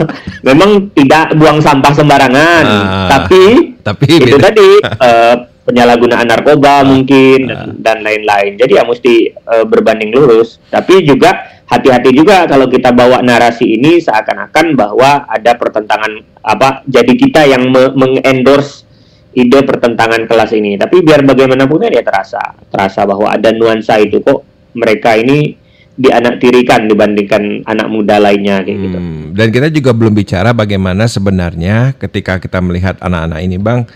memang 0.48 0.92
tidak 0.92 1.32
buang 1.34 1.56
sampah 1.58 1.88
sembarangan 1.90 2.64
Ah, 2.64 3.08
tapi 3.08 3.72
tapi 3.80 4.04
itu 4.06 4.36
beda. 4.36 4.44
tadi 4.44 4.68
eh, 5.08 5.34
penyalahgunaan 5.64 6.24
narkoba 6.24 6.80
mungkin 6.82 7.48
dan, 7.48 7.56
Ah. 7.56 7.72
dan 7.74 7.96
lain-lain. 8.00 8.56
Jadi 8.56 8.72
ya 8.72 8.84
mesti 8.84 9.14
eh, 9.32 9.64
berbanding 9.64 10.12
lurus. 10.12 10.60
Tapi 10.66 11.00
juga 11.00 11.57
hati-hati 11.68 12.10
juga 12.16 12.48
kalau 12.48 12.66
kita 12.66 12.90
bawa 12.90 13.20
narasi 13.20 13.76
ini 13.76 14.00
seakan-akan 14.00 14.72
bahwa 14.72 15.28
ada 15.28 15.52
pertentangan 15.54 16.24
apa? 16.40 16.82
Jadi 16.88 17.12
kita 17.14 17.44
yang 17.44 17.68
me- 17.68 17.92
mengendorse 17.92 18.88
ide 19.36 19.60
pertentangan 19.62 20.24
kelas 20.24 20.56
ini. 20.56 20.80
Tapi 20.80 21.04
biar 21.04 21.22
bagaimanapun 21.22 21.86
ya 21.92 22.02
terasa, 22.02 22.56
terasa 22.72 23.04
bahwa 23.04 23.28
ada 23.28 23.52
nuansa 23.52 24.00
itu 24.00 24.24
kok 24.24 24.42
mereka 24.72 25.14
ini 25.14 25.54
dianaktirikan 25.98 26.86
dibandingkan 26.86 27.66
anak 27.66 27.90
muda 27.90 28.22
lainnya 28.22 28.62
kayak 28.62 28.78
gitu. 28.78 28.98
Hmm, 28.98 29.34
dan 29.34 29.50
kita 29.50 29.66
juga 29.68 29.90
belum 29.90 30.14
bicara 30.14 30.54
bagaimana 30.54 31.10
sebenarnya 31.10 31.98
ketika 31.98 32.38
kita 32.38 32.62
melihat 32.62 32.94
anak-anak 33.02 33.42
ini, 33.42 33.58
Bang, 33.58 33.90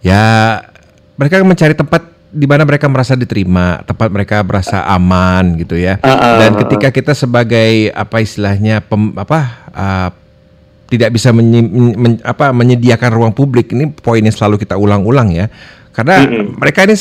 ya 0.00 0.56
mereka 1.20 1.44
mencari 1.44 1.76
tempat 1.76 2.17
di 2.28 2.44
mana 2.44 2.68
mereka 2.68 2.86
merasa 2.92 3.16
diterima, 3.16 3.80
tempat 3.88 4.08
mereka 4.12 4.44
merasa 4.44 4.84
aman 4.84 5.56
gitu 5.56 5.80
ya. 5.80 5.96
Ah, 6.04 6.12
ah, 6.12 6.34
dan 6.36 6.50
ah, 6.54 6.58
ketika 6.64 6.88
kita 6.92 7.12
sebagai 7.16 7.88
apa 7.96 8.20
istilahnya 8.20 8.84
pem, 8.84 9.16
apa 9.16 9.38
ah, 9.72 10.08
tidak 10.88 11.16
bisa 11.16 11.32
menyi- 11.32 11.96
men- 11.96 12.20
apa 12.24 12.52
menyediakan 12.52 13.10
ruang 13.12 13.32
publik 13.32 13.72
ini 13.72 13.88
poin 13.92 14.20
yang 14.20 14.32
selalu 14.32 14.60
kita 14.60 14.76
ulang-ulang 14.76 15.32
ya. 15.32 15.48
Karena 15.96 16.24
Mm-mm. 16.24 16.60
mereka 16.60 16.84
ini 16.84 16.94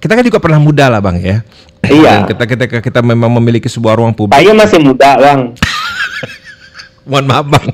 kita 0.00 0.12
kan 0.12 0.24
juga 0.24 0.40
pernah 0.40 0.60
muda 0.60 0.88
lah, 0.88 1.00
Bang 1.04 1.20
ya. 1.20 1.44
Iya. 1.86 2.26
Kita 2.26 2.44
kita 2.50 2.64
kita 2.82 3.00
memang 3.04 3.30
memiliki 3.38 3.70
sebuah 3.70 3.94
ruang 3.94 4.10
publik 4.10 4.34
Saya 4.34 4.50
masih 4.56 4.82
muda, 4.82 5.14
Bang. 5.22 5.54
Mohon 7.06 7.26
maaf 7.30 7.46
bang, 7.46 7.66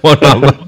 mohon 0.00 0.18
maaf 0.24 0.38
bang. 0.48 0.58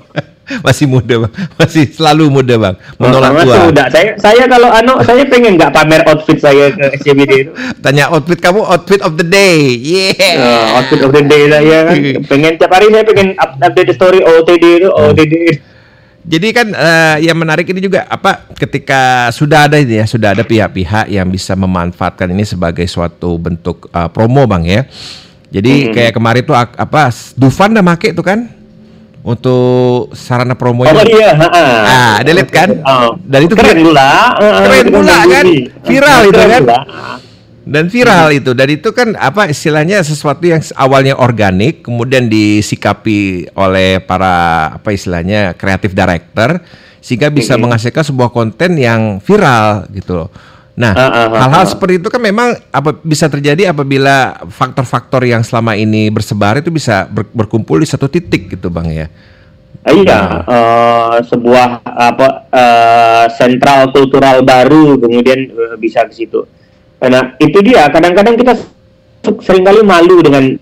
Masih 0.44 0.84
muda 0.84 1.24
bang, 1.24 1.32
masih 1.56 1.88
selalu 1.88 2.28
muda 2.28 2.54
bang. 2.60 2.74
Menolak 3.00 3.32
Masih 3.32 3.48
tua. 3.48 3.64
muda. 3.72 3.84
Saya 3.88 4.12
saya 4.20 4.44
kalau 4.44 4.68
anu 4.68 5.00
saya 5.00 5.24
pengen 5.24 5.56
nggak 5.56 5.72
pamer 5.72 6.04
outfit 6.04 6.36
saya 6.36 6.68
ke 6.68 7.00
SCBD 7.00 7.48
itu. 7.48 7.50
Tanya 7.80 8.12
outfit 8.12 8.36
kamu, 8.36 8.60
outfit 8.60 9.00
of 9.00 9.16
the 9.16 9.24
day. 9.24 9.72
Yeah. 9.80 10.36
Uh, 10.36 10.66
outfit 10.80 11.00
of 11.00 11.16
the 11.16 11.24
day 11.24 11.48
saya 11.48 11.88
kan. 11.88 11.96
Pengen 12.30 12.52
tiap 12.60 12.72
hari 12.76 12.92
saya 12.92 13.04
pengen 13.08 13.32
up- 13.40 13.56
update 13.56 13.96
story 13.96 14.20
OTD 14.20 14.84
itu 14.84 14.88
OTD. 14.92 15.34
Jadi 16.24 16.48
kan 16.56 16.72
eh, 16.72 17.16
yang 17.28 17.36
menarik 17.36 17.68
ini 17.68 17.84
juga 17.84 18.08
apa 18.08 18.48
ketika 18.56 19.28
sudah 19.28 19.68
ada 19.68 19.76
ini 19.76 20.00
ya 20.00 20.08
sudah 20.08 20.32
ada 20.32 20.40
pihak-pihak 20.40 21.12
yang 21.12 21.28
bisa 21.28 21.52
memanfaatkan 21.52 22.32
ini 22.32 22.48
sebagai 22.48 22.88
suatu 22.88 23.36
bentuk 23.36 23.92
eh, 23.92 24.08
promo 24.08 24.48
bang 24.48 24.64
ya. 24.64 24.80
Jadi 25.52 25.92
kayak 25.92 26.12
kemarin 26.16 26.42
tuh 26.42 26.56
apa 26.56 27.12
Dufan 27.36 27.76
udah 27.76 27.84
make 27.84 28.10
tuh 28.10 28.24
kan 28.24 28.48
untuk 29.24 30.12
sarana 30.12 30.52
promonya. 30.52 30.92
Oh 30.92 31.00
iya. 31.00 31.32
Ah, 31.40 32.12
ada 32.20 32.30
lihat 32.30 32.50
kan? 32.52 32.68
Oh. 32.84 33.16
Dan 33.24 33.48
itu 33.48 33.56
keren 33.56 33.80
pula. 33.80 34.36
Heeh, 34.36 34.60
keren 34.68 34.78
itu 34.84 34.90
pula 34.92 35.16
kan? 35.24 35.44
Viral 35.88 36.20
itu 36.28 36.36
Keren 36.36 36.52
kan? 36.52 36.64
dan 37.64 37.88
viral 37.88 38.28
itu 38.36 38.52
dan 38.52 38.68
itu 38.68 38.92
kan 38.92 39.16
apa 39.16 39.48
istilahnya 39.48 40.04
sesuatu 40.04 40.44
yang 40.44 40.60
awalnya 40.76 41.16
organik 41.16 41.80
kemudian 41.80 42.28
disikapi 42.28 43.48
oleh 43.56 44.04
para 44.04 44.68
apa 44.76 44.92
istilahnya 44.92 45.56
kreatif 45.56 45.96
director 45.96 46.60
sehingga 47.00 47.32
bisa 47.32 47.56
menghasilkan 47.60 48.04
sebuah 48.04 48.32
konten 48.32 48.80
yang 48.80 49.20
viral 49.20 49.88
gitu 49.92 50.24
loh. 50.24 50.28
Nah, 50.74 50.90
Ah, 50.90 51.06
ah, 51.06 51.26
ah, 51.30 51.40
hal-hal 51.46 51.64
ah. 51.64 51.70
seperti 51.70 52.02
itu 52.02 52.10
kan 52.10 52.18
memang 52.18 52.58
apa 52.68 52.98
bisa 52.98 53.30
terjadi 53.30 53.70
apabila 53.70 54.42
faktor-faktor 54.50 55.22
yang 55.22 55.46
selama 55.46 55.78
ini 55.78 56.10
bersebar 56.10 56.58
itu 56.58 56.74
bisa 56.74 57.06
ber- 57.06 57.30
berkumpul 57.30 57.78
di 57.78 57.86
satu 57.86 58.10
titik 58.10 58.50
gitu, 58.50 58.74
Bang 58.74 58.90
ya. 58.90 59.06
Iya, 59.84 60.20
eh, 60.48 61.16
sebuah 61.22 61.84
apa 61.84 62.26
eh, 62.48 63.24
sentral 63.36 63.92
kultural 63.92 64.42
baru 64.42 64.98
kemudian 64.98 65.46
eh, 65.46 65.76
bisa 65.78 66.02
ke 66.08 66.14
situ. 66.16 66.42
Karena 66.98 67.36
itu 67.38 67.58
dia 67.60 67.86
kadang-kadang 67.86 68.34
kita 68.34 68.58
se- 69.22 69.40
sering 69.44 69.62
kali 69.62 69.84
malu 69.84 70.24
dengan 70.24 70.58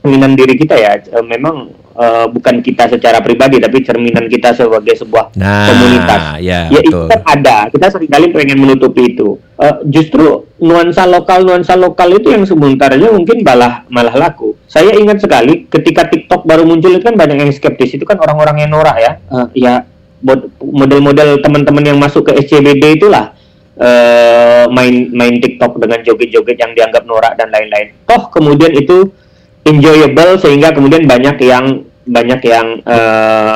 cerminan 0.00 0.32
diri 0.32 0.54
kita 0.54 0.74
ya. 0.74 0.96
Eh, 0.96 1.20
memang 1.20 1.68
eh, 1.92 2.26
bukan 2.26 2.58
kita 2.58 2.88
secara 2.88 3.20
pribadi 3.20 3.56
tapi 3.56 3.80
cerminan 3.80 4.26
kita 4.26 4.52
sebagai 4.52 4.96
sebuah 4.96 5.36
Nah, 5.36 5.68
komunitas. 5.68 6.20
ya, 6.40 6.66
ya 6.66 6.80
itu 6.80 6.98
kan 7.06 7.20
ada. 7.22 7.56
Kita 7.68 7.86
sering 7.88 8.08
kali 8.08 8.32
pengen 8.32 8.58
menutupi 8.58 9.12
itu. 9.12 9.36
Eh, 9.56 9.76
justru 9.86 10.48
nuansa 10.56 11.04
lokal 11.04 11.44
nuansa 11.44 11.76
lokal 11.76 12.14
itu 12.14 12.28
yang 12.28 12.42
sebentarnya 12.42 13.08
mungkin 13.10 13.40
malah 13.40 13.84
malah 13.86 14.16
laku. 14.18 14.56
Saya 14.64 14.92
ingat 14.92 15.20
sekali 15.20 15.66
ketika 15.66 16.06
TikTok 16.06 16.42
baru 16.42 16.64
muncul 16.64 16.90
itu 16.90 17.02
kan 17.02 17.14
banyak 17.14 17.36
yang 17.38 17.50
skeptis. 17.50 17.92
Itu 17.92 18.04
kan 18.04 18.16
orang-orang 18.16 18.64
yang 18.64 18.72
norak 18.72 18.96
ya. 18.96 19.12
Eh, 19.28 19.46
ya 19.60 19.74
mod- 20.20 20.48
model-model 20.58 21.40
teman-teman 21.40 21.84
yang 21.84 21.98
masuk 21.98 22.24
ke 22.24 22.40
SCBD 22.40 22.96
itulah 22.96 23.36
eh, 23.76 24.64
main 24.68 25.08
main 25.10 25.36
TikTok 25.36 25.76
dengan 25.76 26.00
joget-joget 26.00 26.56
yang 26.56 26.72
dianggap 26.72 27.04
norak 27.04 27.36
dan 27.36 27.48
lain-lain. 27.48 27.92
Toh 28.04 28.28
kemudian 28.28 28.72
itu 28.72 29.08
enjoyable 29.62 30.38
sehingga 30.38 30.70
kemudian 30.70 31.04
banyak 31.04 31.36
yang 31.40 31.64
banyak 32.02 32.40
yang 32.42 32.66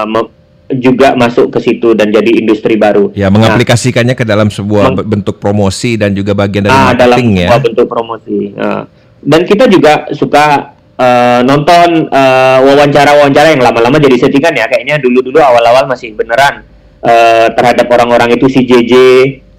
me- 0.07 0.33
juga 0.73 1.13
masuk 1.13 1.53
ke 1.53 1.61
situ 1.61 1.93
dan 1.93 2.09
jadi 2.09 2.41
industri 2.41 2.75
baru. 2.75 3.13
Ya, 3.13 3.29
Nah, 3.29 3.37
mengaplikasikannya 3.37 4.17
ke 4.17 4.25
dalam 4.25 4.49
sebuah 4.49 4.97
Meng- 4.97 5.21
bentuk 5.21 5.37
promosi 5.37 6.01
dan 6.01 6.17
juga 6.17 6.33
bagian 6.33 6.65
dari 6.65 6.73
ah, 6.73 6.97
dalam 6.97 7.21
marketing 7.21 7.31
ya. 7.37 7.49
sebuah 7.53 7.63
bentuk 7.63 7.87
promosi. 7.87 8.39
Ah. 8.57 8.83
dan 9.25 9.41
kita 9.45 9.65
juga 9.69 10.09
suka 10.13 10.73
eh, 10.97 11.41
nonton 11.43 12.09
eh, 12.09 12.59
wawancara-wawancara 12.61 13.57
yang 13.57 13.63
lama-lama 13.63 13.97
jadi 13.97 14.17
settingan 14.21 14.57
ya. 14.57 14.67
Kayaknya 14.67 15.01
dulu-dulu 15.01 15.37
awal-awal 15.37 15.85
masih 15.85 16.13
beneran 16.13 16.65
eh, 17.01 17.49
terhadap 17.53 17.85
orang-orang 17.89 18.33
itu 18.33 18.49
si 18.49 18.65
JJ 18.65 18.93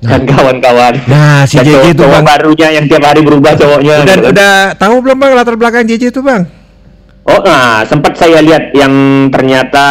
dan 0.06 0.22
kawan-kawan. 0.24 0.94
Nah, 1.06 1.44
si 1.44 1.58
Dan 1.58 1.66
JJ 1.68 1.86
itu, 1.92 2.04
Bang. 2.04 2.24
barunya 2.24 2.68
yang 2.72 2.86
tiap 2.86 3.04
hari 3.04 3.22
berubah 3.22 3.52
cowoknya. 3.54 3.96
Udah 4.02 4.16
gitu 4.16 4.28
udah 4.32 4.54
tahu 4.76 4.96
belum 5.02 5.18
Bang 5.18 5.32
latar 5.34 5.56
belakang 5.56 5.84
JJ 5.84 6.10
itu, 6.10 6.22
Bang? 6.22 6.46
Oh, 7.26 7.42
nah, 7.42 7.82
sempat 7.82 8.14
saya 8.14 8.38
lihat 8.38 8.70
yang 8.72 8.94
ternyata 9.34 9.86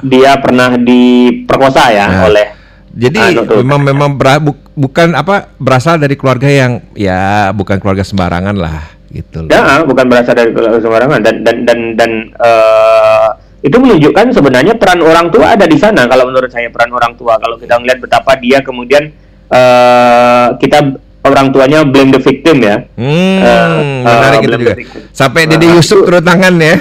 dia 0.00 0.32
pernah 0.40 0.80
diperkosa 0.80 1.92
ya 1.92 2.06
Nah, 2.08 2.24
oleh 2.24 2.46
Jadi 2.88 3.20
Anu 3.20 3.62
memang 3.62 3.80
memang 3.84 4.10
bera- 4.16 4.40
bu- 4.40 4.58
bukan 4.72 5.12
apa 5.12 5.52
berasal 5.54 6.00
dari 6.00 6.16
keluarga 6.16 6.48
yang 6.48 6.82
ya 6.96 7.52
bukan 7.52 7.78
keluarga 7.78 8.02
sembarangan 8.02 8.56
lah 8.56 8.80
gitu 9.12 9.44
loh. 9.44 9.50
Ya, 9.52 9.84
bukan 9.84 10.08
berasal 10.08 10.34
dari 10.34 10.50
keluarga 10.50 10.80
sembarangan 10.80 11.20
dan 11.20 11.36
dan 11.44 11.56
dan 11.62 11.78
dan 11.94 12.10
eh, 12.32 13.28
itu 13.58 13.74
menunjukkan 13.74 14.30
sebenarnya 14.30 14.74
peran 14.74 15.00
orang 15.00 15.28
tua 15.28 15.54
ada 15.54 15.66
di 15.66 15.74
sana 15.74 16.06
kalau 16.06 16.26
menurut 16.26 16.46
saya 16.46 16.70
peran 16.70 16.90
orang 16.90 17.14
tua 17.14 17.34
kalau 17.36 17.58
kita 17.58 17.74
melihat 17.76 17.98
betapa 17.98 18.38
dia 18.38 18.62
kemudian 18.62 19.10
eh, 19.48 20.46
kita 20.56 20.78
orang 21.18 21.50
tuanya 21.50 21.82
blame 21.82 22.08
the 22.10 22.22
victim 22.22 22.62
ya. 22.62 22.76
Hmm, 22.94 23.38
Eh, 23.38 23.68
menarik 24.00 24.38
eh, 24.38 24.46
itu 24.46 24.56
juga. 24.56 24.74
Sampai 25.10 25.44
Nah, 25.44 25.50
Dede 25.52 25.66
Yusuf 25.72 25.98
itu- 25.98 26.06
turun 26.06 26.22
tangan 26.22 26.54
ya. 26.56 26.76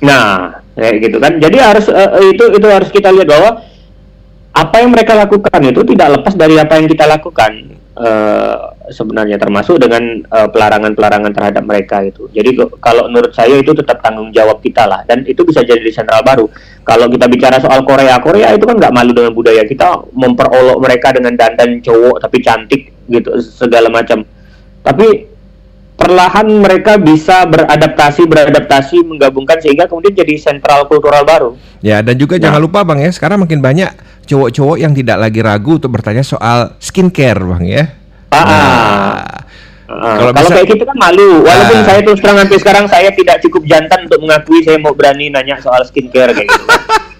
Nah, 0.00 0.26
kayak 0.74 0.94
gitu 1.00 1.16
kan. 1.18 1.32
Jadi 1.36 1.56
harus 1.60 1.86
eh, 1.86 2.32
itu 2.32 2.44
itu 2.50 2.66
harus 2.66 2.88
kita 2.88 3.12
lihat 3.12 3.28
bahwa 3.28 3.50
apa 4.54 4.74
yang 4.78 4.90
mereka 4.90 5.12
lakukan 5.14 5.60
itu 5.60 5.80
tidak 5.84 6.08
lepas 6.16 6.34
dari 6.34 6.56
apa 6.56 6.78
yang 6.78 6.86
kita 6.86 7.04
lakukan 7.04 7.52
eh, 7.94 8.56
sebenarnya 8.92 9.40
termasuk 9.40 9.80
dengan 9.80 10.20
eh, 10.20 10.48
pelarangan-pelarangan 10.50 11.32
terhadap 11.32 11.64
mereka 11.64 12.04
itu. 12.04 12.28
Jadi 12.32 12.56
kalau 12.82 13.08
menurut 13.08 13.32
saya 13.32 13.56
itu 13.56 13.72
tetap 13.72 14.04
tanggung 14.04 14.28
jawab 14.34 14.60
kita 14.60 14.84
lah 14.84 15.04
dan 15.08 15.24
itu 15.24 15.40
bisa 15.44 15.64
jadi 15.64 15.84
sentral 15.88 16.20
baru. 16.20 16.46
Kalau 16.84 17.08
kita 17.08 17.24
bicara 17.30 17.56
soal 17.62 17.80
Korea, 17.88 18.20
Korea 18.20 18.52
itu 18.52 18.68
kan 18.68 18.76
nggak 18.76 18.92
malu 18.92 19.16
dengan 19.16 19.32
budaya 19.32 19.64
kita 19.64 20.04
memperolok 20.12 20.78
mereka 20.82 21.16
dengan 21.16 21.32
dandan 21.32 21.80
cowok 21.80 22.20
tapi 22.20 22.36
cantik 22.44 22.92
gitu 23.08 23.30
segala 23.40 23.88
macam. 23.88 24.24
Tapi 24.84 25.32
perlahan 25.94 26.44
mereka 26.60 26.98
bisa 27.00 27.46
beradaptasi 27.48 28.26
beradaptasi 28.28 29.00
menggabungkan 29.06 29.62
sehingga 29.62 29.88
kemudian 29.88 30.12
jadi 30.12 30.34
sentral 30.36 30.84
kultural 30.90 31.24
baru. 31.24 31.56
Ya, 31.80 32.04
dan 32.04 32.18
juga 32.20 32.36
Nah. 32.36 32.50
jangan 32.50 32.60
lupa 32.60 32.84
Bang 32.84 33.00
ya, 33.00 33.08
sekarang 33.08 33.40
makin 33.40 33.62
banyak 33.64 33.88
cowok-cowok 34.28 34.76
yang 34.80 34.92
tidak 34.92 35.16
lagi 35.20 35.40
ragu 35.40 35.80
untuk 35.80 35.94
bertanya 35.94 36.20
soal 36.20 36.76
skincare, 36.82 37.40
Bang 37.40 37.64
ya. 37.64 38.03
Ah, 38.36 39.33
ah. 39.94 39.96
Nah, 39.96 40.04
Ah, 40.04 40.16
Kalau 40.16 40.32
kalau 40.32 40.42
bisa- 40.44 40.56
kayak 40.56 40.68
gitu 40.68 40.84
kan 40.84 40.96
malu. 40.98 41.30
Walaupun 41.40 41.76
Ah. 41.76 41.84
saya 41.84 42.00
terus 42.00 42.18
terang 42.18 42.38
sampai 42.38 42.58
sekarang 42.58 42.84
saya 42.86 43.08
tidak 43.10 43.36
cukup 43.40 43.62
jantan 43.64 43.98
untuk 44.04 44.20
mengakui 44.20 44.58
saya 44.60 44.76
mau 44.76 44.92
berani 44.92 45.26
nanya 45.28 45.56
soal 45.58 45.82
skincare 45.82 46.32
kayak 46.32 46.48
gitu. 46.48 46.66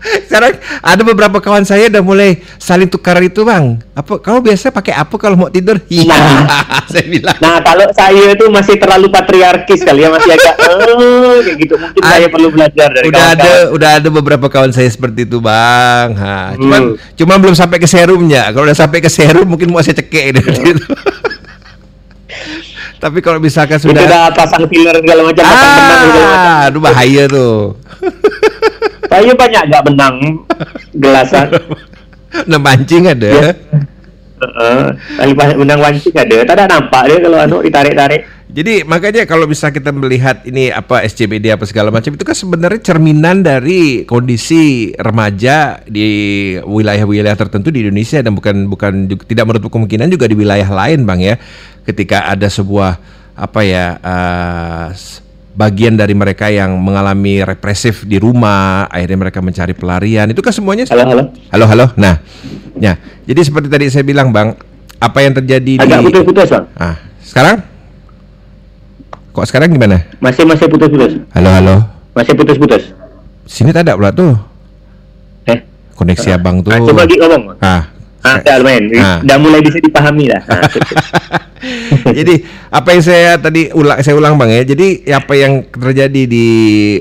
sekarang 0.05 0.53
ada 0.79 1.01
beberapa 1.03 1.39
kawan 1.39 1.65
saya 1.65 1.89
udah 1.89 2.03
mulai 2.03 2.31
saling 2.57 2.87
tukar 2.87 3.17
itu, 3.19 3.41
Bang. 3.41 3.81
Apa 3.91 4.19
kamu 4.19 4.45
biasa 4.45 4.69
pakai 4.69 4.93
apa 4.93 5.15
kalau 5.15 5.33
mau 5.35 5.49
tidur? 5.49 5.81
Iya, 5.87 6.13
saya 6.93 7.07
bilang. 7.07 7.33
Nah 7.39 7.57
kalau 7.61 7.89
saya 7.91 8.25
itu 8.29 8.45
masih 8.47 8.77
terlalu 8.77 9.09
patriarkis 9.09 9.81
kali 9.81 10.03
ya 10.03 10.11
masih 10.11 10.35
agak 10.35 10.55
eh 10.61 11.39
kayak 11.41 11.57
gitu 11.59 11.75
mungkin 11.75 12.03
saya 12.03 12.27
Ad- 12.27 12.33
perlu 12.33 12.49
belajar 12.51 12.89
dari 12.91 13.07
udah 13.07 13.25
ada 13.25 13.33
kawan-kawan. 13.41 13.73
udah 13.73 13.91
ada 13.95 14.09
beberapa 14.11 14.47
kawan 14.51 14.71
saya 14.71 14.87
seperti 14.87 15.25
itu 15.25 15.39
bang 15.39 16.09
ha, 16.15 16.53
cuman 16.55 16.81
Hmm. 16.85 16.97
cuman 17.15 17.37
belum 17.39 17.55
sampai 17.55 17.79
ke 17.79 17.87
serumnya 17.87 18.43
kalau 18.51 18.65
udah 18.65 18.77
sampai 18.77 18.99
ke 18.99 19.09
serum 19.09 19.47
mungkin 19.47 19.71
mau 19.71 19.81
saya 19.81 19.97
cekek 19.97 20.25
deh 20.33 20.45
gitu. 20.45 20.85
Tapi 22.97 23.19
kalau 23.19 23.39
misalkan 23.39 23.77
sudah 23.77 24.01
udah 24.01 24.25
pasang 24.31 24.65
filler 24.67 24.97
segala 24.97 25.21
macam, 25.23 25.43
pasang 25.43 25.71
benang 25.71 26.01
segala 26.01 26.25
macam. 26.25 26.39
ah 26.41 26.59
aduh 26.65 26.81
bahaya 26.81 27.23
tuh 27.27 27.57
Saya 29.05 29.31
banyak 29.31 29.61
agak 29.65 29.83
benang 29.85 30.17
gelasan. 30.91 31.47
nah 32.45 32.59
mancing 32.59 33.07
ada 33.07 33.31
Ya. 33.31 33.51
Heeh. 34.35 34.83
Tali 35.15 35.33
pas- 35.33 35.55
benang 35.55 35.79
wancing 35.79 36.11
ada. 36.13 36.37
Tak 36.43 36.55
ada 36.59 36.65
nampak 36.69 37.03
dia 37.07 37.19
kalau 37.19 37.39
anu 37.39 37.57
ditarik-tarik. 37.63 38.27
Jadi 38.55 38.87
makanya 38.87 39.27
kalau 39.27 39.51
bisa 39.51 39.75
kita 39.75 39.91
melihat 39.91 40.47
ini 40.47 40.71
apa 40.71 41.03
SCBD 41.03 41.51
apa 41.51 41.67
segala 41.67 41.91
macam 41.91 42.15
itu 42.15 42.23
kan 42.23 42.39
sebenarnya 42.39 42.79
cerminan 42.87 43.43
dari 43.43 44.07
kondisi 44.07 44.95
remaja 44.95 45.83
di 45.83 46.07
wilayah-wilayah 46.63 47.35
tertentu 47.35 47.75
di 47.75 47.83
Indonesia 47.83 48.23
dan 48.23 48.31
bukan 48.31 48.71
bukan 48.71 49.11
juga, 49.11 49.27
tidak 49.27 49.45
menutup 49.51 49.75
kemungkinan 49.75 50.07
juga 50.07 50.31
di 50.31 50.39
wilayah 50.39 50.71
lain 50.71 51.03
bang 51.03 51.35
ya 51.35 51.37
ketika 51.83 52.31
ada 52.31 52.47
sebuah 52.47 52.95
apa 53.35 53.61
ya 53.67 53.99
s- 54.95 55.19
bagian 55.59 55.99
dari 55.99 56.15
mereka 56.15 56.47
yang 56.47 56.79
mengalami 56.79 57.43
represif 57.43 58.07
di 58.07 58.23
rumah 58.23 58.87
akhirnya 58.87 59.19
mereka 59.19 59.43
mencari 59.43 59.75
pelarian 59.75 60.31
itu 60.31 60.39
kan 60.39 60.55
semuanya 60.55 60.87
Halo, 60.95 61.03
halo. 61.11 61.23
halo 61.51 61.65
halo 61.67 61.87
nah 61.99 62.23
ya 62.79 62.95
jadi 63.27 63.41
seperti 63.43 63.67
tadi 63.67 63.91
saya 63.91 64.07
bilang 64.07 64.31
bang 64.31 64.55
apa 65.03 65.19
yang 65.27 65.35
terjadi 65.35 65.83
Agak 65.83 65.99
di 65.99 66.07
putus-putus, 66.07 66.49
Bang. 66.55 66.65
Ah, 66.79 66.95
sekarang? 67.19 67.74
Kok 69.35 69.51
sekarang 69.51 69.75
gimana? 69.75 70.07
Masih 70.23 70.47
masih 70.47 70.71
putus-putus. 70.71 71.19
Halo, 71.35 71.51
halo. 71.51 71.77
Masih 72.15 72.39
putus-putus. 72.39 72.95
Sini 73.51 73.75
tak 73.75 73.91
ada 73.91 73.99
pula 73.99 74.15
tuh. 74.15 74.39
Eh. 75.51 75.59
Koneksi 75.99 76.39
abang 76.39 76.63
tuh. 76.63 76.71
Ah, 76.71 76.79
coba 76.79 77.03
lagi 77.03 77.19
ngomong. 77.19 77.59
Ah. 77.59 77.91
Ah, 78.23 78.39
lumayan. 78.63 78.95
Ah. 78.95 79.19
Dah 79.27 79.35
mulai 79.43 79.59
bisa 79.59 79.83
dipahami 79.83 80.31
lah. 80.31 80.39
Ah, 80.47 80.71
Jadi 82.23 82.47
apa 82.71 82.95
yang 82.95 83.03
saya 83.03 83.35
tadi 83.43 83.75
ulang 83.75 83.99
saya 84.07 84.15
ulang 84.15 84.39
Bang 84.39 84.55
ya. 84.55 84.63
Jadi 84.63 85.03
apa 85.11 85.35
yang 85.35 85.67
terjadi 85.67 86.31
di 86.31 86.47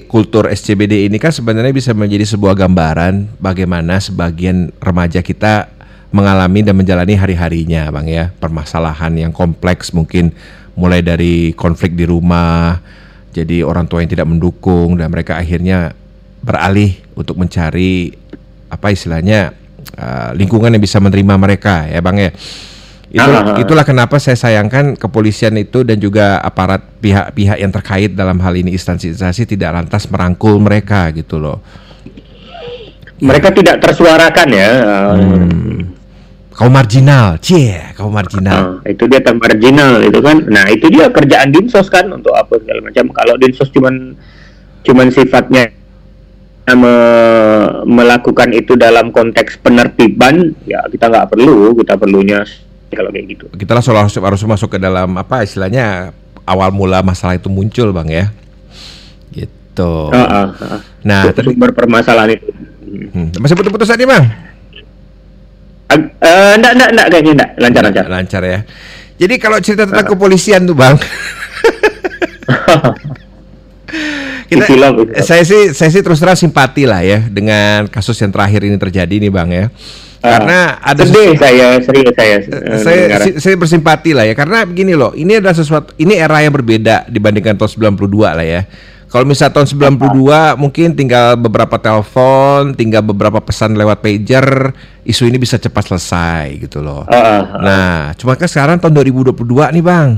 kultur 0.09 0.49
SCBD 0.49 1.05
ini 1.13 1.21
kan 1.21 1.29
sebenarnya 1.29 1.69
bisa 1.69 1.93
menjadi 1.93 2.25
sebuah 2.33 2.57
gambaran 2.57 3.37
bagaimana 3.37 4.01
sebagian 4.01 4.73
remaja 4.81 5.21
kita 5.21 5.69
mengalami 6.09 6.65
dan 6.65 6.81
menjalani 6.81 7.13
hari-harinya 7.13 7.93
Bang 7.93 8.09
ya. 8.09 8.33
Permasalahan 8.41 9.13
yang 9.21 9.29
kompleks 9.29 9.93
mungkin 9.93 10.33
mulai 10.73 11.05
dari 11.05 11.53
konflik 11.53 11.93
di 11.93 12.05
rumah, 12.05 12.81
jadi 13.33 13.65
orang 13.65 13.89
tua 13.89 14.05
yang 14.05 14.11
tidak 14.13 14.29
mendukung 14.29 14.97
dan 14.97 15.09
mereka 15.09 15.41
akhirnya 15.41 15.93
beralih 16.43 16.97
untuk 17.17 17.39
mencari 17.39 18.13
apa 18.69 18.89
istilahnya 18.89 19.53
uh, 19.97 20.33
lingkungan 20.33 20.73
yang 20.73 20.81
bisa 20.81 20.97
menerima 20.97 21.35
mereka 21.37 21.85
ya 21.89 22.01
Bang 22.01 22.21
ya. 22.21 22.33
Itu, 23.13 23.29
Ah. 23.29 23.61
itulah 23.61 23.85
kenapa 23.85 24.17
saya 24.17 24.33
sayangkan 24.33 24.97
kepolisian 24.97 25.53
itu 25.61 25.85
dan 25.85 26.01
juga 26.01 26.41
aparat 26.41 26.81
pihak-pihak 26.97 27.61
yang 27.61 27.69
terkait 27.69 28.09
dalam 28.17 28.41
hal 28.41 28.57
ini 28.57 28.73
instansi-instansi 28.73 29.53
tidak 29.53 29.69
lantas 29.69 30.09
merangkul 30.09 30.57
mereka 30.57 31.13
gitu 31.13 31.37
loh. 31.37 31.61
Mereka 33.21 33.53
tidak 33.53 33.85
tersuarakan 33.85 34.47
ya. 34.49 34.69
Hmm. 35.13 35.92
Kau 36.53 36.69
marginal, 36.69 37.41
cie, 37.41 37.81
kau 37.97 38.13
marginal. 38.13 38.77
ah, 38.77 38.85
itu 38.85 39.09
dia 39.09 39.17
termarginal 39.19 39.97
itu 40.05 40.21
kan. 40.21 40.37
Nah, 40.45 40.69
itu 40.69 40.85
dia 40.85 41.09
kerjaan 41.09 41.49
dinsos 41.49 41.89
kan 41.89 42.05
untuk 42.07 42.29
apa 42.31 42.61
segala 42.61 42.85
macam. 42.85 43.09
Kalau 43.09 43.33
dinsos 43.41 43.73
cuman 43.73 44.13
cuman 44.85 45.07
sifatnya 45.09 45.73
me- 46.69 47.69
melakukan 47.83 48.53
itu 48.53 48.77
dalam 48.77 49.09
konteks 49.09 49.59
penertiban, 49.59 50.53
ya 50.63 50.85
kita 50.87 51.09
nggak 51.09 51.33
perlu, 51.33 51.73
kita 51.73 51.97
perlunya 51.97 52.45
kalau 52.93 53.09
kayak 53.09 53.25
gitu. 53.33 53.45
Kita 53.49 53.73
langsung 53.73 53.97
harus, 53.97 54.13
harus 54.13 54.41
masuk 54.45 54.77
ke 54.77 54.79
dalam 54.79 55.09
apa 55.17 55.41
istilahnya 55.41 56.13
awal 56.45 56.69
mula 56.69 57.01
masalah 57.01 57.33
itu 57.33 57.49
muncul 57.49 57.89
bang 57.91 58.07
ya. 58.13 58.25
Gitu. 59.33 59.93
Ah, 60.13 60.21
ah, 60.21 60.47
ah. 60.53 60.79
Nah, 61.01 61.33
Itu 61.33 61.49
sumber 61.49 61.73
permasalahan 61.73 62.37
itu. 62.37 62.45
hmm, 62.85 63.41
masih 63.41 63.57
putus-putus 63.57 63.89
tadi 63.89 64.05
bang? 64.05 64.52
Eh, 65.95 66.51
enggak, 66.55 66.71
enggak, 66.73 66.89
enggak, 66.89 67.05
kayaknya 67.07 67.31
enggak. 67.33 67.49
Lancar, 67.57 67.81
lancar. 67.83 68.03
Lancar 68.07 68.41
ya. 68.43 68.59
Jadi 69.13 69.33
kalau 69.37 69.57
cerita 69.57 69.83
tentang 69.83 70.07
kepolisian 70.07 70.63
tuh 70.63 70.73
bang, 70.73 70.95
kita, 74.49 74.63
love. 74.73 75.05
saya 75.21 75.41
sih 75.41 75.71
saya 75.71 75.89
sih 75.89 75.99
terus 75.99 76.17
terang 76.17 76.35
simpati 76.35 76.83
lah 76.83 76.99
ya 76.99 77.21
dengan 77.23 77.85
kasus 77.87 78.17
yang 78.17 78.29
terakhir 78.29 78.59
ini 78.63 78.75
terjadi 78.75 79.13
nih 79.19 79.29
bang 79.29 79.49
ya. 79.49 79.65
Karena 80.17 80.79
Ah, 80.79 80.89
ada 80.89 81.03
sedih 81.03 81.35
saya, 81.35 81.77
serius 81.77 82.13
saya. 82.13 82.35
eh, 82.39 82.77
saya 82.79 82.95
mendengar. 82.97 83.19
si- 83.21 83.35
saya 83.37 83.53
bersimpati 83.55 84.09
lah 84.15 84.23
ya 84.23 84.31
karena 84.31 84.63
begini 84.63 84.95
loh 84.95 85.11
ini 85.11 85.35
adalah 85.35 85.51
sesuatu 85.51 85.91
ini 85.97 86.15
era 86.15 86.39
yang 86.39 86.49
berbeda 86.49 87.03
dibandingkan 87.07 87.53
tahun 87.53 87.91
92 87.91 88.31
lah 88.31 88.41
ya 88.41 88.63
kalau 89.13 89.29
misal 89.29 89.53
tahun 89.53 89.69
92 89.93 90.57
mungkin 90.57 90.97
tinggal 90.97 91.37
beberapa 91.37 91.77
telepon 91.77 92.73
tinggal 92.73 93.05
beberapa 93.05 93.37
pesan 93.37 93.77
lewat 93.77 94.01
pager 94.01 94.73
isu 95.05 95.29
ini 95.29 95.37
bisa 95.37 95.61
cepat 95.61 95.85
selesai 95.85 96.57
gitu 96.65 96.81
loh. 96.81 97.05
Ah, 97.05 97.13
ah, 97.13 97.21
ah. 97.21 97.41
nah 97.61 97.93
cuma 98.17 98.33
kan 98.33 98.49
sekarang 98.49 98.81
tahun 98.81 98.97
2022 99.05 99.37
nih 99.77 99.85
bang. 99.85 100.17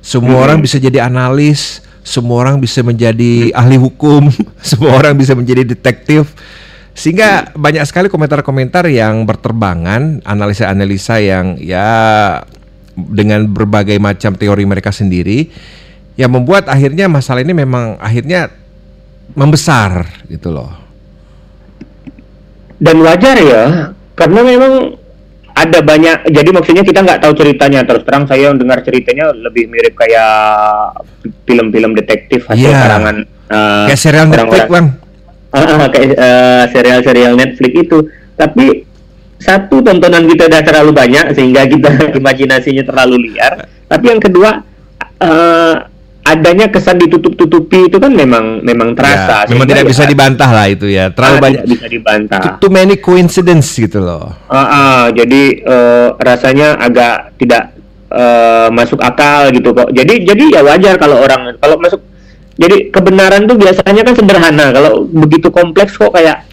Semua 0.00 0.40
orang 0.40 0.56
bisa 0.64 0.80
jadi 0.80 1.04
analis 1.04 1.84
semua 2.00 2.40
orang 2.40 2.56
bisa 2.56 2.80
menjadi 2.80 3.52
ahli 3.52 3.76
hukum 3.76 4.32
semua 4.72 4.96
orang 4.96 5.12
bisa 5.20 5.36
menjadi 5.36 5.76
detektif. 5.76 6.32
Sehingga 6.96 7.52
banyak 7.52 7.84
sekali 7.84 8.08
komentar-komentar 8.08 8.88
yang 8.88 9.28
berterbangan, 9.28 10.24
analisa-analisa 10.24 11.20
yang 11.20 11.60
ya 11.60 12.40
dengan 12.96 13.44
berbagai 13.52 14.00
macam 14.00 14.32
teori 14.32 14.64
mereka 14.64 14.90
sendiri 14.96 15.52
yang 16.20 16.28
membuat 16.30 16.68
akhirnya 16.68 17.08
masalah 17.08 17.40
ini 17.40 17.56
memang 17.56 17.96
akhirnya 17.96 18.52
membesar 19.32 20.04
gitu 20.26 20.50
loh. 20.50 20.68
dan 22.76 22.96
wajar 22.98 23.36
ya 23.36 23.64
karena 24.14 24.40
memang 24.42 24.72
ada 25.52 25.80
banyak 25.80 26.28
jadi 26.28 26.48
maksudnya 26.50 26.80
kita 26.80 27.00
nggak 27.00 27.20
tahu 27.20 27.32
ceritanya 27.34 27.84
terus 27.84 28.04
terang 28.04 28.24
saya 28.24 28.52
dengar 28.52 28.80
ceritanya 28.80 29.28
lebih 29.34 29.68
mirip 29.68 29.92
kayak 29.94 30.96
film-film 31.44 31.92
detektif 31.94 32.44
hasil 32.46 32.64
Iya. 32.66 32.80
karangan 32.80 33.16
eh, 33.46 33.84
Kayak 33.86 34.00
serial 34.00 34.26
Netflix, 34.26 34.40
orang-orang- 34.40 34.70
Bang. 34.70 34.86
Ah, 35.50 35.88
kayak 35.88 36.08
eh, 36.14 36.64
serial-serial 36.70 37.32
Netflix 37.34 37.72
itu 37.76 37.98
tapi 38.34 38.64
satu 39.36 39.82
tontonan 39.82 40.24
kita 40.24 40.46
udah 40.46 40.62
terlalu 40.62 40.92
banyak 40.94 41.26
sehingga 41.34 41.66
kita 41.66 41.90
imajinasinya 42.18 42.84
terlalu 42.86 43.28
liar 43.28 43.60
tapi 43.84 44.04
yang 44.06 44.20
kedua 44.22 44.64
eh, 45.18 45.74
adanya 46.30 46.66
kesan 46.70 46.96
ditutup-tutupi 47.02 47.90
itu 47.90 47.98
kan 47.98 48.14
memang 48.14 48.62
memang 48.62 48.94
terasa 48.94 49.44
Ya, 49.44 49.50
memang 49.50 49.66
tidak 49.66 49.84
ya, 49.84 49.90
bisa 49.90 50.02
dibantah 50.06 50.50
lah 50.54 50.66
itu 50.70 50.86
ya. 50.86 51.10
Terlalu 51.10 51.34
ah, 51.34 51.40
banyak 51.42 51.62
tidak 51.66 51.74
bisa 51.74 51.86
dibantah 51.90 52.42
too, 52.42 52.50
too 52.62 52.70
many 52.70 52.94
coincidence 53.02 53.68
gitu 53.74 53.98
loh. 53.98 54.30
Ah, 54.46 54.58
ah, 54.62 55.00
jadi 55.10 55.42
eh, 55.58 56.08
rasanya 56.22 56.78
agak 56.78 57.34
tidak 57.42 57.74
eh, 58.14 58.68
masuk 58.70 59.02
akal 59.02 59.50
gitu 59.50 59.74
kok. 59.74 59.90
Jadi 59.90 60.14
jadi 60.22 60.44
ya 60.54 60.60
wajar 60.62 60.94
kalau 60.96 61.18
orang 61.18 61.58
kalau 61.58 61.76
masuk 61.82 62.00
jadi 62.60 62.92
kebenaran 62.94 63.50
tuh 63.50 63.56
biasanya 63.58 64.02
kan 64.06 64.14
sederhana. 64.14 64.66
Kalau 64.70 65.04
begitu 65.10 65.50
kompleks 65.50 65.98
kok 65.98 66.14
kayak 66.14 66.46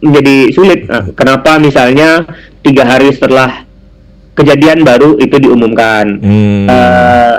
menjadi 0.00 0.36
sulit. 0.56 0.88
Nah, 0.88 1.12
kenapa 1.12 1.60
misalnya 1.60 2.24
tiga 2.64 2.88
hari 2.88 3.12
setelah 3.12 3.68
kejadian 4.32 4.80
baru 4.86 5.20
itu 5.20 5.36
diumumkan? 5.36 6.06
Hmm. 6.22 6.64
Eh, 6.70 7.34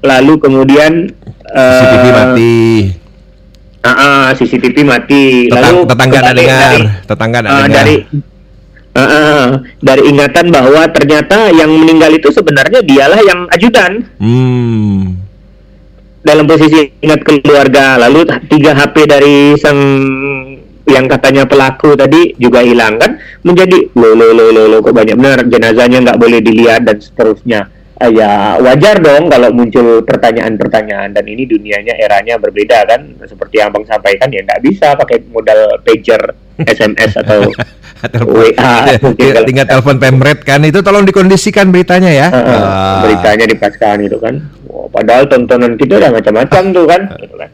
lalu 0.00 0.32
kemudian 0.36 1.10
eh, 1.44 1.72
CCTV 1.74 2.06
mati. 2.08 2.56
ah, 3.78 3.90
ah, 3.90 4.24
CCTV 4.30 4.76
mati. 4.82 5.22
Tetang- 5.46 5.64
lalu 5.64 5.80
tetangga 5.84 6.18
ada 6.20 6.32
dengar, 6.32 6.58
dari- 6.68 6.88
tetangga 7.02 7.36
ada 7.38 7.48
Ah, 7.48 7.56
dengar. 7.60 7.76
dari 7.78 7.96
Ah, 8.90 9.02
ah, 9.04 9.44
dari 9.78 10.02
ingatan 10.04 10.50
bahwa 10.50 10.82
ternyata 10.88 11.52
yang 11.52 11.70
meninggal 11.70 12.10
itu 12.10 12.28
sebenarnya 12.28 12.82
dialah 12.82 13.20
yang 13.20 13.46
ajudan. 13.48 13.92
Hmm. 14.18 15.22
dalam 16.18 16.44
posisi 16.44 16.92
ingat 17.00 17.24
keluarga 17.24 17.96
lalu 17.96 18.20
tiga 18.44 18.74
HP 18.74 19.06
dari 19.06 19.56
sang 19.56 19.80
yang 20.84 21.06
katanya 21.06 21.44
pelaku 21.44 21.94
tadi 21.94 22.36
juga 22.36 22.60
hilang 22.60 22.96
kan 22.96 23.16
menjadi 23.40 23.88
lo 23.94 24.12
lo 24.12 24.32
lo 24.32 24.50
lo, 24.50 24.62
lo 24.66 24.76
kok 24.78 24.92
banyak 24.92 25.14
benar 25.14 25.40
jenazahnya 25.42 26.02
nggak 26.02 26.18
boleh 26.18 26.40
dilihat 26.42 26.84
dan 26.84 26.98
seterusnya 26.98 27.60
uh, 27.98 28.10
ya 28.10 28.56
wajar 28.62 29.02
dong 29.02 29.26
kalau 29.28 29.50
muncul 29.50 30.02
pertanyaan-pertanyaan. 30.06 31.10
Dan 31.12 31.24
ini 31.26 31.44
dunianya 31.44 31.98
eranya 31.98 32.38
berbeda 32.38 32.86
kan? 32.86 33.00
Seperti 33.26 33.60
yang 33.60 33.74
bang 33.74 33.84
sampaikan 33.86 34.28
ya 34.30 34.40
nggak 34.46 34.62
bisa 34.62 34.94
pakai 34.94 35.26
modal 35.28 35.82
pager 35.82 36.22
SMS 36.62 37.18
atau 37.18 37.46
WA 38.30 38.94
tinggal, 39.18 39.42
tinggal 39.42 39.66
telepon 39.66 39.98
pemret 39.98 40.40
kan? 40.46 40.62
Itu 40.62 40.80
tolong 40.86 41.02
dikondisikan 41.02 41.74
beritanya 41.74 42.10
ya. 42.10 42.28
Uh, 42.30 42.40
uh. 42.40 42.94
beritanya 43.06 43.46
dipaskan 43.50 44.06
itu 44.06 44.18
kan? 44.22 44.38
Wow, 44.70 44.86
padahal 44.94 45.26
tontonan 45.26 45.74
kita 45.74 45.98
udah 45.98 46.10
macam-macam 46.14 46.62
tuh 46.70 46.86
kan? 46.86 47.02
Gitu 47.22 47.36
kan? 47.36 47.50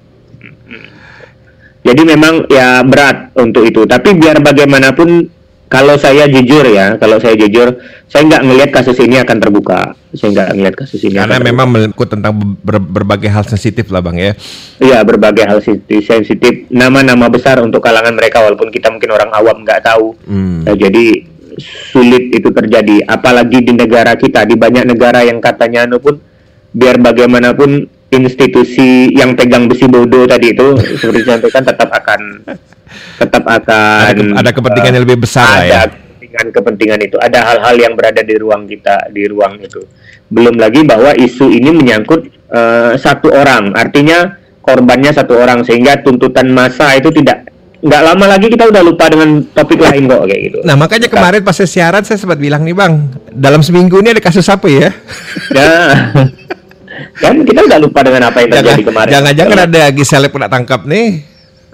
Jadi 1.84 2.02
memang 2.08 2.48
ya 2.48 2.80
berat 2.80 3.36
untuk 3.36 3.68
itu. 3.68 3.84
Tapi 3.84 4.16
biar 4.16 4.40
bagaimanapun 4.40 5.28
kalau 5.74 5.98
saya 5.98 6.30
jujur 6.30 6.62
ya, 6.70 6.94
kalau 7.02 7.18
saya 7.18 7.34
jujur, 7.34 7.82
saya 8.06 8.22
nggak 8.30 8.42
ngelihat 8.46 8.70
kasus 8.70 8.94
ini 9.02 9.18
akan 9.18 9.42
terbuka. 9.42 9.98
Saya 10.14 10.30
nggak 10.30 10.48
ngelihat 10.54 10.76
kasus 10.78 11.02
ini. 11.02 11.18
Karena 11.18 11.42
memang 11.42 11.66
melingkup 11.66 12.06
tentang 12.06 12.38
ber 12.62 12.78
berbagai 12.78 13.26
hal 13.26 13.42
sensitif 13.42 13.90
lah 13.90 13.98
bang 13.98 14.16
ya. 14.22 14.32
Iya 14.78 15.02
berbagai 15.02 15.42
hal 15.42 15.58
sensitif, 15.58 16.70
nama-nama 16.70 17.26
besar 17.26 17.58
untuk 17.58 17.82
kalangan 17.82 18.14
mereka 18.14 18.38
walaupun 18.38 18.70
kita 18.70 18.94
mungkin 18.94 19.10
orang 19.10 19.34
awam 19.34 19.66
nggak 19.66 19.82
tahu. 19.82 20.14
Hmm. 20.30 20.62
Nah, 20.62 20.78
jadi 20.78 21.26
sulit 21.90 22.30
itu 22.30 22.54
terjadi. 22.54 23.02
Apalagi 23.10 23.66
di 23.66 23.74
negara 23.74 24.14
kita, 24.14 24.46
di 24.46 24.54
banyak 24.54 24.86
negara 24.86 25.26
yang 25.26 25.42
katanya 25.42 25.90
anu 25.90 25.98
pun 25.98 26.22
biar 26.70 27.02
bagaimanapun 27.02 27.90
institusi 28.14 29.10
yang 29.10 29.34
pegang 29.34 29.66
besi 29.66 29.90
bodoh 29.90 30.22
tadi 30.30 30.54
itu 30.54 30.78
seperti 30.78 31.26
disampaikan 31.26 31.66
tetap 31.66 31.90
akan 31.90 32.20
tetap 33.18 33.42
akan 33.46 34.00
ada, 34.10 34.14
ke, 34.14 34.22
ada 34.40 34.50
kepentingan 34.50 34.90
uh, 34.90 34.94
yang 34.96 35.04
lebih 35.04 35.18
besar 35.22 35.62
ada 35.62 35.66
ya. 35.66 35.82
kepentingan 35.88 36.46
kepentingan 36.50 37.00
itu 37.04 37.16
ada 37.20 37.38
hal-hal 37.46 37.74
yang 37.78 37.92
berada 37.94 38.22
di 38.22 38.34
ruang 38.38 38.66
kita 38.66 39.10
di 39.10 39.22
ruang 39.28 39.60
itu 39.62 39.80
belum 40.32 40.56
lagi 40.56 40.82
bahwa 40.82 41.12
isu 41.14 41.52
ini 41.52 41.70
menyangkut 41.70 42.26
uh, 42.50 42.96
satu 42.98 43.30
orang 43.30 43.76
artinya 43.76 44.40
korbannya 44.64 45.12
satu 45.12 45.36
orang 45.36 45.60
sehingga 45.62 46.00
tuntutan 46.00 46.48
masa 46.48 46.96
itu 46.96 47.12
tidak 47.12 47.52
nggak 47.84 48.00
lama 48.00 48.24
lagi 48.24 48.48
kita 48.48 48.64
udah 48.64 48.80
lupa 48.80 49.12
dengan 49.12 49.44
topik 49.52 49.76
lain 49.76 50.08
kok 50.08 50.24
kayak 50.24 50.40
gitu. 50.48 50.58
Nah 50.64 50.72
makanya 50.72 51.12
kemarin 51.12 51.44
pas 51.44 51.52
saya 51.52 51.68
siaran 51.68 52.00
saya 52.00 52.16
sempat 52.16 52.40
bilang 52.40 52.64
nih 52.64 52.72
bang, 52.72 53.12
dalam 53.28 53.60
seminggu 53.60 54.00
ini 54.00 54.16
ada 54.16 54.24
kasus 54.24 54.48
apa 54.48 54.64
ya? 54.72 54.88
Ya. 55.52 55.76
kan 57.20 57.34
kita 57.44 57.60
udah 57.60 57.78
lupa 57.84 58.00
dengan 58.00 58.32
apa 58.32 58.40
yang 58.40 58.50
terjadi 58.56 58.80
jangan, 58.80 58.88
kemarin. 58.88 59.10
Jangan-jangan 59.12 59.58
ada 59.68 59.82
Giselle 59.92 60.32
pernah 60.32 60.48
tangkap 60.48 60.80
nih. 60.88 61.08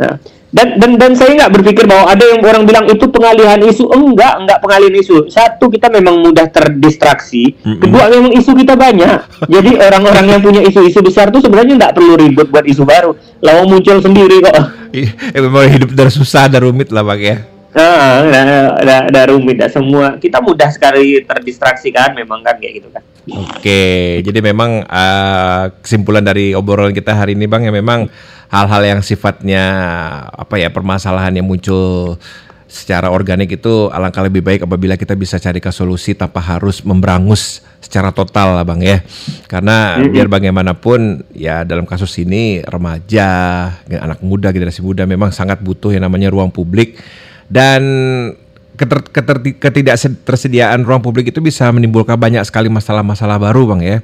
Nah, 0.02 0.14
dan 0.50 0.82
dan 0.82 0.98
dan 0.98 1.12
saya 1.14 1.38
nggak 1.38 1.52
berpikir 1.54 1.86
bahwa 1.86 2.10
ada 2.10 2.26
yang 2.26 2.42
orang 2.42 2.66
bilang 2.66 2.84
itu 2.90 3.06
pengalihan 3.06 3.62
isu. 3.62 3.86
Enggak 3.94 4.34
enggak 4.42 4.58
pengalihan 4.58 4.94
isu. 4.98 5.30
Satu 5.30 5.70
kita 5.70 5.86
memang 5.86 6.18
mudah 6.26 6.50
terdistraksi. 6.50 7.54
Mm 7.54 7.62
-hmm. 7.62 7.80
kedua 7.86 8.04
memang 8.10 8.32
isu 8.34 8.50
kita 8.58 8.74
banyak. 8.74 9.18
Jadi 9.46 9.70
orang-orang 9.86 10.26
yang 10.26 10.40
punya 10.42 10.60
isu-isu 10.66 10.98
besar 11.06 11.30
tuh 11.30 11.38
sebenarnya 11.38 11.78
nggak 11.78 11.94
perlu 11.94 12.18
ribut 12.18 12.50
buat 12.50 12.66
isu 12.66 12.82
baru. 12.82 13.14
Lalu 13.38 13.62
muncul 13.70 14.02
sendiri 14.02 14.42
kok. 14.42 14.58
Eh, 14.90 15.06
memang 15.38 15.70
hidup 15.70 15.94
dari 15.94 16.10
susah 16.10 16.50
dan 16.50 16.66
rumit 16.66 16.90
lah 16.90 17.06
pak 17.06 17.18
ya. 17.22 17.36
Ah, 17.70 18.26
ada, 18.26 18.74
ada, 18.82 18.94
ada 19.06 19.20
rumit, 19.30 19.54
ada 19.62 19.70
semua. 19.70 20.18
Kita 20.18 20.42
mudah 20.42 20.74
sekali 20.74 21.22
terdistraksi 21.22 21.94
kan, 21.94 22.10
memang 22.18 22.42
kan 22.42 22.58
kayak 22.58 22.82
gitu 22.82 22.90
kan. 22.90 23.06
Oke, 23.30 24.18
jadi 24.26 24.42
memang 24.42 24.82
uh, 24.82 25.70
kesimpulan 25.78 26.26
dari 26.26 26.50
obrolan 26.50 26.90
kita 26.90 27.14
hari 27.14 27.38
ini 27.38 27.46
bang 27.46 27.70
ya 27.70 27.72
memang 27.72 28.10
hal-hal 28.50 28.82
yang 28.82 29.00
sifatnya 29.00 29.64
apa 30.34 30.58
ya 30.58 30.68
permasalahan 30.74 31.38
yang 31.38 31.46
muncul 31.46 32.18
secara 32.70 33.10
organik 33.10 33.58
itu 33.58 33.90
alangkah 33.90 34.22
lebih 34.22 34.46
baik 34.46 34.62
apabila 34.62 34.94
kita 34.94 35.18
bisa 35.18 35.42
cari 35.42 35.58
ke 35.58 35.74
solusi 35.74 36.14
tanpa 36.14 36.38
harus 36.38 36.86
memberangus 36.86 37.66
secara 37.82 38.14
total 38.14 38.54
lah 38.54 38.62
bang 38.62 38.80
ya 38.82 38.98
karena 39.50 39.98
mm 39.98 40.00
-hmm. 40.06 40.12
biar 40.14 40.26
bagaimanapun 40.30 41.00
ya 41.34 41.66
dalam 41.66 41.82
kasus 41.82 42.14
ini 42.22 42.62
remaja 42.62 43.26
anak 43.90 44.22
muda 44.22 44.54
generasi 44.54 44.86
muda 44.86 45.02
memang 45.02 45.34
sangat 45.34 45.58
butuh 45.58 45.90
yang 45.90 46.06
namanya 46.06 46.30
ruang 46.30 46.54
publik 46.54 47.02
dan 47.50 47.82
keter, 48.80 49.04
keter, 49.12 49.36
ketidaktersediaan 49.60 50.80
ruang 50.80 51.04
publik 51.04 51.28
itu 51.28 51.44
bisa 51.44 51.68
menimbulkan 51.68 52.16
banyak 52.16 52.40
sekali 52.48 52.72
masalah-masalah 52.72 53.36
baru 53.36 53.76
bang 53.76 53.80
ya. 53.84 53.98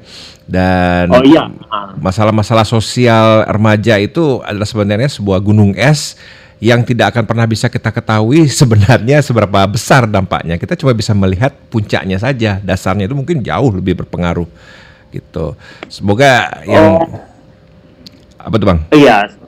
Dan 0.45 1.09
oh, 1.09 1.25
iya. 1.25 1.49
masalah-masalah 1.97 2.69
sosial 2.69 3.49
remaja 3.49 3.97
itu 3.97 4.45
adalah 4.45 4.69
sebenarnya 4.69 5.09
sebuah 5.09 5.41
gunung 5.41 5.73
es 5.73 6.21
yang 6.61 6.85
tidak 6.85 7.17
akan 7.17 7.25
pernah 7.25 7.49
bisa 7.49 7.73
kita 7.73 7.89
ketahui 7.89 8.45
sebenarnya 8.61 9.25
seberapa 9.25 9.65
besar 9.65 10.05
dampaknya. 10.05 10.61
Kita 10.61 10.77
cuma 10.77 10.93
bisa 10.93 11.17
melihat 11.17 11.57
puncaknya 11.73 12.21
saja. 12.21 12.61
Dasarnya 12.61 13.09
itu 13.09 13.17
mungkin 13.17 13.41
jauh 13.41 13.73
lebih 13.73 14.05
berpengaruh 14.05 14.49
gitu. 15.09 15.57
Semoga 15.89 16.61
yang 16.69 17.01
oh. 17.01 17.17
apa 18.37 18.55
tuh 18.61 18.67
bang? 18.69 18.79
Iya 18.93 19.46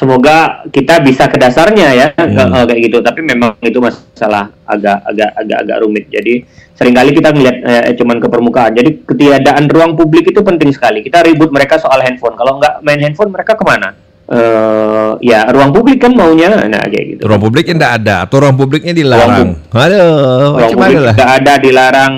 semoga 0.00 0.64
kita 0.72 1.04
bisa 1.04 1.28
ke 1.28 1.36
dasarnya 1.36 1.88
ya 1.92 2.06
hmm. 2.16 2.32
ke, 2.32 2.42
uh, 2.48 2.64
kayak 2.64 2.80
gitu. 2.88 2.98
Tapi 3.04 3.20
memang 3.20 3.60
itu 3.60 3.76
masalah 3.76 4.48
agak 4.64 5.04
agak 5.04 5.30
agak 5.36 5.58
agak 5.68 5.76
rumit. 5.84 6.08
Jadi 6.08 6.48
sering 6.72 6.96
kali 6.96 7.12
kita 7.12 7.28
ngeliat 7.36 7.56
eh, 7.60 7.92
cuman 8.00 8.16
ke 8.16 8.28
permukaan. 8.32 8.72
Jadi 8.72 9.04
ketiadaan 9.04 9.68
ruang 9.68 9.92
publik 10.00 10.32
itu 10.32 10.40
penting 10.40 10.72
sekali. 10.72 11.04
Kita 11.04 11.20
ribut 11.20 11.52
mereka 11.52 11.76
soal 11.76 12.00
handphone. 12.00 12.40
Kalau 12.40 12.56
nggak 12.56 12.80
main 12.80 13.04
handphone 13.04 13.28
mereka 13.28 13.52
ke 13.52 13.64
mana? 13.68 13.92
Uh, 14.30 15.18
ya 15.18 15.50
ruang 15.50 15.74
publik 15.74 15.98
kan 16.00 16.14
maunya. 16.16 16.54
Nah 16.64 16.86
kayak 16.86 17.04
gitu. 17.18 17.22
Ruang 17.26 17.42
publiknya 17.42 17.74
tidak 17.76 17.92
ada 18.00 18.14
atau 18.24 18.36
ruang 18.40 18.56
publiknya 18.56 18.94
dilarang? 18.96 19.58
Ruang, 19.68 19.84
aduh 19.84 20.10
ruang 20.56 20.70
publik 20.78 20.96
tidak 21.12 21.30
ada 21.42 21.52
dilarang 21.58 22.12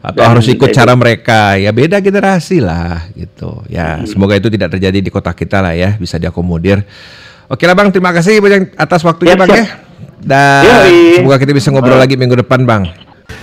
Atau 0.00 0.20
Dan 0.20 0.30
harus 0.32 0.46
ikut 0.48 0.68
cara 0.72 0.92
mereka. 0.96 1.56
Ya 1.60 1.70
beda 1.70 2.00
generasi 2.00 2.60
lah 2.62 3.08
gitu. 3.12 3.64
Ya 3.68 4.00
mm. 4.00 4.08
semoga 4.08 4.36
itu 4.36 4.48
tidak 4.48 4.74
terjadi 4.78 4.98
di 4.98 5.10
kota 5.12 5.32
kita 5.32 5.60
lah 5.60 5.74
ya 5.76 5.96
bisa 5.96 6.16
diakomodir. 6.16 6.84
Oke 7.48 7.68
lah 7.68 7.76
bang. 7.76 7.92
Terima 7.92 8.12
kasih 8.16 8.40
banyak 8.40 8.78
atas 8.78 9.04
waktunya 9.04 9.36
ya, 9.36 9.40
bang 9.40 9.50
ya. 9.52 9.66
Dan 10.22 10.62
Yoi. 10.62 11.18
semoga 11.18 11.36
kita 11.42 11.50
bisa 11.50 11.68
ngobrol 11.74 11.98
lagi 11.98 12.14
minggu 12.14 12.38
depan 12.46 12.62
bang 12.62 12.86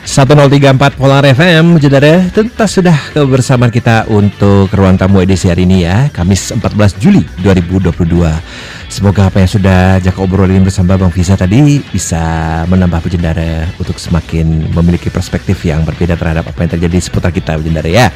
1034 0.09 0.97
Polar 0.97 1.21
FM 1.21 1.77
Saudara 1.77 2.25
tuntas 2.33 2.73
sudah 2.73 2.97
kebersamaan 3.13 3.69
kita 3.69 4.09
untuk 4.09 4.65
ruang 4.73 4.97
tamu 4.97 5.21
edisi 5.21 5.53
hari 5.53 5.69
ini 5.69 5.85
ya 5.85 6.09
Kamis 6.09 6.49
14 6.49 6.97
Juli 6.97 7.21
2022 7.45 7.93
Semoga 8.89 9.29
apa 9.29 9.45
yang 9.45 9.51
sudah 9.53 10.01
Jaka 10.01 10.17
obrolin 10.17 10.65
bersama 10.65 10.97
Bang 10.97 11.13
Visa 11.13 11.37
tadi 11.37 11.77
bisa 11.93 12.17
menambah 12.65 13.05
Pujendara 13.05 13.69
untuk 13.77 14.01
semakin 14.01 14.73
memiliki 14.73 15.13
perspektif 15.13 15.61
yang 15.61 15.85
berbeda 15.85 16.17
terhadap 16.17 16.49
apa 16.49 16.57
yang 16.57 16.73
terjadi 16.73 16.97
seputar 17.05 17.29
kita 17.29 17.61
Pujendara 17.61 17.85
ya. 17.85 18.09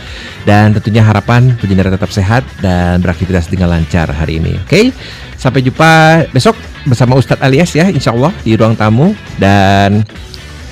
Dan 0.49 0.73
tentunya 0.73 1.05
harapan 1.05 1.53
Pujendara 1.61 1.93
tetap 1.93 2.09
sehat 2.09 2.41
dan 2.57 3.05
beraktivitas 3.05 3.45
dengan 3.53 3.69
lancar 3.69 4.09
hari 4.09 4.41
ini. 4.41 4.57
Oke, 4.65 4.65
okay? 4.65 4.85
sampai 5.37 5.61
jumpa 5.61 6.25
besok 6.33 6.57
bersama 6.89 7.21
Ustadz 7.21 7.45
Alias 7.45 7.69
ya 7.77 7.85
insya 7.93 8.17
Allah 8.17 8.33
di 8.41 8.57
ruang 8.57 8.73
tamu 8.73 9.13
dan 9.37 10.01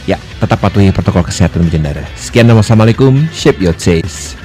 ya 0.10 0.18
tetap 0.42 0.58
patuhi 0.62 0.90
protokol 0.90 1.26
kesehatan 1.26 1.68
Pujendara. 1.68 2.06
Sekian 2.18 2.50
dan 2.50 2.58
wassalamualaikum. 2.58 3.22
Shape 3.34 3.62
your 3.62 3.78
taste. 3.78 4.42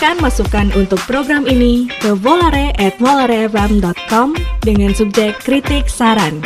Sampaikan 0.00 0.24
masukan 0.24 0.72
untuk 0.74 0.96
program 1.04 1.44
ini 1.44 1.84
ke 2.00 2.16
volare@volarefm.com 2.16 4.32
dengan 4.64 4.96
subjek 4.96 5.36
kritik 5.44 5.92
saran. 5.92 6.40